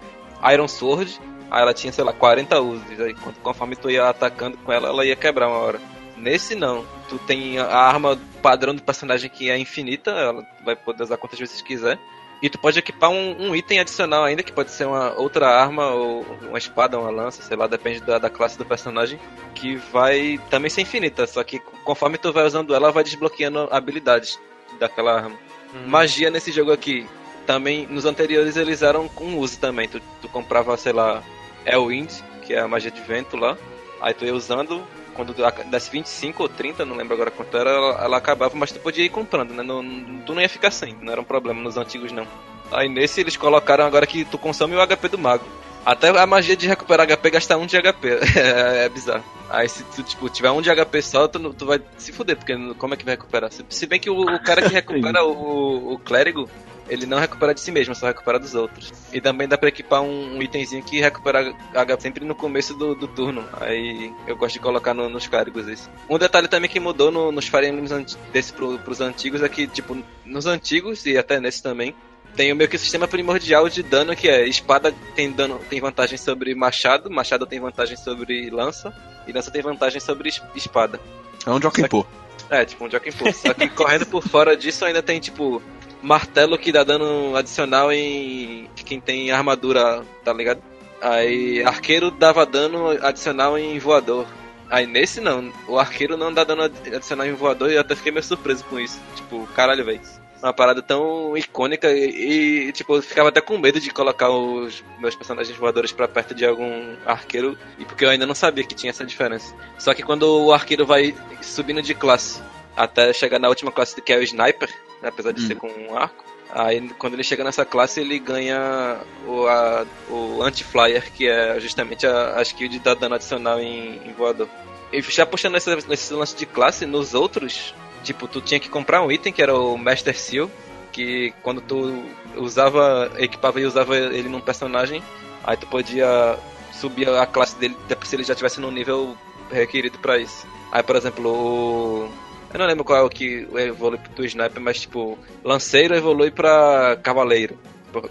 [0.54, 1.20] Iron Sword,
[1.52, 3.00] aí ela tinha, sei lá, 40 usos.
[3.02, 5.82] Aí conforme tu ia atacando com ela, ela ia quebrar uma hora.
[6.16, 6.86] Nesse não.
[7.10, 11.38] Tu tem a arma padrão do personagem que é infinita, ela vai poder usar quantas
[11.38, 12.00] vezes quiser.
[12.44, 15.92] E tu pode equipar um, um item adicional ainda, que pode ser uma outra arma,
[15.92, 19.18] ou uma espada, uma lança, sei lá, depende da, da classe do personagem,
[19.56, 24.38] que vai também ser infinita, só que conforme tu vai usando ela, vai desbloqueando habilidades
[24.78, 25.38] daquela arma.
[25.74, 25.88] Hum.
[25.88, 27.08] Magia nesse jogo aqui,
[27.46, 31.24] também, nos anteriores eles eram com uso também, tu, tu comprava, sei lá,
[31.66, 33.58] Elwind, que é a magia de vento lá,
[34.02, 35.34] aí tu ia usando, quando
[35.70, 39.06] desse 25 ou 30, não lembro agora quanto era, ela, ela acabava, mas tu podia
[39.06, 39.64] ir comprando, né?
[39.64, 39.84] Não,
[40.26, 42.28] tu não ia ficar sem, não era um problema nos antigos não.
[42.72, 45.46] Aí nesse eles colocaram agora que tu consome o HP do mago.
[45.86, 48.08] Até a magia de recuperar HP gasta um de HP.
[48.38, 49.24] é, é bizarro.
[49.50, 52.56] Aí se tu tipo, tiver um de HP só, tu, tu vai se fuder, porque
[52.76, 53.52] como é que vai recuperar?
[53.52, 56.50] Se, se bem que o, o cara que recupera o, o clérigo,
[56.90, 58.92] ele não recupera de si mesmo, só recupera dos outros.
[59.12, 62.94] E também dá pra equipar um, um itemzinho que recupera HP sempre no começo do,
[62.96, 63.44] do turno.
[63.60, 65.90] Aí eu gosto de colocar no- nos clérigos isso.
[66.10, 69.68] Um detalhe também que mudou no- nos Fire Emblems desse pro, pros antigos é que,
[69.68, 71.96] tipo, nos antigos e até nesse também,
[72.36, 76.18] tem o meio que sistema primordial de dano que é espada tem dano tem vantagem
[76.18, 78.92] sobre machado, machado tem vantagem sobre lança
[79.28, 81.00] e lança tem vantagem sobre es- espada.
[81.46, 82.06] É um Pô.
[82.50, 83.32] É, tipo um Pô.
[83.32, 85.62] Só que correndo por fora disso ainda tem tipo
[86.04, 90.62] martelo que dá dano adicional em quem tem armadura, tá ligado?
[91.02, 94.28] Aí arqueiro dava dano adicional em voador.
[94.70, 97.96] Aí nesse não, o arqueiro não dá dano ad- adicional em voador e eu até
[97.96, 99.00] fiquei meio surpreso com isso.
[99.16, 100.02] Tipo, caralho, velho.
[100.42, 104.84] uma parada tão icônica e, e, tipo, eu ficava até com medo de colocar os
[105.00, 108.76] meus personagens voadores pra perto de algum arqueiro, e porque eu ainda não sabia que
[108.76, 109.54] tinha essa diferença.
[109.80, 112.42] Só que quando o arqueiro vai subindo de classe
[112.76, 114.70] até chegar na última classe que é o Sniper,
[115.04, 115.48] né, apesar de Hum.
[115.48, 118.98] ser com um arco, aí quando ele chega nessa classe ele ganha
[119.28, 124.00] o, a- o Anti-Flyer, que é justamente a, a skill de dar dano adicional em,
[124.08, 124.48] em voador.
[124.92, 127.74] E já puxando nesse, nesse lance de classe, nos outros,
[128.04, 130.50] tipo, tu tinha que comprar um item que era o Master Seal,
[130.92, 132.04] que quando tu
[132.38, 135.04] usava, equipava e usava ele num personagem,
[135.44, 136.38] aí tu podia
[136.72, 139.18] subir a classe dele se ele já tivesse no nível
[139.52, 140.46] requerido pra isso.
[140.72, 142.10] Aí, por exemplo, o.
[142.54, 146.96] Eu não lembro qual é o que evolui do sniper, mas tipo, lanceiro evolui pra
[147.02, 147.58] cavaleiro,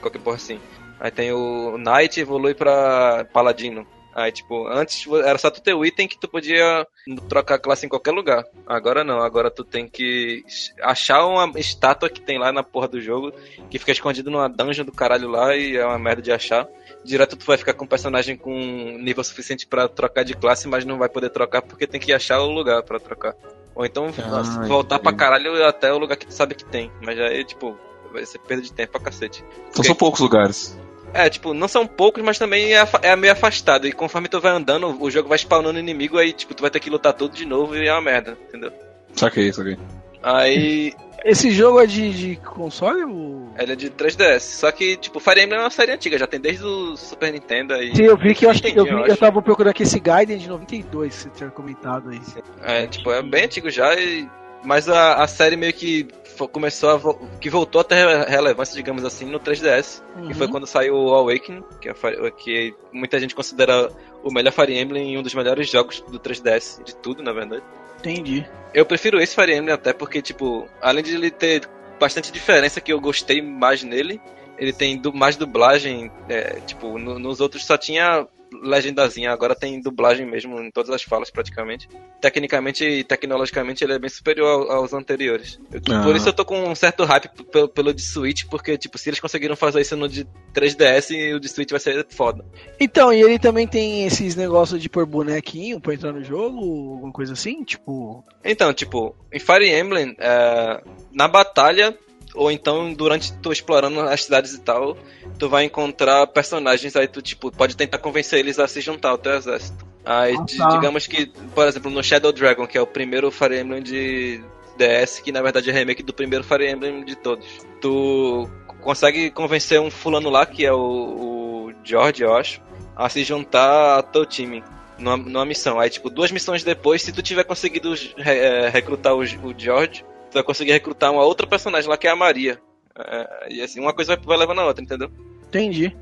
[0.00, 0.58] qualquer porra assim.
[0.98, 3.86] Aí tem o Knight evolui pra paladino.
[4.14, 6.86] Aí, tipo, antes era só tu ter o item que tu podia
[7.28, 8.44] trocar classe em qualquer lugar.
[8.66, 10.44] Agora não, agora tu tem que
[10.82, 13.32] achar uma estátua que tem lá na porra do jogo,
[13.70, 16.68] que fica escondido numa dungeon do caralho lá e é uma merda de achar.
[17.02, 18.52] Direto tu vai ficar com um personagem com
[19.00, 22.40] nível suficiente pra trocar de classe, mas não vai poder trocar porque tem que achar
[22.40, 23.34] o lugar pra trocar.
[23.74, 26.90] Ou então Ah, voltar pra caralho até o lugar que tu sabe que tem.
[27.00, 27.76] Mas aí, tipo,
[28.12, 29.44] vai ser perda de tempo pra cacete.
[29.70, 30.78] Então são poucos lugares.
[31.14, 33.86] É, tipo, não são poucos, mas também é, é meio afastado.
[33.86, 36.80] E conforme tu vai andando, o jogo vai spawnando inimigo, aí, tipo, tu vai ter
[36.80, 38.72] que lutar tudo de novo e é uma merda, entendeu?
[39.14, 39.78] Saquei, saquei.
[40.22, 40.94] Aí,
[41.24, 43.04] Esse jogo é de, de console?
[43.04, 43.48] Ou...
[43.58, 44.40] ele é de 3DS.
[44.40, 47.74] Só que, tipo, Fire Emblem é uma série antiga, já tem desde o Super Nintendo
[47.74, 47.94] aí.
[47.94, 50.38] Sim, eu vi que eu acho que eu, vi, eu tava procurando aqui esse Gaiden
[50.38, 52.20] de 92, você tinha comentado aí.
[52.62, 54.28] É, tipo, é bem antigo já, e...
[54.64, 56.08] mas a, a série meio que
[56.50, 56.96] começou a.
[56.96, 60.02] vo- que voltou a ter re- relevância, digamos assim, no 3DS.
[60.14, 60.34] Que Uhum.
[60.34, 61.94] foi quando saiu o Awakening, que, é,
[62.36, 63.90] que muita gente considera
[64.24, 67.62] o melhor Fire Emblem e um dos melhores jogos do 3DS, de tudo, na verdade.
[68.02, 68.44] Entendi.
[68.74, 71.68] Eu prefiro esse Fire Emblem até porque, tipo, além de ele ter
[72.00, 74.20] bastante diferença que eu gostei mais nele,
[74.58, 78.26] ele tem mais dublagem, é, tipo, no- nos outros só tinha
[78.62, 81.88] legendazinha, agora tem dublagem mesmo em todas as falas praticamente.
[82.20, 85.58] Tecnicamente e tecnologicamente ele é bem superior ao- aos anteriores.
[85.72, 86.02] Eu- Ah.
[86.02, 89.08] Por isso eu tô com um certo hype pelo, pelo de Switch, porque, tipo, se
[89.10, 92.44] eles conseguiram fazer isso no de 3DS, o de Switch vai ser foda.
[92.80, 96.58] Então, e ele também tem esses negócios de pôr bonequinho pra entrar no jogo,
[96.94, 97.62] alguma coisa assim?
[97.64, 98.24] Tipo.
[98.44, 101.96] Então, tipo, em Fire Emblem, é, na batalha,
[102.34, 104.96] ou então durante tu explorando as cidades e tal,
[105.38, 109.18] tu vai encontrar personagens, aí tu, tipo, pode tentar convencer eles a se juntar ao
[109.18, 109.84] teu exército.
[110.04, 110.68] Aí, Ah, tá.
[110.68, 114.42] digamos que, por exemplo, no Shadow Dragon, que é o primeiro Fire Emblem de
[114.76, 117.46] DS, que na verdade é remake do primeiro Fire Emblem de todos.
[117.80, 118.48] Tu
[118.80, 122.60] consegue convencer um fulano lá, que é o, o George, eu acho,
[122.96, 124.64] a se juntar ao teu time
[124.98, 125.78] numa, numa missão.
[125.78, 130.34] Aí, tipo, duas missões depois, se tu tiver conseguido é, recrutar o, o George, tu
[130.34, 132.58] vai conseguir recrutar uma outra personagem lá, que é a Maria.
[132.98, 135.10] É, e assim, uma coisa vai, vai levando a outra, entendeu?
[135.48, 135.96] Entendi.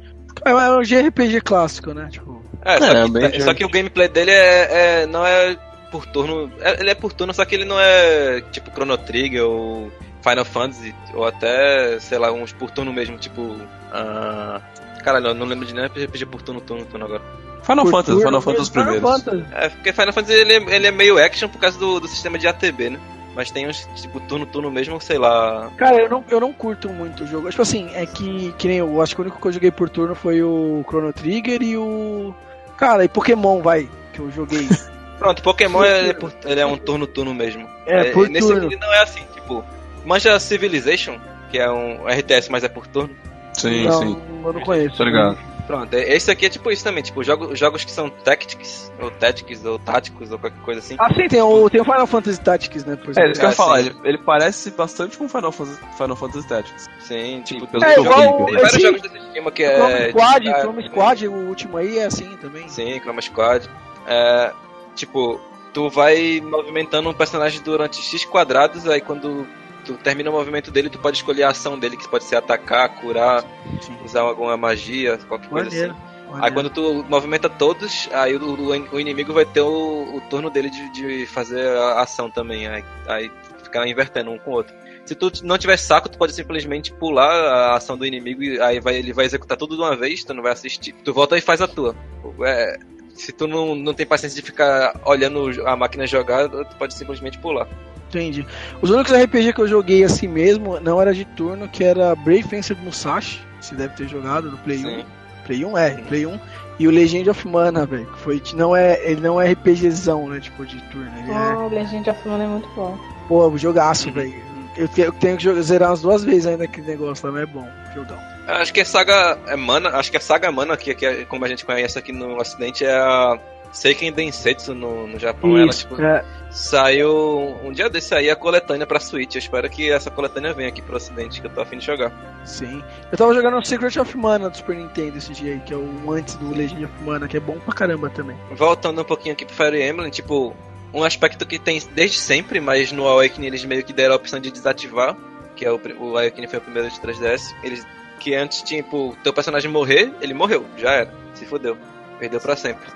[0.44, 2.08] É um JRPG clássico, né?
[2.10, 2.42] Tipo.
[2.64, 5.56] É, só, É, que, bem é, só que o gameplay dele é, é- não é
[5.90, 6.50] por turno.
[6.60, 9.90] é- ele é por turno, só que ele não é tipo Chrono Trigger ou
[10.22, 13.56] Final Fantasy, ou até, sei lá, uns por turno mesmo, tipo.
[13.92, 14.60] ah,
[15.02, 17.22] Caralho, eu não lembro de nem RPG por turno, turno, turno agora.
[17.62, 19.22] Final por Fantasy, turno Final Fantasy os Final primeiros.
[19.24, 19.46] Fantasy.
[19.54, 22.38] É, porque Final Fantasy ele, é- ele é meio action por causa do, do sistema
[22.38, 23.00] de ATB, né?
[23.34, 25.70] Mas tem uns tipo turno, turno mesmo, sei lá.
[25.76, 27.48] Cara, eu não, eu não curto muito o jogo.
[27.50, 29.88] Tipo assim, é que, que nem eu acho que o único que eu joguei por
[29.88, 32.34] turno foi o Chrono Trigger e o.
[32.76, 34.66] Cara, e Pokémon, vai, que eu joguei.
[35.18, 37.68] Pronto, Pokémon ele é, por- ele é um turno, turno mesmo.
[37.86, 38.66] É, por nesse turno.
[38.68, 39.62] ele não é assim, tipo.
[40.04, 41.18] Manja Civilization,
[41.50, 43.14] que é um RTS, mas é por turno.
[43.52, 44.22] Sim, não, sim.
[44.44, 44.96] eu não conheço.
[44.96, 45.36] Tô ligado.
[45.66, 49.10] Pronto, é- esse aqui é tipo isso também, tipo, jogo, jogos que são tactics, ou
[49.10, 50.96] tactics, ou táticos, ou qualquer coisa assim.
[50.98, 52.96] Ah, sim, tem o, tem o Final Fantasy Tactics, né?
[52.96, 55.80] Por É, isso que eu ia Ah, falar, ele, ele parece bastante com Final Fantasy,
[55.96, 56.86] Final Fantasy Tactics.
[57.00, 59.64] Sim, tipo, pelo É, que eu igual vi, o- tem vários jogos desse esquema que
[59.66, 60.08] O Chrome é.
[60.08, 62.68] Squad, ah, Chrome Squad, o último aí é assim também.
[62.68, 63.68] Sim, Chroma Squad.
[64.06, 64.52] É,
[64.96, 65.40] tipo,
[65.72, 69.46] tu vai movimentando um personagem durante X quadrados, aí quando
[69.80, 72.88] tu termina o movimento dele, tu pode escolher a ação dele, que pode ser atacar,
[73.00, 73.42] curar,
[73.80, 73.96] Sim.
[74.04, 75.92] usar alguma magia, qualquer coisa Maneiro.
[75.92, 76.00] assim.
[76.30, 76.44] maneiro.
[76.44, 80.48] Aí quando tu movimenta todos, aí o, o- o inimigo vai ter o, o turno
[80.50, 82.68] dele de, de fazer a ação também.
[82.68, 83.30] Aí, aí
[83.64, 84.74] ficar invertendo um com o outro.
[85.04, 88.78] Se tu não tiver saco, tu pode simplesmente pular a ação do inimigo e aí
[88.78, 90.92] vai, ele vai executar tudo de uma vez, tu não vai assistir.
[91.04, 91.96] Tu volta e faz a tua.
[92.44, 92.78] É,
[93.14, 97.38] se tu não, não tem paciência de ficar olhando a máquina jogar, tu pode simplesmente
[97.38, 97.66] pular.
[98.10, 98.46] Entendi.
[98.82, 102.42] Os únicos RPG que eu joguei assim mesmo não era de turno, que era Brave
[102.42, 103.40] Fencer Musashi.
[103.60, 104.98] Você deve ter jogado no Play Sim.
[105.00, 105.04] 1.
[105.46, 106.40] Play 1 é, Play 1.
[106.78, 108.06] E o Legend of Mana, velho.
[108.06, 110.40] que Foi, não é, ele não é RPGzão, né?
[110.40, 111.10] Tipo, de turno.
[111.18, 112.98] Ele é, Oh, Legend of Mana é muito bom.
[113.28, 114.14] pô, jogaço, Uhum.
[114.14, 114.50] velho.
[114.76, 117.42] Eu, te- eu tenho que jogar, zerar umas duas vezes ainda aquele negócio lá, mas
[117.42, 117.68] é bom.
[117.94, 118.18] Jogão.
[118.46, 121.44] Acho que a saga é Mana, acho que a saga Mana, que, que é, como
[121.44, 123.38] a gente conhece aqui no ocidente, é a
[123.72, 125.56] Seiken Densetsu no, no Japão.
[125.58, 129.34] Ela, Isso, tipo, é, saiu um dia desse aí a coletânea pra Switch.
[129.34, 132.12] Eu espero que essa coletânea venha aqui pro ocidente, que eu tô afim de jogar.
[132.44, 132.82] sim.
[133.10, 135.76] Eu tava jogando o Secret of Mana do Super Nintendo esse dia aí, que é
[135.76, 138.36] o antes do Legend of Mana, que é bom pra caramba também.
[138.52, 140.54] Voltando um pouquinho aqui pro Fire Emblem, tipo,
[140.92, 144.40] um aspecto que tem desde sempre, mas no Awakening eles meio que deram a opção
[144.40, 145.16] de desativar,
[145.54, 147.86] que é o, o Awakening foi o primeiro de 3DS, eles
[148.18, 151.76] que antes, tipo, teu personagem morrer, ele morreu, já era, se fodeu,
[152.18, 152.86] perdeu pra sempre.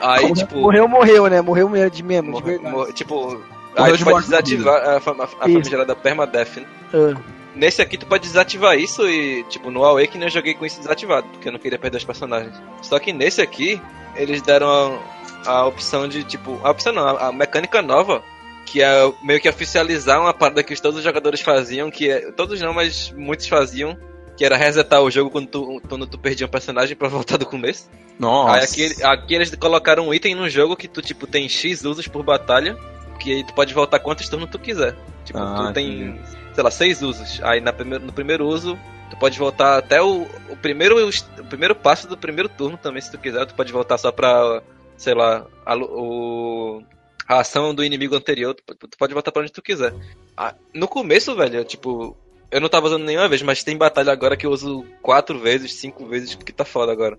[0.00, 1.40] Aí, Morreu- tipo, morreu, morreu, né?
[1.40, 3.42] Morreu mesmo, de mesmo, de morre- tipo, Morreu
[3.76, 5.36] aí de tu pode desativar a, fam- a Isso.
[5.38, 6.66] famigerada permadeath, né?
[6.92, 7.20] Ah,
[7.54, 11.26] Nesse aqui tu pode desativar isso e, tipo, no Awakening eu joguei com isso desativado,
[11.28, 12.52] porque eu não queria perder os personagens.
[12.82, 13.80] Só que nesse aqui,
[14.16, 14.98] eles deram
[15.46, 18.24] a, a opção de, tipo, a opção não, a, a mecânica nova,
[18.66, 22.60] que é meio que oficializar uma parada que todos os jogadores faziam, que é, todos
[22.60, 23.96] não, mas muitos faziam,
[24.36, 27.46] que era resetar o jogo quando tu, quando tu perdia um personagem pra voltar do
[27.46, 27.88] começo.
[28.18, 28.56] Nossa.
[28.56, 32.08] Aí aqui, aqui eles colocaram um item no jogo que tu, tipo, tem X usos
[32.08, 32.76] por batalha,
[33.18, 34.96] que aí tu pode voltar quantos turnos tu quiser.
[35.24, 36.20] Tipo, Ah, tu tem,
[36.52, 37.40] sei lá, seis usos.
[37.42, 38.78] Aí na primeiro, no primeiro uso,
[39.10, 43.10] tu pode voltar até o, o, primeiro, o primeiro passo do primeiro turno também, se
[43.10, 43.46] tu quiser.
[43.46, 44.62] Tu pode voltar só pra,
[44.96, 46.82] sei lá, a, o,
[47.26, 48.54] a ação do inimigo anterior.
[48.54, 49.94] Tu, tu pode voltar pra onde tu quiser.
[50.36, 52.16] Ah, no começo, velho, tipo,
[52.54, 55.74] eu não tava usando nenhuma vez, mas tem batalha agora que eu uso quatro vezes,
[55.74, 57.18] cinco vezes, porque tá foda agora.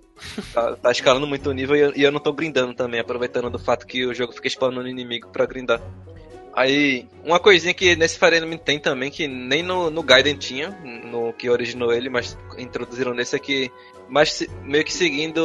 [0.53, 3.49] Tá, tá escalando muito o nível e eu, e eu não tô grindando também, aproveitando
[3.49, 5.82] do fato que o jogo fica spawnando inimigo pra grindar.
[6.53, 10.70] Aí, uma coisinha que nesse Fire Emblem tem também, que nem no, no Gaiden tinha,
[11.03, 13.70] no que originou ele, mas introduziram nesse aqui,
[14.07, 15.38] mas se- meio que seguindo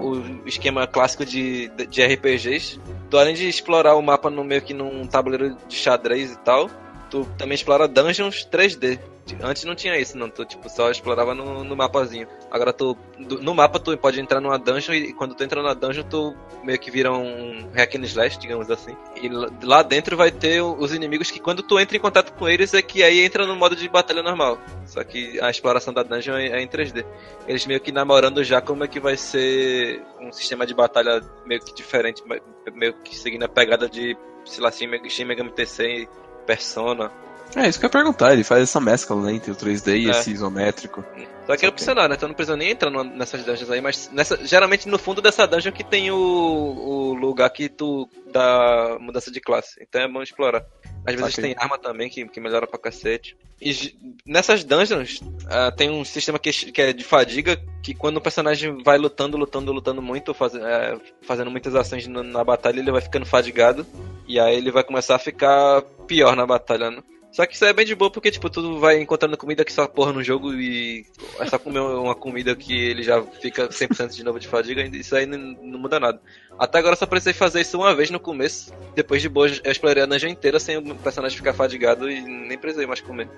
[0.00, 2.80] o esquema clássico de, de, de RPGs,
[3.10, 6.70] tu além de explorar o mapa no meio que num tabuleiro de xadrez e tal,
[7.10, 8.98] tu também explora dungeons 3D.
[9.42, 10.30] Antes não tinha isso, não.
[10.30, 12.28] Tu tipo, só explorava no, no mapazinho.
[12.48, 12.96] Agora tu.
[13.18, 16.32] do- no mapa tu pode entrar numa dungeon e quando tu entra na dungeon tu
[16.62, 18.96] meio que vira um hack and slash, digamos assim.
[19.20, 19.28] E
[19.64, 22.80] lá- dentro vai ter os inimigos que quando tu entra em contato com eles é
[22.80, 24.58] que aí entra no modo de batalha normal.
[24.86, 27.04] Só que a exploração da dungeon é, é em 3D.
[27.48, 31.60] Eles meio que namorando já como é que vai ser um sistema de batalha meio
[31.60, 32.40] que diferente, me-
[32.72, 36.08] meio que seguindo a pegada de, sei lá, Shin Meg- Shin Megami Tensei
[36.46, 37.25] Persona.
[37.56, 40.06] É, isso que eu ia perguntar, ele faz essa mescla né, entre o 3D e
[40.08, 40.10] É.
[40.10, 41.02] esse isométrico.
[41.46, 42.16] Só que é opcional, né?
[42.16, 45.72] Então não precisa nem entrar nessas dungeons aí, mas nessa, geralmente no fundo dessa dungeon
[45.72, 49.80] que tem o, o lugar que tu dá mudança de classe.
[49.80, 50.66] Então é bom explorar.
[51.06, 51.54] Às vezes Saquei.
[51.54, 53.36] tem arma também que, que melhora pra cacete.
[53.62, 53.96] E
[54.26, 58.82] nessas dungeons ah, tem um sistema que, que é de fadiga, que quando o personagem
[58.82, 63.00] vai lutando, lutando, lutando muito, faz, é, fazendo muitas ações na, na batalha, ele vai
[63.00, 63.86] ficando fadigado.
[64.26, 66.98] E aí ele vai começar a ficar pior na batalha, né?
[67.36, 69.86] Só que isso é bem de boa porque, tipo, tu vai encontrando comida que só
[69.86, 71.04] porra no jogo e
[71.38, 75.14] é só comer uma comida que ele já fica 100% de novo de fadiga isso
[75.14, 75.38] aí não,
[75.78, 76.18] muda nada.
[76.58, 78.72] Até agora só precisei fazer isso uma vez no começo.
[78.94, 82.56] Depois de boa, eu explorei a dungeon inteira sem o personagem ficar fadigado e nem
[82.56, 83.28] precisei mais comer.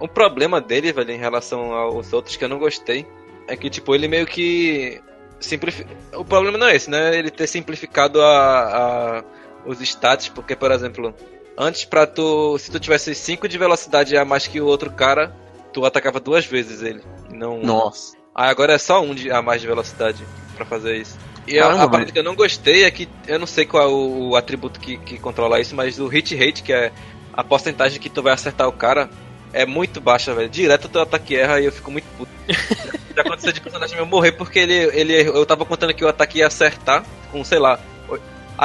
[0.00, 3.04] Um problema dele, velho, em relação aos outros que eu não gostei,
[3.48, 5.00] é que, tipo, ele meio que.
[5.40, 5.84] Simplifi...
[6.14, 7.18] O problema não é esse, né?
[7.18, 8.28] Ele ter simplificado a,
[9.18, 9.24] a-
[9.66, 11.12] os stats, porque, por exemplo,
[11.60, 12.58] antes pra tu.
[12.58, 15.34] Se tu tivesse 5 de velocidade a mais que o outro cara,
[15.72, 17.02] tu atacava duas vezes ele.
[17.30, 17.60] Não.
[17.60, 18.16] Nossa.
[18.34, 20.24] Aí agora é só um de, a mais de velocidade
[20.56, 21.18] pra fazer isso.
[21.46, 23.82] E a- Caramba, a, parte que eu não gostei é que eu não sei qual
[23.82, 26.90] é o, o atributo que, que controla isso, mas o hit rate, que é
[27.32, 29.10] a porcentagem que tu vai acertar o cara,
[29.52, 30.48] é muito baixa, velho.
[30.48, 32.30] Direto teu ataque erra e eu fico muito puto.
[33.14, 36.38] Já aconteceu de personagem meu morrer porque ele, ele eu tava contando que o ataque
[36.38, 37.78] ia acertar com, sei lá,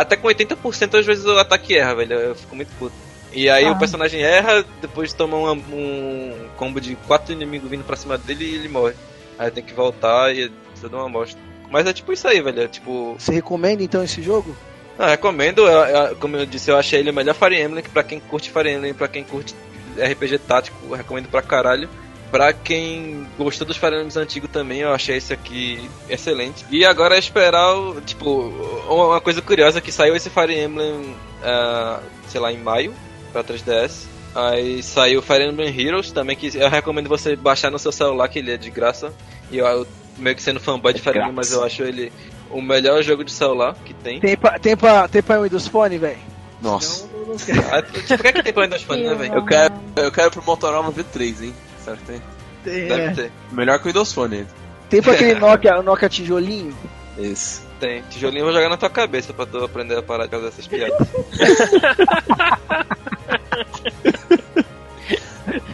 [0.02, 2.14] até com 80% às vezes o ataque erra, velho.
[2.14, 2.96] Eu fico muito puto.
[3.34, 3.72] E aí Ah.
[3.72, 8.46] o personagem erra, depois toma uma- um combo de quatro inimigos vindo pra cima dele
[8.46, 8.94] e ele morre.
[9.38, 11.40] Aí tem que voltar e você dá uma bosta.
[11.70, 12.62] Mas é tipo isso aí, velho.
[12.62, 13.16] É tipo.
[13.20, 14.56] Você recomenda então esse jogo?
[14.98, 15.60] Ah, recomendo.
[15.68, 17.84] eu- eu- como eu disse, eu achei ele o melhor Fire Emblem.
[17.84, 19.54] que Pra quem curte Fire Emblem, pra quem curte
[19.98, 21.90] RPG tático, eu recomendo pra caralho.
[22.36, 26.66] Pra quem gostou dos Fire Emblems antigos também, eu achei esse aqui excelente.
[26.70, 28.52] E agora é esperar, o, tipo,
[28.90, 32.94] uma coisa curiosa que saiu esse Fire Emblem, ah, sei lá, em maio,
[33.32, 34.07] pra 3DS.
[34.36, 38.40] Aí saiu Fire Emblem Heroes também, que eu recomendo você baixar no seu celular, que
[38.40, 39.14] ele é de graça.
[39.49, 39.88] E eu, eu
[40.18, 42.12] meio que sendo fanboy de Fire Emblem, mas eu acho ele
[42.52, 44.20] o melhor jogo de celular que tem.
[44.20, 46.20] Tem pra, tem pra, tem pra Windows Phone, velho?
[46.62, 47.07] Nossa.
[47.07, 47.64] Não, não, não quero.
[47.72, 49.36] Ah, tipo, por que, que tem pra Windows Phone, né, velho?
[49.36, 51.56] Eu quero, eu quero pro Motorola V3, hein?
[51.86, 52.22] Certo, tem?
[52.64, 53.12] Tem, Deve é.
[53.12, 53.32] ter.
[53.52, 54.49] Melhor que o Windows Phone ainda.
[54.90, 56.76] tem pra aquele Nokia, Nokia tijolinho?
[57.18, 57.62] Esse.
[57.80, 58.02] Tem.
[58.10, 60.66] Tijolinho eu vou jogar na tua cabeça pra tu aprender a parar de fazer essas
[60.66, 61.07] piadas.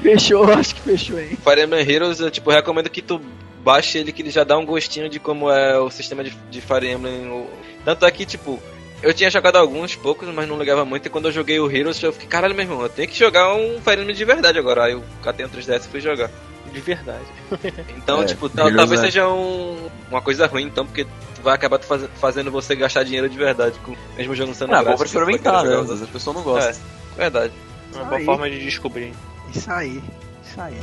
[0.01, 1.38] Fechou, acho que fechou, hein?
[1.41, 3.21] Fire Emblem Heroes, eu tipo, recomendo que tu
[3.63, 6.59] baixe ele, que ele já dá um gostinho de como é o sistema de, de
[6.59, 7.47] Fire Emblem.
[7.85, 8.61] Tanto é que, tipo,
[9.01, 11.05] eu tinha jogado alguns, poucos, mas não ligava muito.
[11.05, 13.53] E quando eu joguei o Heroes, eu fiquei, caralho, meu irmão, eu tenho que jogar
[13.55, 14.85] um Fire Emblem de verdade agora.
[14.85, 16.29] Aí eu catei um 3DS e fui jogar.
[16.71, 17.25] De verdade.
[17.97, 21.05] Então, É, tipo, tal- talvez é- seja um- uma coisa ruim, então, porque
[21.43, 24.73] vai acabar tu faz- fazendo você gastar dinheiro de verdade, com, mesmo o jogo sendo
[24.73, 25.75] Ah, pra vai experimentar, né?
[25.75, 26.69] Às vezes a pessoa não gosta.
[27.17, 27.53] É, verdade.
[27.93, 28.25] Uma boa Aí.
[28.25, 29.13] forma de descobrir.
[29.53, 30.01] Isso aí.
[30.45, 30.77] Isso aí.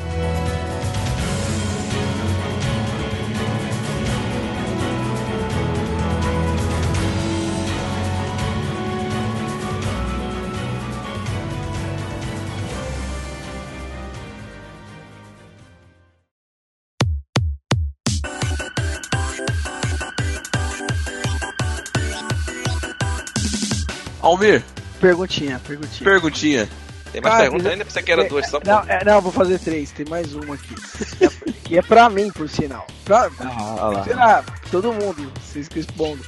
[24.39, 24.63] Almir,
[25.01, 26.11] Perguntinha, perguntinha.
[26.11, 26.69] perguntinha.
[27.13, 27.85] Tem mais perguntas eu- ainda?
[27.85, 28.61] Pensei que era duas só.
[28.65, 30.75] Não, é, não, vou fazer três, tem mais uma aqui.
[31.21, 32.87] É- que é pra mim, por sinal.
[33.05, 36.21] Pra, Ah, sei lá, todo mundo, vocês que respondem.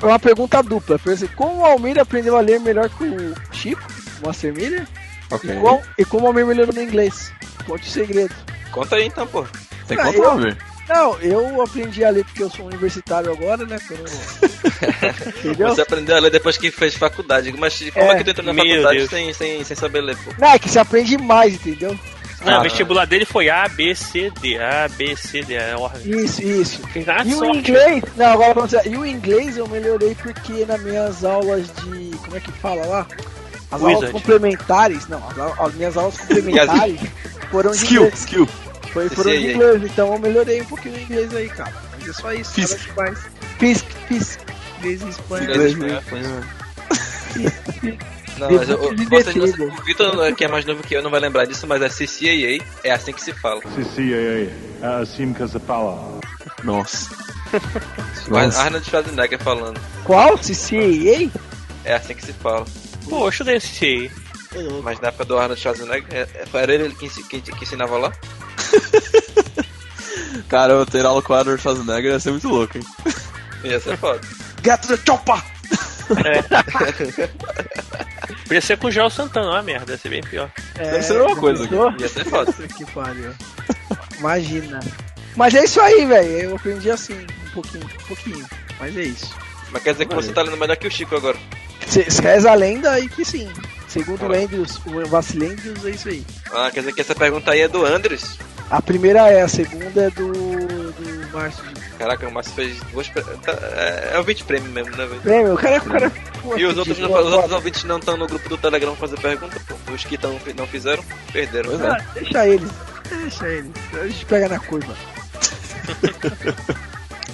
[0.00, 0.98] É uma pergunta dupla.
[0.98, 3.82] Pensa, Como o Almir aprendeu a ler melhor que o Chico,
[4.22, 4.86] o Master Miller?
[5.30, 5.50] Ok.
[5.50, 7.32] E, como, e como o Almir melhorou no inglês?
[7.66, 8.34] Conte o segredo.
[8.70, 9.44] Conta aí então, pô.
[9.88, 10.56] Tem Ah, conta, eu- Almir?
[10.88, 13.78] Não, eu aprendi a ler porque eu sou universitário agora, né?
[13.90, 13.98] não-
[15.38, 15.68] Entendeu?
[15.68, 17.52] Você aprendeu a ler depois que fez faculdade.
[17.56, 18.12] Mas como É.
[18.12, 19.10] é, que tu entrou na Meu faculdade Deus.
[19.10, 20.32] sem, sem, sem saber ler, pô?
[20.38, 21.98] Não, é que você aprende mais, entendeu?
[22.44, 24.58] Ah, Ah, o vestibular dele foi A, B, C, D.
[24.58, 25.54] A, B, C, D.
[25.54, 25.74] É.
[26.04, 26.80] Isso, isso.
[27.06, 27.58] Nada E o sorte.
[27.58, 32.16] inglês, não, agora vamos dizer, e o inglês eu melhorei porque nas minhas aulas de,
[32.18, 33.06] como é que fala lá?
[33.70, 34.12] As aulas Wizard.
[34.12, 37.00] complementares, não, as, as minhas aulas complementares
[37.52, 38.48] foram de Skill, inglês, skill.
[38.92, 39.52] Foi, foram de CCIA.
[39.54, 41.72] inglês, então eu melhorei um pouquinho o inglês aí, cara.
[41.98, 42.70] Mas é só isso, Fisk.
[42.70, 42.82] nada
[43.12, 43.18] demais.
[43.58, 44.40] Fisk, Fisk,
[44.78, 45.50] inglês e espanhol.
[45.50, 45.72] Inglês.
[45.72, 46.42] Inglês, espanhol.
[48.38, 48.96] Não, mas eu, o
[49.84, 52.90] Vitor, que é mais novo que eu, não vai lembrar disso, mas é CCAA, é
[52.90, 53.60] assim que se fala.
[53.60, 56.20] CCAA, Assim Casapala.
[56.64, 57.10] Nossa.
[58.28, 58.62] Mas Nossa.
[58.62, 59.78] Arnold Schwarzenegger falando.
[60.04, 60.38] Qual?
[60.38, 61.30] CCAA?
[61.84, 62.64] É assim que se fala.
[63.08, 64.10] Pô, eu estudei esse aí.
[64.82, 67.98] Mas na época do Arnold Schwarzenegger, é- é- foi era ele que, que, que ensinava
[67.98, 68.12] lá?
[70.48, 72.84] Cara, eu ter aula com o Arnold Schwarzenegger ia ser muito louco, hein?
[73.64, 74.20] Ia ser foda.
[74.64, 75.42] Get to the chopper!
[78.44, 80.50] Podia ser com o Joel Santana, ó, merda, ia ser bem pior.
[80.74, 81.92] Deve ser a mesma coisa, pensou?
[81.98, 82.52] Ia ser foda.
[82.52, 83.30] Que pariu.
[84.18, 84.80] Imagina.
[85.36, 86.28] Mas é isso aí, velho.
[86.28, 88.46] Eu aprendi assim, um pouquinho, um pouquinho.
[88.78, 89.34] Mas é isso.
[89.70, 91.38] Mas quer dizer que você tá lendo melhor que o Chico agora.
[91.86, 93.50] Cê- cê Reza a lenda aí que sim.
[93.88, 94.44] Segundo o Caralho.
[94.44, 96.26] Andrews, o Vacilendius é isso aí.
[96.52, 98.38] Ah, quer dizer que essa pergunta aí é do Andres.
[98.72, 101.62] A primeira é, a segunda é do, do Márcio.
[101.98, 103.06] Caraca, o Márcio fez duas.
[103.08, 103.20] tá-
[103.76, 105.20] É, é o 20 prêmio mesmo, né, velho?
[105.20, 106.12] Prêmio, o cara, o cara
[106.56, 109.60] E os outros, não, os outros ouvintes não estão no grupo do Telegram fazer pergunta,
[109.68, 109.74] pô.
[109.92, 111.68] Os que tão, não fizeram, perderam.
[111.70, 111.88] Pois é.
[111.88, 112.70] ah, Deixa eles.
[113.10, 113.70] Deixa eles.
[113.92, 114.94] A gente pega na curva.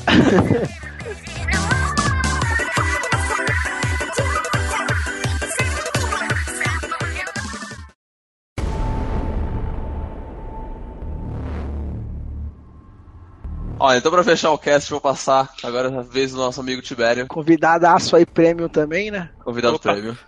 [13.81, 17.27] Ó, então pra fechar o cast, vou passar agora a vez do nosso amigo Tibério,
[17.29, 19.31] Convidadaço aí, prêmio também, né?
[19.45, 19.93] convidado Opa.
[19.93, 20.19] prêmio.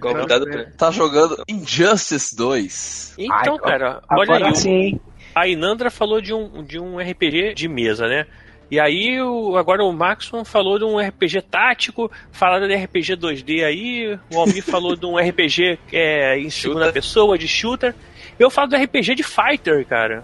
[0.00, 0.72] Convidado prêmio.
[0.76, 3.14] Tá jogando Injustice 2.
[3.18, 4.56] Então, Ai, cara, olha Agora aí.
[4.56, 5.00] sim?
[5.34, 8.26] A Inandra falou de um, de um RPG de mesa, né?
[8.70, 13.64] E aí, o, agora o Maxon falou de um RPG tático, falaram de RPG 2D
[13.64, 16.92] aí, o Almir falou de um RPG é, em segunda Shooter.
[16.94, 17.94] pessoa, de shooter.
[18.38, 20.22] Eu falo do RPG de fighter, cara.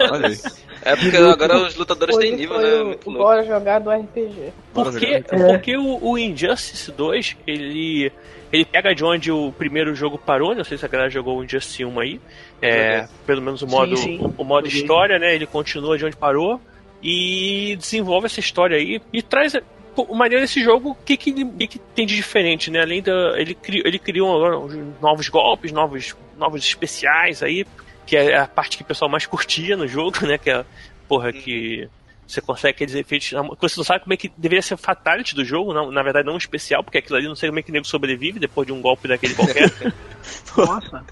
[0.00, 0.38] Olha aí.
[0.84, 2.74] É porque agora os lutadores têm nível, né?
[2.74, 3.24] o Muito louco.
[3.24, 4.52] Bora jogar do RPG.
[4.72, 5.20] Porque, É.
[5.22, 8.12] porque o, o Injustice 2, ele,
[8.52, 11.44] ele pega de onde o primeiro jogo parou, não sei se a galera jogou o
[11.44, 12.20] Injustice 1 aí,
[12.60, 14.18] é, pelo menos o modo, sim.
[14.20, 15.34] o, o modo história, né?
[15.34, 16.60] Ele continua de onde parou
[17.02, 19.54] e desenvolve essa história aí e traz.
[19.96, 21.32] O maneiro desse jogo, o que, que,
[21.68, 22.80] que, tem de diferente, né?
[22.80, 23.38] Além da.
[23.38, 24.68] Ele, cri, ele criou
[25.00, 27.64] novos golpes, novos, novos especiais aí,
[28.06, 30.38] que é a parte que o pessoal mais curtia no jogo, né?
[30.38, 30.64] Que é,
[31.08, 31.88] porra, que
[32.26, 33.30] você consegue aqueles efeitos.
[33.60, 36.34] Você não sabe como é que deveria ser fatality do jogo, não, na verdade não
[36.34, 38.72] um especial, porque aquilo ali não sei como é que o nego sobrevive depois de
[38.72, 39.70] um golpe daquele qualquer.
[40.56, 41.04] Nossa.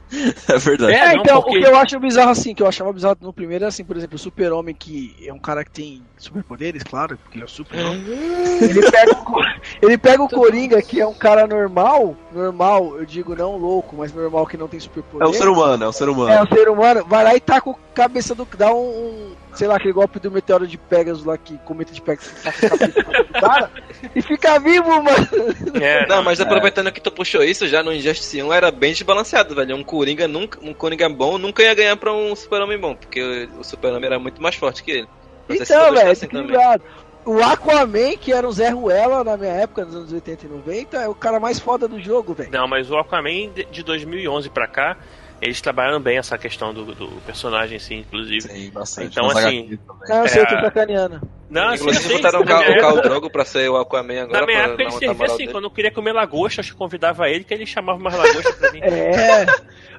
[0.49, 0.93] É verdade.
[0.93, 3.17] É, É, não, então, porque- o que eu acho bizarro assim, que eu achava bizarro
[3.21, 6.83] no primeiro é assim, por exemplo, o Super-Homem, que é um cara que tem superpoderes,
[6.83, 8.03] claro, porque ele é o Super-Homem.
[8.63, 9.43] ele pega, o,
[9.87, 14.13] ele pega o Coringa, que é um cara normal, normal, eu digo não louco, mas
[14.15, 15.29] normal que não tem É superpoder.
[15.29, 16.31] um ser humano, é um ser humano.
[16.31, 18.47] É, um ser humano, vai lá e taca o cabeça do.
[18.57, 22.01] dá um, um, sei lá, aquele golpe do meteoro de Pegasus lá, que cometa de
[22.01, 22.33] Pegasus
[23.41, 23.70] cara,
[24.15, 25.29] e fica vivo, mano.
[25.81, 29.55] É, Não, mas aproveitando que tu puxou isso, já no Injustice 1 era bem desbalanceado,
[29.55, 29.77] velho.
[29.77, 33.65] Um Coringa nunca, um Coringa bom nunca ia ganhar pra um Super-Homem bom, porque o
[33.65, 35.09] Super-Homem era muito mais forte que ele.
[35.51, 36.45] Se Então, velho, assim também.
[36.45, 36.83] equilibrado.
[37.24, 40.97] O Aquaman, que era o Zé Ruela na minha época, nos anos 80 e 90,
[40.97, 42.51] é o cara mais foda do jogo, velho.
[42.51, 44.97] Não, mas o Aquaman de- de 2011 pra cá,
[45.43, 48.43] eles trabalharam bem essa questão do, do personagem, sim, inclusive.
[48.43, 49.09] Sim, bastante.
[49.09, 49.78] Então, Nos assim.
[50.09, 50.60] Não, eu sei, eu tô É.
[50.62, 51.20] sacaneando.
[51.51, 54.40] Não, assim, Inclusive sim, botaram sim, o Cal- o Drogo pra ser o Aquaman agora.
[54.40, 55.52] Na minha pra época ele servia assim, dele.
[55.52, 58.81] quando eu queria comer lagosta, eu convidava ele que ele chamava mais lagosta pra mim.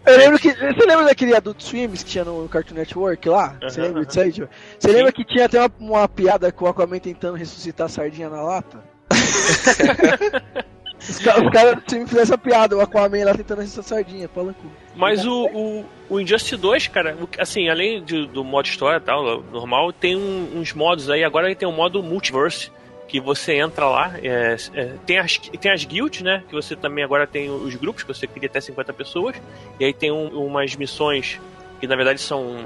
[0.06, 0.12] É.
[0.14, 0.52] Eu lembro que.
[0.52, 3.56] Você lembra daquele Adult Swims que tinha no Cartoon Network lá?
[3.62, 4.48] Você Aham, lembra disso aí, Joe?
[4.80, 8.30] Você lembra que tinha até uma, uma piada com o Aquaman tentando ressuscitar a sardinha
[8.30, 8.84] na lata?
[11.10, 14.30] Os, ca- os caras sempre fizeram essa piada, o Aquaman lá tentando ressuscitar a sardinha,
[14.30, 14.68] fala com.
[14.96, 19.42] Mas o, o, o Injustice 2, cara, assim, além de- do modo história e tal,
[19.44, 21.24] normal, tem um- uns modos aí.
[21.24, 22.72] Agora ele tem um modo multiverse,
[23.08, 24.14] que você entra lá.
[24.24, 26.44] é, é, tem, as, tem as guilds, né?
[26.48, 29.36] Que você também agora tem os grupos, que você cria até 50 pessoas.
[29.80, 31.40] E aí tem um- umas missões
[31.84, 32.66] que na verdade são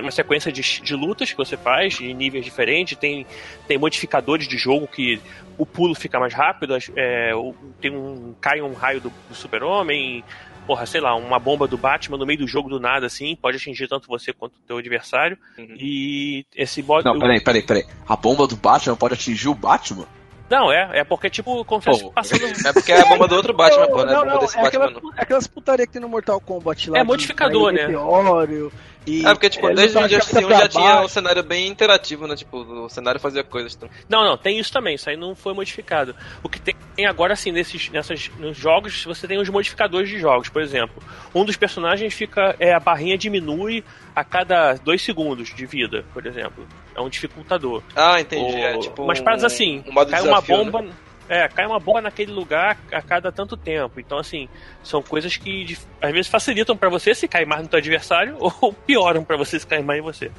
[0.00, 2.98] uma sequência de, de lutas que você faz em níveis diferentes.
[2.98, 3.24] Tem,
[3.68, 5.20] tem modificadores de jogo que
[5.56, 8.34] o pulo fica mais rápido, é, o- tem um.
[8.40, 10.24] cai um raio do, do super-homem
[10.66, 13.56] porra, sei lá, uma bomba do Batman no meio do jogo do nada, assim, pode
[13.56, 15.38] atingir tanto você quanto o teu adversário.
[15.56, 15.76] Uhum.
[15.78, 17.04] E esse modo.
[17.04, 17.84] Não, peraí, peraí, peraí.
[18.08, 20.06] A bomba do Batman pode atingir o Batman?
[20.48, 22.12] Não, é, é porque, tipo, confesso Pô.
[22.12, 22.44] passando.
[22.44, 24.58] É porque é a bomba do outro Batman, pô, é a não, bomba não, desse
[24.58, 25.14] é Batman, aquelas, não.
[25.14, 26.98] é aquelas putaria que tem no Mortal Kombat lá.
[26.98, 27.86] É de modificador, sair né?
[27.88, 28.72] meteoro
[29.06, 31.68] e É porque, tipo, é, desde o Injustice 1 cabeça já tinha um cenário bem
[31.68, 32.34] interativo, né?
[32.34, 33.74] Tipo, o cenário fazia coisas.
[33.74, 33.88] Então.
[34.08, 36.14] Não, não, tem isso também, isso aí não foi modificado.
[36.42, 36.74] O que tem
[37.06, 41.02] agora, assim, nesses nessas, nos jogos, você tem os modificadores de jogos, por exemplo.
[41.34, 42.56] Um dos personagens fica.
[42.58, 43.84] É, a barrinha diminui
[44.14, 46.66] a cada dois segundos de vida, por exemplo.
[46.94, 47.82] É um dificultador.
[47.94, 48.54] Ah, entendi.
[48.56, 50.40] Ou- É, tipo, Mas paradas assim, um cai uma
[50.82, 50.92] né?
[51.28, 53.98] É, cai uma bomba naquele lugar a cada tanto tempo.
[53.98, 54.48] Então, assim,
[54.82, 58.72] são coisas que às vezes facilitam pra você se cair mais no teu adversário ou
[58.72, 60.30] pioram pra você se cair mais em você.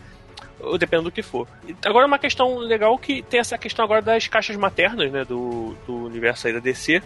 [0.59, 1.47] Ou dependendo do que for.
[1.85, 6.05] Agora, uma questão legal que tem essa questão agora das caixas maternas, né, do, do
[6.05, 7.01] universo aí da DC.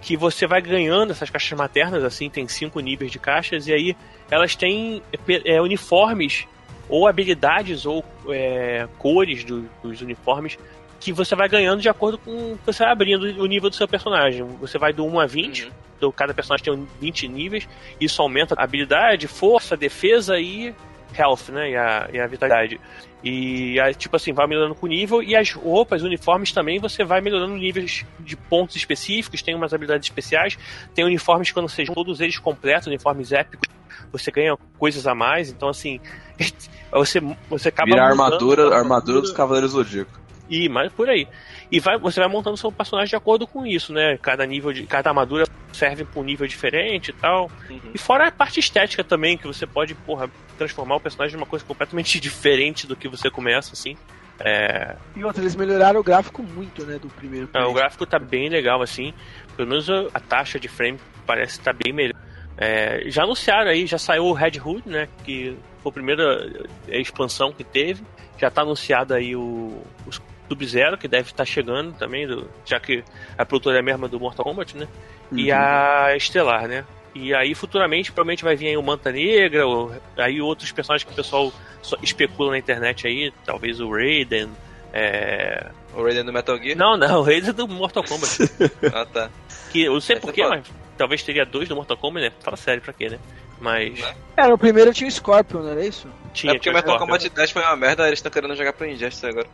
[0.00, 3.96] Que você vai ganhando essas caixas maternas, assim, tem cinco níveis de caixas, e aí
[4.30, 5.02] elas têm
[5.46, 6.46] é, uniformes
[6.90, 10.58] ou habilidades ou é, cores do- dos uniformes
[11.04, 14.42] que você vai ganhando de acordo com você vai abrindo o nível do seu personagem.
[14.58, 15.70] Você vai do 1 a 20, Uhum.
[15.98, 17.68] então cada personagem tem 20 níveis,
[18.00, 20.74] isso aumenta a habilidade, força, defesa e
[21.14, 21.72] health, né?
[21.72, 22.80] E a, e a vitalidade.
[23.22, 27.04] E aí, tipo assim, vai melhorando com o nível, e as roupas, uniformes também, você
[27.04, 30.58] vai melhorando níveis de pontos específicos, tem umas habilidades especiais,
[30.94, 33.68] tem uniformes quando sejam todos eles completos, uniformes épicos,
[34.10, 36.00] você ganha coisas a mais, então assim,
[36.92, 40.23] você, você acaba Vira a armadura, a a armadura dos Cavaleiros Zodíaco.
[40.48, 41.26] E mais por aí.
[41.70, 44.18] E vai, você vai montando seu personagem de acordo com isso, né?
[44.18, 44.86] Cada nível de.
[44.86, 47.50] Cada armadura serve para um nível diferente e tal.
[47.68, 47.80] Uhum.
[47.94, 51.64] E fora a parte estética também, que você pode, porra, transformar o personagem numa coisa
[51.64, 53.96] completamente diferente do que você começa, assim.
[54.40, 57.48] É, E outra, eles melhoraram o gráfico muito, né, do primeiro.
[57.54, 59.14] é, o gráfico tá bem legal, assim.
[59.56, 62.20] Pelo menos a, taxa de frame parece estar bem melhor.
[62.56, 65.08] É, já anunciaram aí, já saiu o Red Hood, né?
[65.24, 68.02] Que foi a primeira é, expansão que teve.
[68.36, 70.10] Já tá anunciado aí o, o
[70.54, 73.02] Sub-Zero, que deve estar chegando também, do- já que
[73.36, 74.88] a produtora é a mesma do Mortal Kombat, né?
[75.32, 76.84] E a Estelar, né?
[77.14, 81.12] E aí futuramente provavelmente vai vir aí o Manta Negra, ou, aí outros personagens que
[81.12, 81.52] o pessoal
[81.82, 84.50] só especula na internet aí, talvez o Raiden.
[84.92, 85.66] É...
[85.94, 86.76] O Raiden do Metal Gear?
[86.76, 88.38] Não, não, o Raiden é do Mortal Kombat.
[88.94, 89.30] Ah, tá.
[89.70, 90.66] Que eu não sei porquê, é mas
[90.96, 92.32] talvez teria dois do Mortal Kombat, né?
[92.40, 93.18] Fala sério, pra quê, né?
[93.60, 94.14] Mas Né?
[94.36, 96.08] É, no primeiro tinha o Scorpion, não era isso?
[96.32, 96.50] tinha.
[96.52, 97.06] é porque tinha o Metal Scorpion.
[97.06, 99.46] Kombat 10 foi uma merda, eles estão querendo jogar pro Injustice agora.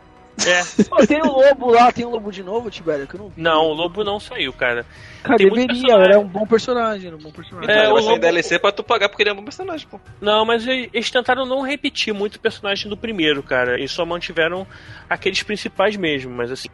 [0.45, 3.29] É, Pô, tem o Lobo lá, tem o Lobo de novo, Tibério, que eu não
[3.29, 3.41] vi.
[3.41, 4.85] não, o Lobo não saiu, cara.
[5.21, 7.69] Cara, tem deveria, era um bom personagem, era um bom personagem.
[7.69, 9.99] É, Mas o Lobo- DLC pra tu pagar porque ele é um bom personagem, pô.
[10.19, 13.77] Não, mas eles tentaram não repetir muito o personagem do primeiro, cara.
[13.77, 14.65] Eles só mantiveram
[15.09, 16.69] aqueles principais mesmo, mas assim.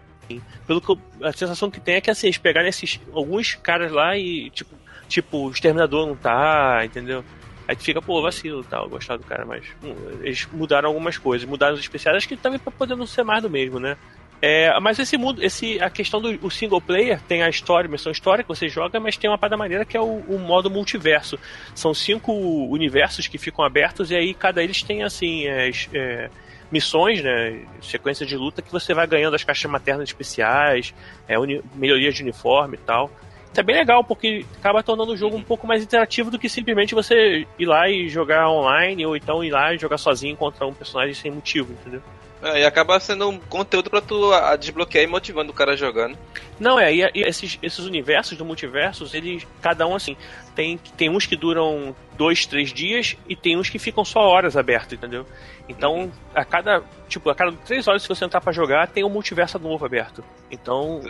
[0.66, 3.92] Pelo que eu- a sensação que tem é que assim, eles pegaram esses alguns caras
[3.92, 4.76] lá e tipo,
[5.08, 7.24] tipo, o exterminador não tá, entendeu?
[7.68, 11.18] Aí tu fica, pô, vacilo e tal, gostar do cara, mas hum, eles mudaram algumas
[11.18, 13.98] coisas, mudaram os especiais, acho que também pra poder não ser mais do mesmo, né?
[14.42, 18.12] É, mas esse mundo, esse, a questão do o single player tem a história, missão
[18.12, 21.40] história que você joga, mas tem uma parada maneira que é o, o modo multiverso.
[21.74, 26.30] São cinco universos que ficam abertos e aí cada eles tem assim es- é,
[26.72, 30.94] missões, né, sequência de luta que você vai ganhando as caixas maternas especiais,
[31.28, 33.10] é, uni- melhorias de uniforme e tal.
[33.52, 36.48] Isso é bem legal, porque acaba tornando o jogo um pouco mais interativo do que
[36.48, 40.66] simplesmente você ir lá e jogar online, ou então ir lá e jogar sozinho contra
[40.66, 42.02] um personagem sem motivo, entendeu?
[42.42, 46.16] É, e acaba sendo um conteúdo pra tu a, desbloquear e motivando o cara jogando.
[46.60, 50.16] Não, é, e, e esses, esses universos do multiversos, eles, cada um assim,
[50.56, 54.56] tem, tem uns que duram dois, três dias e tem uns que ficam só horas
[54.56, 55.26] abertos, entendeu?
[55.68, 59.10] Então, a cada, tipo, a cada três horas se você entrar pra jogar, tem um
[59.10, 60.24] multiverso novo aberto.
[60.52, 61.02] Então,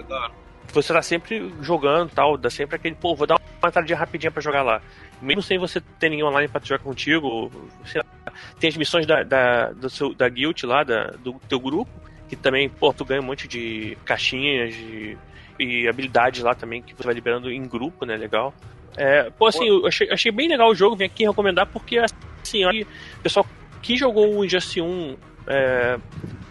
[0.73, 4.41] você tá sempre jogando tal, dá sempre aquele, pô, vou dar uma entradinha rapidinha pra
[4.41, 4.81] jogar lá.
[5.21, 7.51] Mesmo sem você ter ninguém online pra jogar contigo,
[7.95, 11.91] lá, tem as missões da, da, do seu, da guild lá, da, do teu grupo,
[12.29, 15.17] que também, pô, tu ganha um monte de caixinhas de,
[15.59, 18.15] e habilidades lá também que você vai liberando em grupo, né?
[18.15, 18.53] Legal.
[18.95, 21.99] É, pô, assim, eu achei, achei bem legal o jogo, vim aqui recomendar porque,
[22.43, 22.85] assim, o
[23.21, 23.45] pessoal
[23.81, 25.17] que jogou o Injustice 1
[25.47, 25.97] é,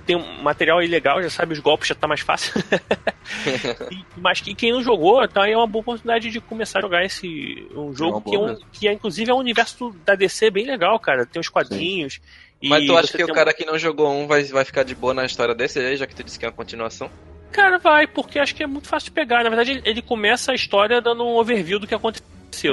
[0.07, 2.53] tem um material aí legal, já sabe os golpes, já tá mais fácil.
[3.91, 6.83] e, mas que quem não jogou, então aí é uma boa oportunidade de começar a
[6.83, 10.15] jogar esse um jogo é que, é um, que é, inclusive é um universo da
[10.15, 11.27] DC bem legal, cara.
[11.27, 12.21] Tem os quadrinhos.
[12.63, 15.13] mas tu acha que o cara que não jogou um vai, vai ficar de boa
[15.13, 17.11] na história desse aí, já que tu disse que é uma continuação?
[17.51, 19.43] Cara, vai, porque acho que é muito fácil de pegar.
[19.43, 22.27] Na verdade, ele começa a história dando um overview do que aconteceu,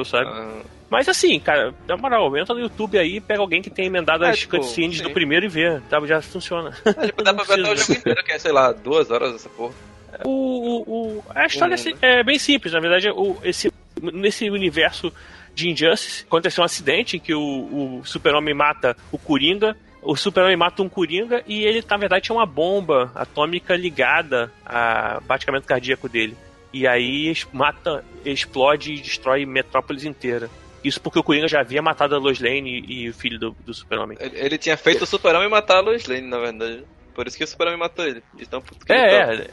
[0.05, 0.29] sabe?
[0.29, 0.61] Ah.
[0.89, 4.29] Mas assim, cara, na moral, entra no YouTube aí, pega alguém que tem emendado é,
[4.29, 5.03] as tipo, cutscenes sim.
[5.03, 5.99] do primeiro e vê, tá?
[6.05, 6.77] Já funciona.
[6.85, 9.33] É, tipo, dá pra ver até o jogo inteiro, que é, sei lá, duas horas
[9.33, 9.73] essa porra.
[10.23, 15.11] O, o, o a história é, é bem simples, na verdade, o, esse, nesse universo
[15.55, 20.57] de Injustice, aconteceu um acidente em que o, o Super-Homem mata o Coringa, o Super-Homem
[20.57, 26.09] mata um Coringa e ele, na verdade, tinha uma bomba atômica ligada ao batimento cardíaco
[26.09, 26.35] dele.
[26.73, 30.49] E aí mata, explode e destrói Metrópolis inteira.
[30.83, 33.73] Isso porque o Coringa já havia matado a Lois Lane e, o filho do, do
[33.73, 34.17] Super-Homem.
[34.19, 36.83] Ele, ele, tinha feito o Super-Homem matar a Lois Lane, na verdade.
[37.13, 38.21] Por isso que o Super-Homem matou ele.
[38.37, 38.95] Então, é,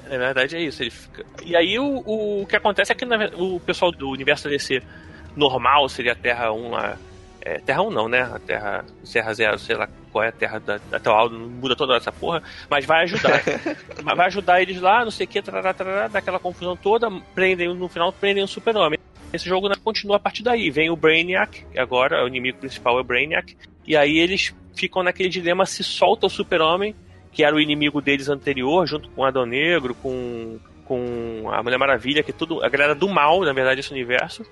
[0.08, 0.82] é, na verdade é isso.
[0.82, 1.24] Ele fica...
[1.44, 4.82] E aí o, o, que acontece é que na, o pessoal do universo DC
[5.36, 6.98] normal seria a Terra 1 lá.
[7.42, 8.20] É, terra 1 não, né?
[8.20, 11.74] A Terra Serra Zero, sei lá qual é a Terra da, da atual, não muda
[11.74, 13.42] toda essa porra, mas vai ajudar.
[14.14, 17.88] vai ajudar eles lá, não sei o que, tarará, tarará, daquela confusão toda, prendem no
[17.88, 18.98] final, prendem o Super-Homem.
[19.32, 20.70] Esse jogo né, continua a partir daí.
[20.70, 23.56] Vem o Brainiac, agora o inimigo principal é o Brainiac,
[23.86, 26.94] e aí eles ficam naquele dilema se solta o Super-Homem,
[27.32, 31.78] que era o inimigo deles anterior, junto com o Adão Negro, com, com a Mulher
[31.78, 34.44] Maravilha, que é tudo a galera do mal, na verdade, esse universo.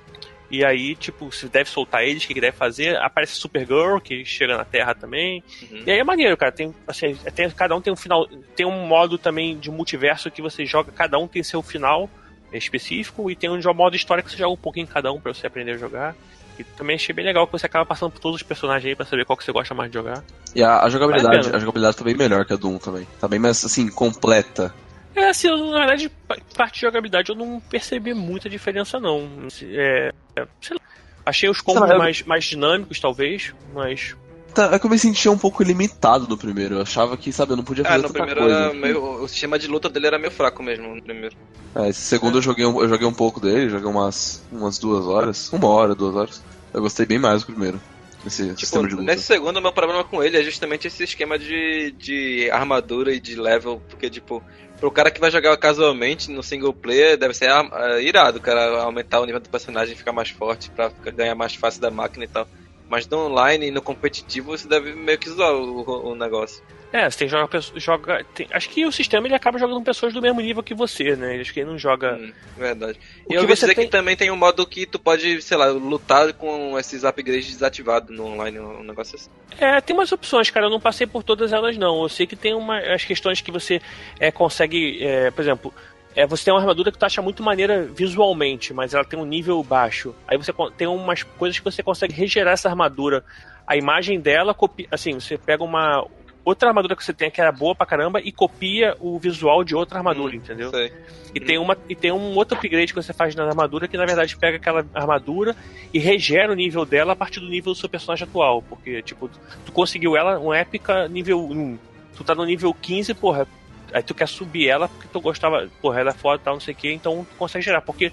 [0.50, 2.96] E aí, tipo, se deve soltar eles, o que, que deve fazer?
[2.96, 5.42] Aparece Supergirl, que chega na Terra também.
[5.62, 5.82] Uhum.
[5.86, 6.50] E aí é maneiro, cara.
[6.50, 8.26] Tem, assim, tem, cada um tem um final.
[8.56, 12.08] Tem um modo também de multiverso que você joga, cada um tem seu final
[12.50, 15.34] específico e tem um modo história que você joga um pouquinho em cada um para
[15.34, 16.16] você aprender a jogar.
[16.58, 19.06] E também achei bem legal que você acaba passando por todos os personagens aí pra
[19.06, 20.24] saber qual que você gosta mais de jogar.
[20.54, 23.06] E a, a jogabilidade, a jogabilidade tá bem melhor que a Doom também.
[23.20, 24.74] Tá bem mais assim, completa.
[25.14, 26.10] É, assim, eu, na verdade,
[26.56, 29.28] parte de jogabilidade eu não percebi muita diferença não.
[29.62, 30.82] É, é sei lá.
[31.26, 34.16] Achei os combos mais, mais dinâmicos, talvez, mas
[34.55, 36.76] Tá, é que eu me sentia um pouco limitado no primeiro.
[36.76, 38.74] Eu achava que, sabe, eu não podia fazer ah, no primeiro coisa.
[38.74, 41.36] Meio, o sistema de luta dele era meio fraco mesmo no primeiro.
[41.76, 42.39] É, esse segundo é.
[42.39, 45.52] eu, joguei um, eu joguei um pouco dele, joguei umas, umas duas horas.
[45.52, 46.43] Uma hora, duas horas.
[46.72, 47.80] Eu gostei bem mais do primeiro.
[48.26, 49.06] Esse tipo, sistema de luta.
[49.06, 53.20] Nesse segundo, o meu problema com ele é justamente esse esquema de, de armadura e
[53.20, 54.43] de level, porque, tipo,
[54.78, 59.20] pro cara que vai jogar casualmente no single player, deve ser uh, irado, cara aumentar
[59.20, 62.46] o nível do personagem, ficar mais forte pra ganhar mais fácil da máquina e tal.
[62.89, 66.62] Mas no online e no competitivo você deve meio que zoar o, o negócio.
[66.90, 70.23] É, você tem joga, joga tem, acho que o sistema ele acaba jogando pessoas do
[70.23, 71.39] mesmo nível que você, né?
[71.39, 72.15] Acho que ele não joga.
[72.15, 72.98] Hum, verdade.
[73.27, 73.85] O e eu ouvi dizer tem...
[73.85, 78.16] que também tem um modo que tu pode, sei lá, lutar com esses upgrades desativados
[78.16, 79.28] no online, um negócio assim.
[79.59, 80.65] É, tem umas opções, cara.
[80.65, 82.02] Eu não passei por todas elas, não.
[82.02, 83.82] Eu sei que tem uma, as questões que você
[84.19, 85.74] é, consegue, é, por exemplo,
[86.18, 89.24] é, você tem uma armadura que tu acha muito maneira visualmente, mas ela tem um
[89.24, 90.12] nível baixo.
[90.26, 93.22] Aí você tem umas coisas que você consegue regerar essa armadura.
[93.64, 96.04] A imagem dela, copia, assim, você pega uma
[96.44, 99.76] outra armadura que você tem que era boa pra caramba e copia o visual de
[99.76, 100.70] outra armadura, hum, entendeu?
[100.70, 100.92] Sei.
[101.32, 101.46] E, hum.
[101.46, 104.36] tem uma, e tem um outro upgrade que você faz na armadura que na verdade
[104.36, 105.54] pega aquela armadura
[105.94, 108.60] e regera o nível dela a partir do nível do seu personagem atual.
[108.60, 109.30] Porque, tipo,
[109.64, 111.78] tu conseguiu ela, uma épica nível 1.
[112.16, 113.46] Tu tá no nível 15, porra,
[113.93, 116.60] Aí tu quer subir ela porque tu gostava, porra, ela é foda e tal, não
[116.60, 117.81] sei o que, então tu consegue gerar.
[117.81, 118.12] Porque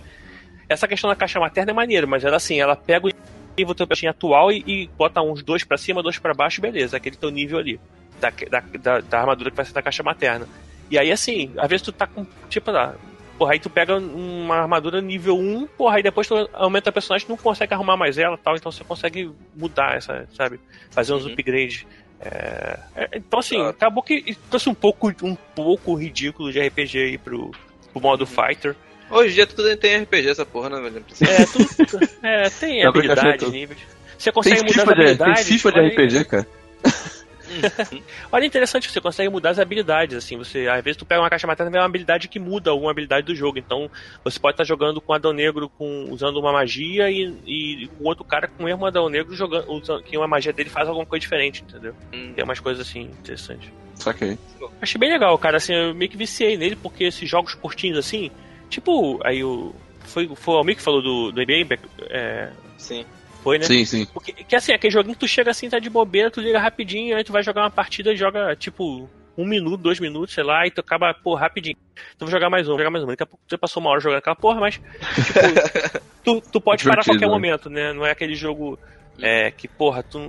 [0.70, 3.12] essa questão da caixa materna é maneira, mas ela assim, ela pega o
[3.58, 6.98] nível teu personagem atual e, e, bota uns dois para cima, dois para baixo, beleza,
[6.98, 7.80] aquele teu nível ali.
[8.20, 10.48] Da, da, da, da, armadura que vai ser da caixa materna.
[10.90, 12.96] E aí assim, às vezes tu tá com, tipo, lá,
[13.38, 17.28] porra, aí tu pega uma armadura nível 1, porra, aí depois tu aumenta a personagem,
[17.28, 20.60] não consegue arrumar mais ela tal, então você consegue mudar essa, sabe?
[20.92, 21.32] Fazer uns uhum.
[21.32, 21.86] upgrades.
[22.20, 23.70] É, é, então assim, ah.
[23.70, 27.52] acabou que trouxe um pouco, um pouco ridículo de RPG aí pro,
[27.92, 28.28] pro modo uhum.
[28.28, 28.76] fighter.
[29.10, 31.06] Hoje em dia tudo tem RPG essa porra, né, velho?
[31.22, 33.80] É, tudo, é tem habilidades, níveis.
[34.18, 35.48] Você consegue Tem mudar as de, tem habilidades.
[35.48, 36.48] FIFA de RPG, cara.
[38.32, 41.48] Olha, interessante, você consegue mudar as habilidades, assim, você, às vezes tu pega uma caixa
[41.48, 43.90] materna e vê uma habilidade que muda alguma habilidade do jogo, então
[44.24, 48.24] você pode estar jogando com Adão Negro com, usando uma magia e, e com outro
[48.24, 51.22] cara com o mesmo Adão Negro jogando, usando, que uma magia dele faz alguma coisa
[51.22, 51.96] diferente, entendeu?
[52.14, 52.34] Hum.
[52.34, 53.70] Tem umas coisas assim, interessantes.
[53.96, 54.38] Saquei.
[54.82, 58.32] Achei bem legal, cara, assim, eu meio que viciei nele, porque esses jogos curtinhos assim,
[58.70, 59.74] tipo, aí o...
[60.02, 61.80] Foi, foi o Almir que falou do, do NBA,
[62.12, 63.06] é, Sim.
[63.46, 63.66] Foi, né?
[63.66, 64.08] Sim, sim.
[64.12, 67.16] Porque, que assim, aquele joguinho que tu chega assim, tá de bobeira, tu liga rapidinho,
[67.16, 69.08] aí tu vai jogar uma partida e joga, tipo,
[69.38, 71.78] um minuto, dois minutos, sei lá, e tu acaba, pô, rapidinho.
[72.18, 73.08] Tu vai jogar mais um, vou jogar mais um.
[73.08, 76.84] Daqui a pouco você passou uma hora jogando aquela porra, mas, tipo, tu, tu pode
[76.84, 77.32] parar a qualquer né?
[77.32, 77.94] momento, né?
[77.94, 78.80] Não é aquele jogo
[79.22, 80.20] é, que, porra, tu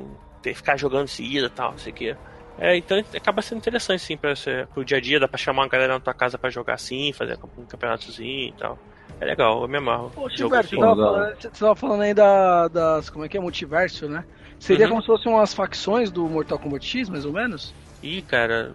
[0.42, 2.16] tem que ficar jogando em seguida e tal, não sei o quê.
[2.58, 5.62] É, então acaba sendo interessante, sim, pra você, pro dia a dia, dá pra chamar
[5.62, 8.78] uma galera na tua casa pra jogar assim, fazer um campeonatozinho e tal.
[9.20, 10.12] É legal, eu me amarro.
[10.30, 10.76] Gilberto, assim.
[10.76, 13.08] você tava, falando, você tava falando aí da, das.
[13.10, 13.40] Como é que é?
[13.40, 14.24] Multiverso, né?
[14.58, 14.90] Seria Uhum.
[14.90, 17.74] como se fossem umas facções do Mortal Kombat X, mais ou menos?
[18.02, 18.72] Ih, cara,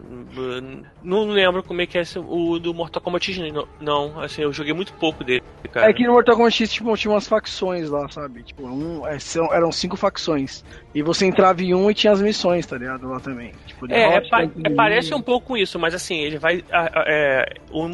[1.03, 4.41] não lembro como é que é esse- o do Mortal Kombat X, não, não, assim,
[4.41, 5.89] eu joguei muito pouco dele, cara.
[5.89, 8.43] É que no Mortal Kombat X tipo, tinha umas facções lá, sabe?
[8.43, 9.18] Tipo, um, é,
[9.52, 10.64] eram cinco facções.
[10.93, 13.07] E você entrava em um e tinha as missões, tá ligado?
[13.07, 13.53] Lá também.
[13.68, 16.64] Tipo, É, é, pa- é, parece um pouco isso, mas assim, ele vai.
[16.72, 17.45] é,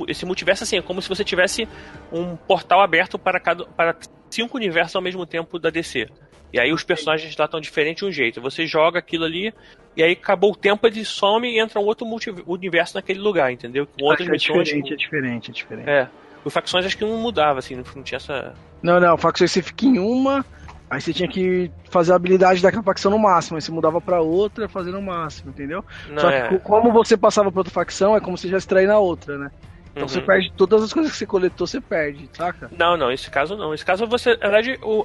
[0.07, 1.67] esse multiverso assim, é como se você tivesse
[2.11, 3.95] um portal aberto para, cada, para
[4.29, 6.07] cinco universos ao mesmo tempo da DC.
[6.53, 8.41] E aí os personagens lá estão diferentes de um jeito.
[8.41, 9.53] Você joga aquilo ali,
[9.97, 12.05] e aí acabou o tempo, ele some e entra um outro
[12.45, 13.85] universo naquele lugar, entendeu?
[13.87, 14.63] Com outras é missões.
[14.69, 15.89] diferente, é diferente, é diferente.
[15.89, 16.07] É.
[16.45, 18.53] Os facções acho que não mudava, assim, não, tinha essa.
[18.81, 20.45] Não, não, facções você fica em uma,
[20.89, 24.21] aí você tinha que fazer a habilidade daquela facção no máximo, aí você mudava pra
[24.21, 25.83] outra fazendo o máximo, entendeu?
[26.09, 26.47] Não, Só que é.
[26.47, 29.51] co- como você passava pra outra facção, é como se já extrair na outra, né?
[29.91, 30.09] Então Uhum.
[30.09, 32.69] você perde todas as coisas que você coletou, você perde, saca?
[32.77, 33.73] Não, não, esse caso não.
[33.73, 35.03] Esse caso você, na verdade, o,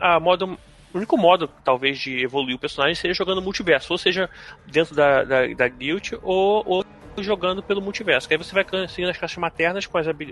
[0.00, 0.58] a, a modo,
[0.92, 4.28] o único modo, talvez, de evoluir o personagem seria jogando multiverso, ou seja,
[4.66, 6.84] dentro da, da, da guild, ou, ou
[7.18, 8.26] jogando pelo multiverso.
[8.26, 9.86] Que aí você vai conseguindo as caixas maternas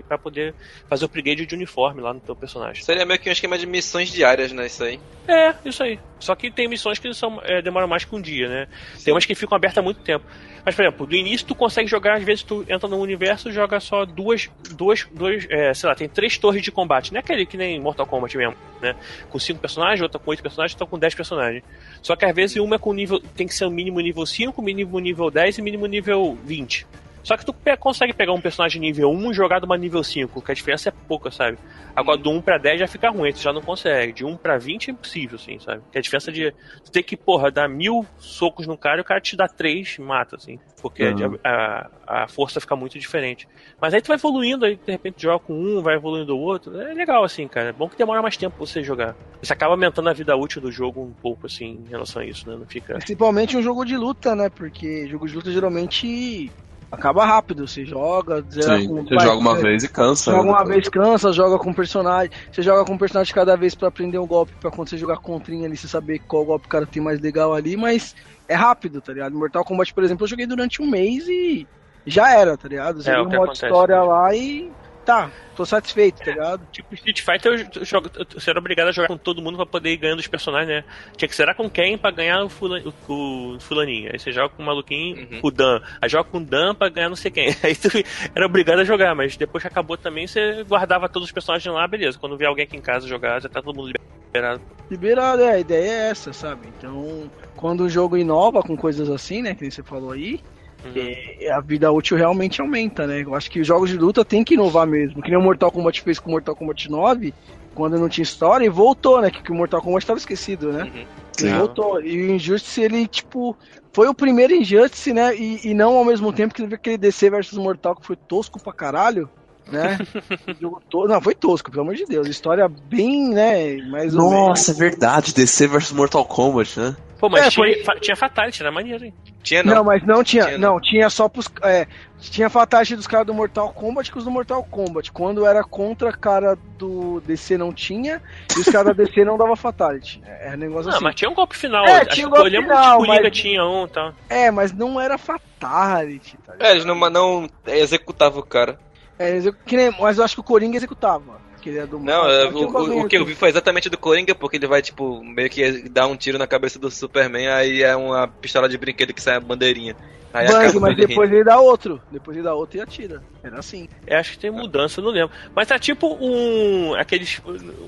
[0.07, 0.55] pra poder
[0.87, 2.83] fazer o upgrade de uniforme lá no teu personagem.
[2.83, 4.65] Seria meio que um esquema de missões diárias, né?
[4.65, 4.99] Isso aí.
[5.27, 5.99] É, isso aí.
[6.21, 8.67] Só que tem missões que são, é, demoram mais que um dia, né?
[9.03, 10.25] Tem umas que ficam abertas há muito tempo.
[10.63, 13.51] Mas, por exemplo, do início tu consegue jogar, às vezes tu entra no universo e
[13.51, 17.11] joga só duas, duas, duas, é, sei lá, tem três torres de combate.
[17.11, 18.95] Não é aquele que nem Mortal Kombat mesmo, né?
[19.29, 21.63] Com cinco personagens, outra com oito personagens, outra com dez personagens.
[22.01, 24.61] Só que às vezes uma é com nível, tem que ser o mínimo nível 5,
[24.61, 26.85] mínimo nível 10 e mínimo nível 20.
[27.23, 30.41] Só que tu consegue pegar um personagem nível 1 e jogar de uma nível 5,
[30.41, 31.57] que a diferença é pouca, sabe?
[31.95, 34.13] Agora do 1 pra 10 já fica ruim, tu já não consegue.
[34.13, 35.83] De 1 pra 20 é impossível, assim, sabe?
[35.91, 36.51] Que a diferença de.
[36.85, 39.95] Tu tem que, porra, dar mil socos no cara e o cara te dá três
[39.97, 40.59] e mata, assim.
[40.81, 41.37] Porque Uhum.
[41.43, 43.47] a, a, a força fica muito diferente.
[43.79, 46.79] Mas aí tu vai evoluindo, aí de repente joga com um, vai evoluindo o outro.
[46.79, 47.69] É legal, assim, cara.
[47.69, 49.15] É bom que demora mais tempo pra você jogar.
[49.41, 52.49] Você acaba aumentando a vida útil do jogo um pouco, assim, em relação a isso,
[52.49, 52.55] né?
[52.57, 52.95] Não fica.
[52.95, 54.49] Principalmente um jogo de luta, né?
[54.49, 56.49] Porque jogo de luta geralmente
[56.91, 57.67] acaba rápido.
[57.67, 60.31] Você joga, zera Sim, com- você vai, joga uma é, vez e cansa.
[60.31, 60.49] Joga né?
[60.49, 62.29] uma vez, cansa, joga com personagem.
[62.51, 65.67] Você joga com personagem cada vez pra aprender um golpe, pra quando você jogar contrinha
[65.67, 68.13] ali, você saber qual golpe o cara tem mais legal ali, mas
[68.47, 69.35] é rápido, tá ligado?
[69.37, 71.69] Mortal Kombat, por exemplo, eu joguei durante um mês e
[72.05, 73.01] já era, tá ligado?
[73.03, 74.05] Você É, viu o um que modo acontece história mesmo.
[74.05, 76.61] lá e tá, tô satisfeito, tá ligado?
[76.71, 79.55] Tipo, Street Fighter, eu, eu jogo, eu, você era obrigado a jogar com todo mundo
[79.57, 80.83] pra poder ir ganhando os personagens, né?
[81.17, 84.09] Tinha que zerar com quem pra ganhar o, fula, o, o fulaninho.
[84.13, 85.39] Aí você joga com o maluquinho, Uhum.
[85.43, 85.81] o Dan.
[86.01, 87.47] Aí joga com o Dan pra ganhar não sei quem.
[87.63, 87.89] Aí tu
[88.35, 91.87] era obrigado a jogar, mas depois que acabou também, você guardava todos os personagens lá,
[91.87, 92.17] beleza.
[92.19, 93.91] Quando vier alguém aqui em casa jogar, já tá todo mundo
[94.31, 94.61] liberado.
[94.89, 96.67] Liberado, é, a ideia é essa, sabe?
[96.77, 100.41] Então, quando o jogo inova com coisas assim, né, que nem você falou aí,
[100.83, 100.93] Uhum.
[100.95, 103.21] é, a vida útil realmente aumenta, né?
[103.23, 105.21] Eu acho que os jogos de luta tem que inovar mesmo.
[105.21, 107.33] Que nem o Mortal Kombat fez com o Mortal Kombat 9,
[107.75, 109.29] quando não tinha história, e voltou, né?
[109.29, 110.83] Que, que o Mortal Kombat estava esquecido, né?
[110.83, 111.05] Uhum.
[111.39, 111.57] Ele É.
[111.57, 112.01] voltou.
[112.01, 113.55] E o Injustice, ele, tipo,
[113.93, 115.35] foi o primeiro Injustice, né?
[115.35, 118.61] E, e não ao mesmo tempo que teve aquele DC versus Mortal que foi tosco
[118.61, 119.29] pra caralho,
[119.71, 119.97] né?
[121.07, 122.27] Não, foi tosco, pelo amor de Deus.
[122.27, 123.77] História bem, né?
[123.89, 124.47] Mais ou menos.
[124.49, 125.33] Nossa, é verdade.
[125.33, 126.95] DC vs Mortal Kombat, né?
[127.21, 129.13] Pô, mas É, tinha, foi- fa- tinha Fatality, era maneiro, hein?
[129.43, 129.83] Tinha Não, não.
[129.83, 131.47] mas não tinha, Tinha, não, tinha só pros.
[131.63, 131.87] É,
[132.19, 135.11] tinha fatality dos caras do Mortal Kombat com os do Mortal Kombat.
[135.11, 138.21] Quando era contra cara do DC não tinha,
[138.55, 140.19] e os caras da DC não dava fatality.
[140.25, 141.03] É, é negócio Não, assim.
[141.03, 141.85] mas tinha um golpe final.
[141.85, 143.85] É, Acho tinha um que eu golpe lembro final, que o Coringa mas- tinha um
[143.85, 144.13] e tal.
[144.27, 146.67] É, mas não era fatality, tá ligado?
[146.67, 148.79] É, eles não, não executavam o cara.
[149.19, 151.39] É, que nem- mas eu acho que o Coringa executava.
[151.61, 153.49] Que ele é do Não, Mortal é, Kombat, o, o, o que eu vi foi
[153.49, 156.89] exatamente do Coringa, porque ele vai, tipo, meio que dar um tiro na cabeça do
[156.89, 159.95] Superman, aí é uma pistola de brinquedo que sai a bandeirinha.
[160.33, 162.01] Aí Bang, acaba mas depois ele dá outro.
[162.09, 163.21] Depois ele dá outro e atira.
[163.43, 163.87] Era assim.
[164.07, 165.35] Eu acho que tem mudança, eu não lembro.
[165.53, 166.95] Mas tá tipo um.
[166.95, 167.41] aqueles.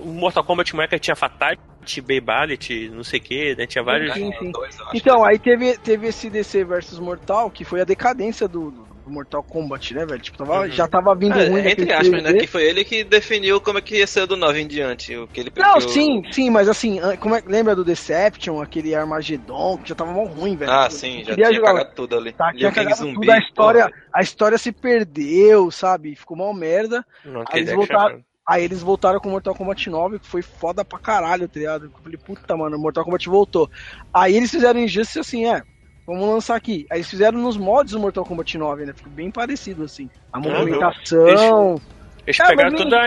[0.03, 3.65] Um Mortal Kombat Moleque tinha Fatality, Babality, não sei o que, né?
[3.65, 4.13] Tinha vários.
[4.13, 4.51] Sim, sim.
[4.51, 8.92] Dois, Então, aí teve, teve esse DC versus Mortal, que foi a decadência do, do
[9.09, 10.21] Mortal Kombat, né, velho?
[10.21, 10.71] Tipo, tava, Uhum.
[10.71, 12.31] já tava vindo É, ruim entre aspas, né?
[12.31, 12.39] 3D.
[12.39, 15.15] Que foi ele que definiu como é que ia ser do 9 em diante.
[15.17, 18.95] O que ele Não, que sim, sim, mas assim, como é, lembra do Deception, aquele
[18.95, 20.71] Armageddon, que já tava mó ruim, velho.
[20.71, 22.31] Ah, sim, já tinha jogar, cagado tudo ali.
[22.33, 26.15] Tá, tinha cagado zumbi, tudo, a história, a história se perdeu, sabe?
[26.15, 27.05] Ficou mal merda.
[27.25, 28.23] Não, Aí eles voltaram-.
[28.45, 31.85] Aí eles voltaram com Mortal Kombat 9, que foi foda pra caralho, tá ligado?
[31.85, 33.69] Eu falei, puta, mano, Mortal Kombat voltou.
[34.13, 35.63] Aí eles fizeram Injustice assim, é,
[36.05, 36.85] vamos lançar aqui.
[36.89, 38.93] Aí eles fizeram nos mods do Mortal Kombat 9, né?
[38.93, 40.09] Ficou bem parecido, assim.
[40.31, 41.79] A movimentação.
[42.25, 43.03] Eles Ah, pegaram toda a,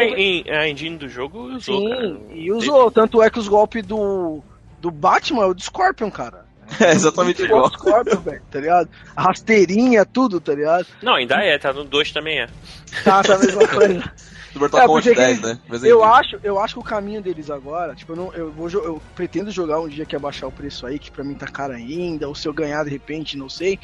[0.61, 2.07] a engine do jogo e usou, cara.
[2.09, 2.91] Sim, e usou.
[2.91, 4.41] Tanto é que os golpes do,
[4.81, 6.45] do Batman é o do Scorpion, cara.
[6.81, 7.71] É exatamente Igual igual.
[7.71, 8.89] o Scorpion, velho, tá ligado?
[9.15, 10.87] A rasteirinha, tudo, tá ligado?
[11.01, 12.49] Não, ainda é, tá no 2 também é.
[13.05, 14.13] Tá, tá a mesma coisa.
[14.65, 15.59] É, Kombat porque 10, que- né?
[15.69, 18.69] Mas Eu acho, eu acho que o caminho deles agora, tipo, eu, não, eu, vou,
[18.71, 21.73] eu pretendo jogar um dia que abaixar o preço aí, que pra mim tá caro
[21.75, 23.79] ainda, ou se eu ganhar de repente, não sei.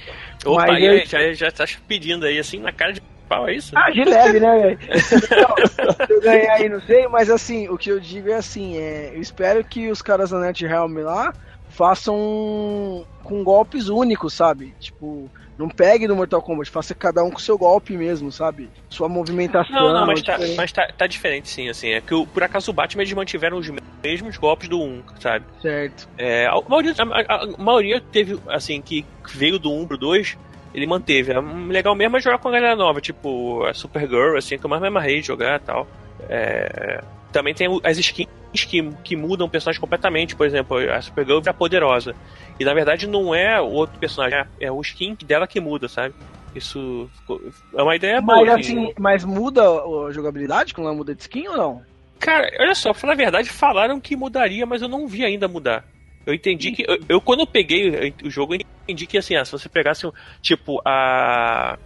[0.45, 3.55] Opa, Mas aí, eu- já, já tá pedindo aí assim na cara de pau, é
[3.55, 3.73] isso?
[3.77, 4.79] Ah, de leve, né, velho?
[4.83, 5.55] Então,
[6.07, 9.13] se eu ganhar aí, não sei, mas assim, o que eu digo é assim, é,
[9.15, 11.33] eu espero que os caras da NetHelm lá
[11.69, 14.75] façam com golpes únicos, sabe?
[14.79, 15.31] Tipo,
[15.63, 18.69] não pegue do Mortal Kombat, faça cada um com seu golpe mesmo, sabe?
[18.89, 19.75] Sua movimentação.
[19.75, 20.57] Não, não, mas, tá, diferente.
[20.57, 21.91] mas tá, tá diferente sim, assim.
[21.91, 23.71] É que o- por acaso o Batman eles mantiveram os
[24.03, 25.45] mesmos golpes do 1, sabe?
[25.61, 26.09] Certo.
[26.19, 30.37] É, a, maioria, a- a- a maioria teve, assim, que veio do 1 pro 2,
[30.75, 31.33] ele manteve.
[31.37, 34.71] O legal mesmo é jogar com a galera nova, tipo a Supergirl, assim, que eu
[34.71, 35.87] mais me amarrei de jogar e tal.
[36.29, 37.03] É,
[37.33, 41.55] também tem as skins que, que mudam o personagem completamente, por exemplo, a Supergirl vira
[41.55, 42.15] poderosa.
[42.61, 45.89] E na verdade não é o outro personagem, é, é o skin dela que muda,
[45.89, 46.15] sabe?
[46.55, 47.41] Isso ficou-
[47.75, 48.45] é uma ideia boa.
[48.45, 51.83] Mas assim, mas muda a jogabilidade quando ela muda de skin ou não?
[52.21, 55.49] Cara, olha só, pra falar a verdade, falaram que mudaria, mas eu não vi ainda
[55.49, 55.85] mudar.
[56.25, 56.85] Eu entendi que.
[56.87, 60.09] Eu, eu, quando eu peguei o jogo, eu entendi que assim, ah, se você pegasse,
[60.41, 61.77] tipo, a.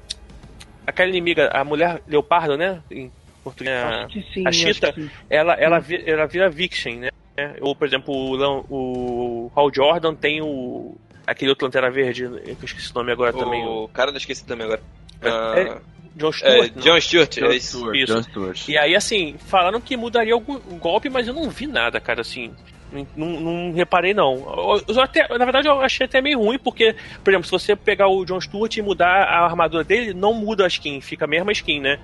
[0.86, 2.82] Aquela inimiga, a mulher leopardo, né?
[2.90, 3.10] Em
[3.50, 3.74] português.
[3.76, 5.10] a- Acho que sim, a Cheetah, sim.
[5.30, 7.10] ela, ela, vi- ela vira Vixen, né?
[7.60, 10.96] Ou, por exemplo, o, o Hal Jordan tem o.
[11.26, 13.64] Aquele outro Lanterna Verde, que eu esqueci o nome agora também.
[13.64, 14.80] O O cara não esqueci também agora.
[15.20, 15.78] É, Ah,
[16.14, 16.72] John é, Stewart.
[16.76, 16.82] não?
[16.82, 17.76] John Stewart, John é isso.
[17.78, 18.14] Stewart, Isso.
[18.14, 18.68] John Stewart.
[18.68, 22.52] E aí, assim, falaram que mudaria algum golpe, mas eu não vi nada, cara, assim.
[23.16, 24.80] Não, não- reparei, não.
[24.88, 26.94] Eu até, na verdade, eu achei até meio ruim, porque,
[27.24, 30.64] por exemplo, se você pegar o John Stewart e mudar a armadura dele, não muda
[30.64, 31.98] a skin, fica a mesma skin, né?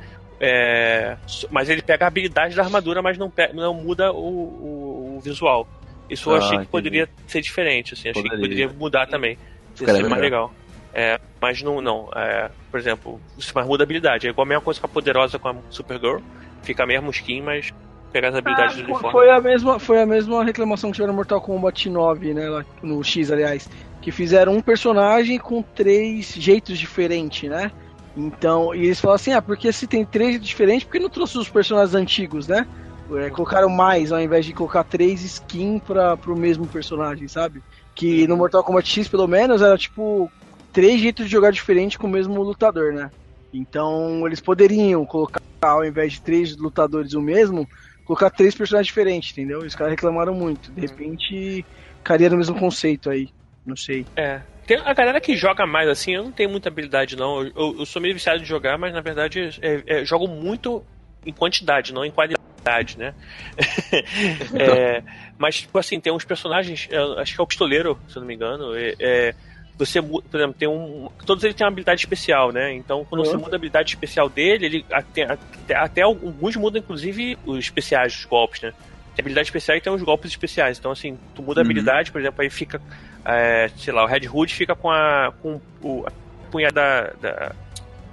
[0.44, 1.16] É,
[1.51, 5.69] mas ele pega a habilidade da armadura, mas não, não muda o, o- o visual.
[6.10, 6.69] Isso eu Ah, achei que entendi.
[6.70, 8.09] poderia ser diferente, assim.
[8.09, 8.48] Achei que Poderia.
[8.48, 9.32] poderia mudar também.
[9.32, 9.39] Ia
[9.77, 10.52] Ficaria ser mais legal.
[10.93, 12.10] É, mas não, não.
[12.14, 14.27] É, por exemplo, isso mais muda a habilidade.
[14.27, 16.19] É igual a mesma coisa com a poderosa com a Supergirl.
[16.64, 17.73] Fica a mesma skin, mas
[18.12, 19.10] pegar as habilidades do Ah, uniforme.
[19.12, 22.64] foi a mesma foi a mesma reclamação que tiveram no Mortal Kombat 9, né, lá
[22.82, 23.70] no X, aliás,
[24.02, 27.70] que fizeram um personagem com três jeitos diferentes, né?
[28.16, 31.09] Então, e eles falam assim: "Ah, porque se tem três jeitos diferentes, por que não
[31.09, 32.66] trouxe os personagens antigos, né?"
[33.14, 37.60] É, colocaram mais ao invés de colocar três skins para pro mesmo personagem, sabe?
[37.94, 40.30] Que no Mortal Kombat X, pelo menos, era tipo
[40.72, 43.10] três jeitos de jogar diferente com o mesmo lutador, né?
[43.52, 47.68] Então, eles poderiam colocar ao invés de três lutadores o mesmo,
[48.05, 49.60] colocar três personagens diferentes, entendeu?
[49.60, 50.72] Os caras reclamaram muito.
[50.72, 51.64] De repente,
[52.02, 53.28] caria no mesmo conceito aí.
[53.64, 54.06] Não sei.
[54.18, 54.43] É.
[54.66, 57.43] Tem a galera que joga mais assim, eu não tenho muita habilidade, não.
[57.44, 60.84] Eu, eu- sou meio viciado de jogar, mas na verdade é, é, jogo muito
[61.26, 63.14] em quantidade, não em qualidade, né?
[64.55, 65.02] É,
[65.39, 68.34] mas, tipo assim, tem uns personagens, acho que é o pistoleiro, se eu não me
[68.34, 68.72] engano.
[68.76, 69.34] é-
[69.78, 71.09] você, por exemplo, tem um.
[71.26, 72.72] Todos eles têm uma habilidade especial, né?
[72.74, 73.43] Então, quando você Uhum.
[73.43, 78.24] muda a habilidade especial dele, ele até, até, até alguns mudam, inclusive, os especiais, os
[78.26, 78.70] golpes, né?
[79.16, 80.78] Tem habilidade especial e tem os golpes especiais.
[80.78, 81.66] Então, assim, tu muda a Uhum.
[81.70, 82.80] habilidade, por exemplo, aí fica.
[83.24, 85.32] É, sei lá, o Red Hood fica com a.
[85.43, 86.12] com o a
[86.51, 87.53] punhada da, da-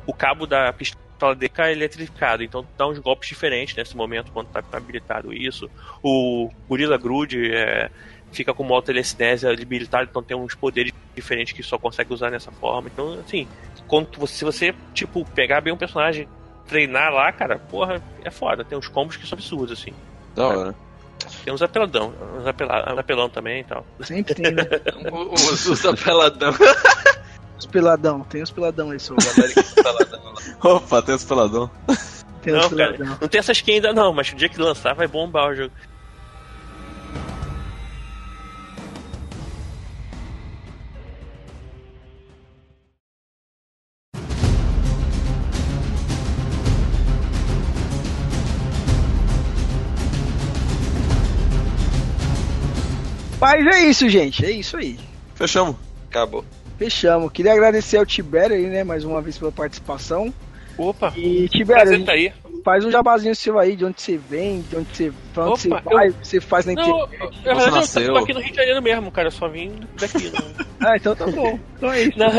[0.05, 2.41] o cabo da pistola dele fica eletrificado.
[2.43, 5.69] Então dá uns golpes diferentes nesse momento quando tá habilitado isso.
[6.01, 7.89] O Gorilla Grodd é,
[8.31, 12.51] fica com uma telecinese habilitado, então tem uns poderes diferentes que só consegue usar nessa
[12.51, 12.89] forma.
[12.91, 13.45] Então, assim,
[13.87, 16.27] quando você, se você, tipo, pegar bem um personagem,
[16.67, 18.63] treinar lá, cara, porra, é foda.
[18.63, 19.93] Tem uns combos que são absurdos, assim.
[20.33, 20.75] Da hora.
[21.49, 23.83] Tem uns apeladão, uns, apela, apelão também e tal.
[24.01, 24.61] Sempre tem, né?
[25.11, 26.53] Os, os apeladão.
[27.57, 28.21] os peladão.
[28.25, 30.33] Tem os peladão aí, apeladão lá.
[30.75, 31.71] Opa, tem os peladão.
[32.43, 33.17] Tem os Não, cara, peladão.
[33.19, 35.73] não tem essa skin ainda não, mas o dia que lançar vai bombar o jogo.
[53.39, 54.45] Mas é isso, gente.
[54.45, 54.99] É isso aí.
[55.35, 55.75] Fechamos.
[56.09, 56.43] Acabou.
[56.77, 57.31] Fechamos.
[57.31, 60.33] Queria agradecer ao Tibério aí, né, mais uma vez pela participação.
[60.77, 62.31] Opa, E Tibério, tá aí.
[62.63, 65.81] faz um jabazinho seu aí, de onde você vem, de onde você, pra onde Opa,
[65.81, 67.19] você vai, o que você faz na Não, internet.
[67.19, 68.13] na verdade eu nasceu.
[68.13, 69.27] tô aqui no Rio de Janeiro mesmo, cara.
[69.27, 70.31] Eu só vim daqui.
[70.31, 70.69] Não...
[70.81, 71.59] Ah, então tá bom.
[71.75, 72.17] Então é isso.
[72.17, 72.29] Não,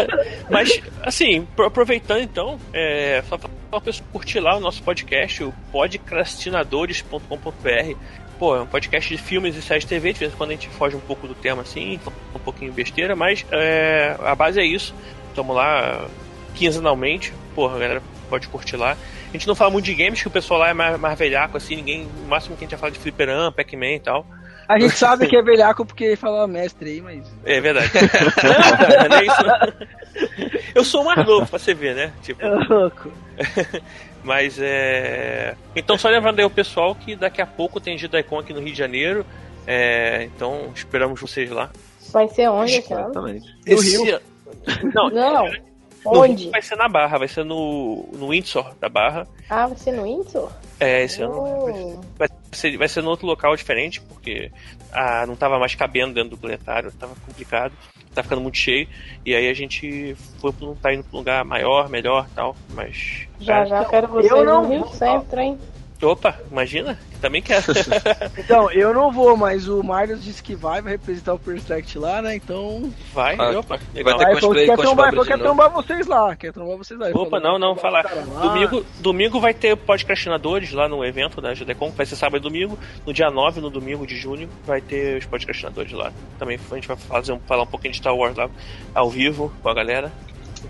[0.51, 5.45] mas, assim, pro- aproveitando então, é, só pra pra pessoa curtir lá o nosso podcast,
[5.45, 7.97] o podcastinadores.com.br.
[8.41, 10.55] Pô, é um podcast de filmes e séries de TV, de vez em quando a
[10.55, 14.59] gente foge um pouco do tema assim, fala um pouquinho besteira, mas é, a base
[14.59, 14.95] é isso.
[15.29, 16.09] Estamos lá
[16.55, 18.97] quinzenalmente, porra, a galera pode curtir lá.
[19.29, 21.59] A gente não fala muito de games, que o pessoal lá é mais, mais velhaco,
[21.59, 22.09] assim, ninguém.
[22.25, 24.27] O máximo que a gente vai falar de fliperama, Pac-Man e tal.
[24.71, 27.27] A gente sabe que é velhaco porque fala mestre aí, mas.
[27.45, 27.91] É verdade.
[27.93, 30.71] não, não é isso.
[30.77, 32.13] Eu sou o mais novo, pra você ver, né?
[32.23, 33.11] Tipo, É louco.
[34.23, 35.57] Mas é.
[35.75, 38.73] Então, só lembrando aí o pessoal que daqui a pouco tem Gidaicon aqui no Rio
[38.73, 39.27] de Janeiro.
[39.67, 41.71] É, Então, esperamos vocês lá.
[42.13, 43.01] Vai ser onde, cara?
[43.03, 43.47] Exatamente.
[43.67, 44.21] No Rio.
[44.95, 45.70] Não, Não.
[46.05, 46.43] No Onde?
[46.45, 49.27] Rio vai ser na Barra, vai ser no, no Windsor da Barra.
[49.49, 50.51] Ah, vai ser no Windsor?
[50.79, 51.35] É, esse ano.
[51.35, 52.01] Oh.
[52.17, 54.51] Vai ser, vai ser num outro local diferente, porque
[54.93, 57.73] ah, não tava mais cabendo dentro do planetário, tava complicado,
[58.15, 58.89] tá ficando muito cheio.
[59.25, 62.57] E aí a gente foi pra um- tá indo pra um lugar maior, melhor tal.
[62.73, 63.27] Mas.
[63.39, 63.67] Já, é.
[63.67, 64.87] já quero vocês eu não no Rio.
[64.89, 65.59] Centro, hein?
[66.03, 66.99] Opa, imagina?
[67.21, 67.65] Também quero.
[68.39, 72.23] Então, eu não vou, mas o Marius disse que vai, vai representar o Perfect lá,
[72.23, 72.35] né?
[72.37, 72.93] Então.
[73.13, 76.77] Vai, Ah, opa, vai ter que cosplay quer trombar, quer trombar vocês lá, quer trombar
[76.79, 77.09] vocês lá.
[77.11, 78.03] Opa, falou, não, não, "Vamos falar.
[78.03, 82.39] cara lá." Domingo, domingo vai ter podcastinadores lá no evento da Judecom, vai ser sábado
[82.39, 82.79] e domingo.
[83.07, 86.13] No dia 9, no domingo de junho, vai ter os podcastinadores lá.
[86.39, 88.49] Também a gente vai fazer um, falar um pouquinho de Star Wars lá
[88.95, 90.11] ao vivo com a galera.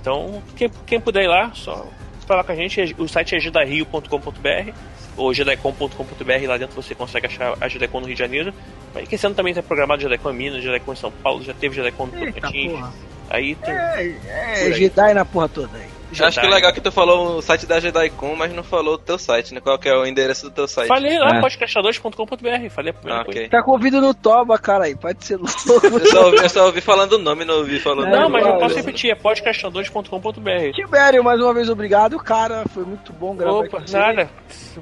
[0.00, 1.86] Então, quem, quem puder ir lá, só
[2.26, 2.94] falar com a gente.
[2.98, 4.72] O site é judario.com.br
[5.16, 6.46] ou judaicom.com.br.
[6.46, 8.54] Lá dentro você consegue achar a Judecom no Rio de Janeiro.
[8.94, 11.54] Mas que esse ano também tem programado Judecom em Minas, Judecom em São Paulo, já
[11.54, 12.84] teve Judecom no Tocantins.
[13.28, 13.74] Aí tem.
[13.74, 14.72] É, é.
[14.72, 15.89] Jedi na porra toda aí.
[16.18, 18.94] Eu Acho que é legal que tu falou o site da JediCon, mas não falou
[18.94, 19.60] o teu site, né?
[19.60, 20.88] Qual que é o endereço do teu site?
[20.88, 21.40] Falei lá, É.
[21.40, 22.68] podcastadores.com.br.
[22.70, 23.40] Falei a primeira Ah, coisa.
[23.40, 23.48] ok.
[23.48, 25.52] Tá com o ouvido no toba, cara aí, pode ser louco.
[25.86, 28.44] Eu só, ouvi, eu só ouvi falando o nome, não ouvi falando É, Não, mas
[28.44, 30.72] eu posso repetir, é podcastadores.com.br.
[30.74, 32.64] Tibério, mais uma vez, obrigado, cara.
[32.74, 33.96] Foi muito bom gravar Opa, com você.
[33.96, 34.28] nada.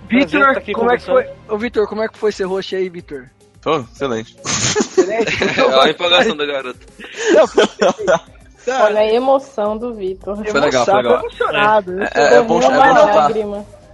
[0.08, 1.26] Vitor, tá aqui como é que foi?
[1.48, 3.26] Ô, Vitor, como é que foi ser host aí, Vitor?
[3.60, 4.36] Pô, excelente.
[4.44, 5.36] Excelente.
[5.60, 6.78] Olha a empolgação do garoto.
[8.64, 10.36] Cara, Olha a emoção do Vitor.
[10.36, 11.20] Foi legal, foi emoção, legal.
[11.20, 12.02] emocionado.
[12.02, 13.30] É, é, é bom, é bom chutar.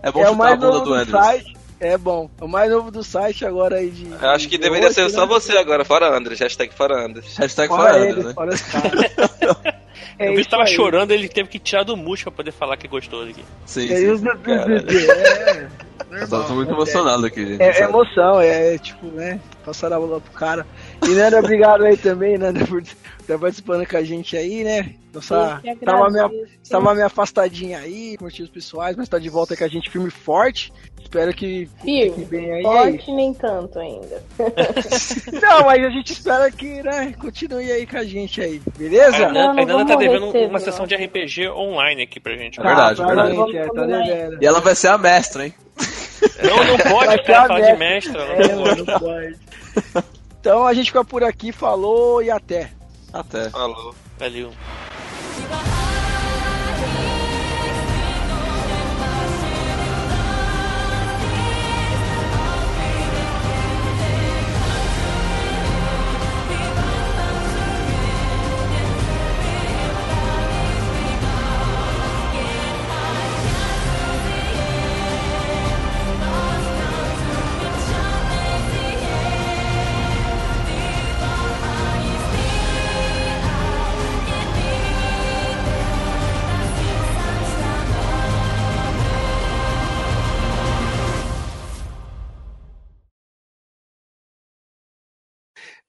[0.03, 1.55] É bom É chutar a mais bunda novo do do Andrews.
[1.81, 2.31] É bom.
[2.41, 4.07] É o mais novo do site agora aí de.
[4.11, 5.27] Eu acho que de deveria hoje, ser só né?
[5.27, 6.39] você agora, fora Andres.
[6.41, 7.37] Hashtag fora Andres.
[7.37, 8.33] Hashtag Fora fora ele, Andrews, né?
[8.35, 9.75] fora.
[10.19, 10.69] É o Vitor isso tava aí.
[10.75, 13.45] chorando, ele teve que tirar do mute pra poder falar que gostou daqui.
[13.67, 14.13] Sim, É sim.
[14.15, 16.23] isso, Cara, é.
[16.23, 17.61] eu tô muito emocionado aqui, gente.
[17.63, 19.41] É, é emoção, é, tipo, né?
[19.65, 20.65] Passar a bola pro cara.
[21.09, 24.95] E Nanda, obrigado aí também, Nanda, por estar participando com a gente aí, né?
[25.13, 26.71] Nossa, tava meio, agradeço.
[26.71, 30.09] tava meio afastadinha aí, com motivos pessoais, mas tá de volta com a gente firme
[30.09, 30.73] e forte.
[31.01, 32.25] Espero que fique Firme.
[32.25, 32.61] bem aí.
[32.61, 34.23] é Forte nem tanto ainda.
[35.41, 39.27] Não, mas a gente espera que, né, continue aí com a gente aí, beleza?
[39.27, 40.65] A Nanda não a Nanda tá devendo receber, uma não.
[40.65, 42.59] sessão de RPG online aqui pra gente.
[42.59, 43.37] É verdade, tá, verdade.
[43.37, 44.43] Gente, é, tá devendo.
[44.43, 45.55] E ela vai ser a mestra, hein?
[46.43, 48.23] Não, não pode, ser cara, a falar de mestra.
[48.23, 48.91] É, Não mano, pode.
[48.91, 49.37] não pode.
[50.45, 52.71] Então a gente fica por aqui, falou e até.
[53.11, 53.49] Até.
[53.49, 53.95] Falou.
[54.19, 54.53] Valeu.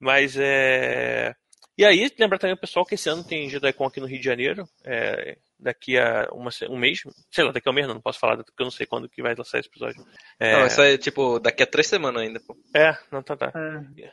[0.06, 1.34] Mas é.
[1.78, 4.24] E aí, lembrar também o pessoal que esse ano tem JediCon aqui no Rio de
[4.24, 4.64] Janeiro.
[4.86, 7.00] é, daqui a uma um mês.
[7.32, 9.10] Sei lá, daqui a um mês não, não posso falar, porque eu não sei quando
[9.10, 10.02] que vai lançar esse episódio.
[10.40, 12.56] É, Não, isso aí, tipo, daqui a três semanas ainda, pô.
[12.74, 13.52] é não, tá, tá.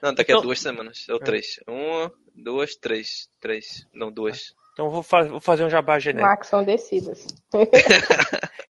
[0.03, 1.07] Não, daqui Então- a duas semanas.
[1.09, 1.61] Ou três.
[1.69, 3.29] Uma, duas, três.
[3.41, 3.87] Três.
[3.93, 4.55] Não, duas.
[4.73, 6.27] Então eu vou, fa- vou fazer um jabá genérico.
[6.29, 7.27] Max são descidas.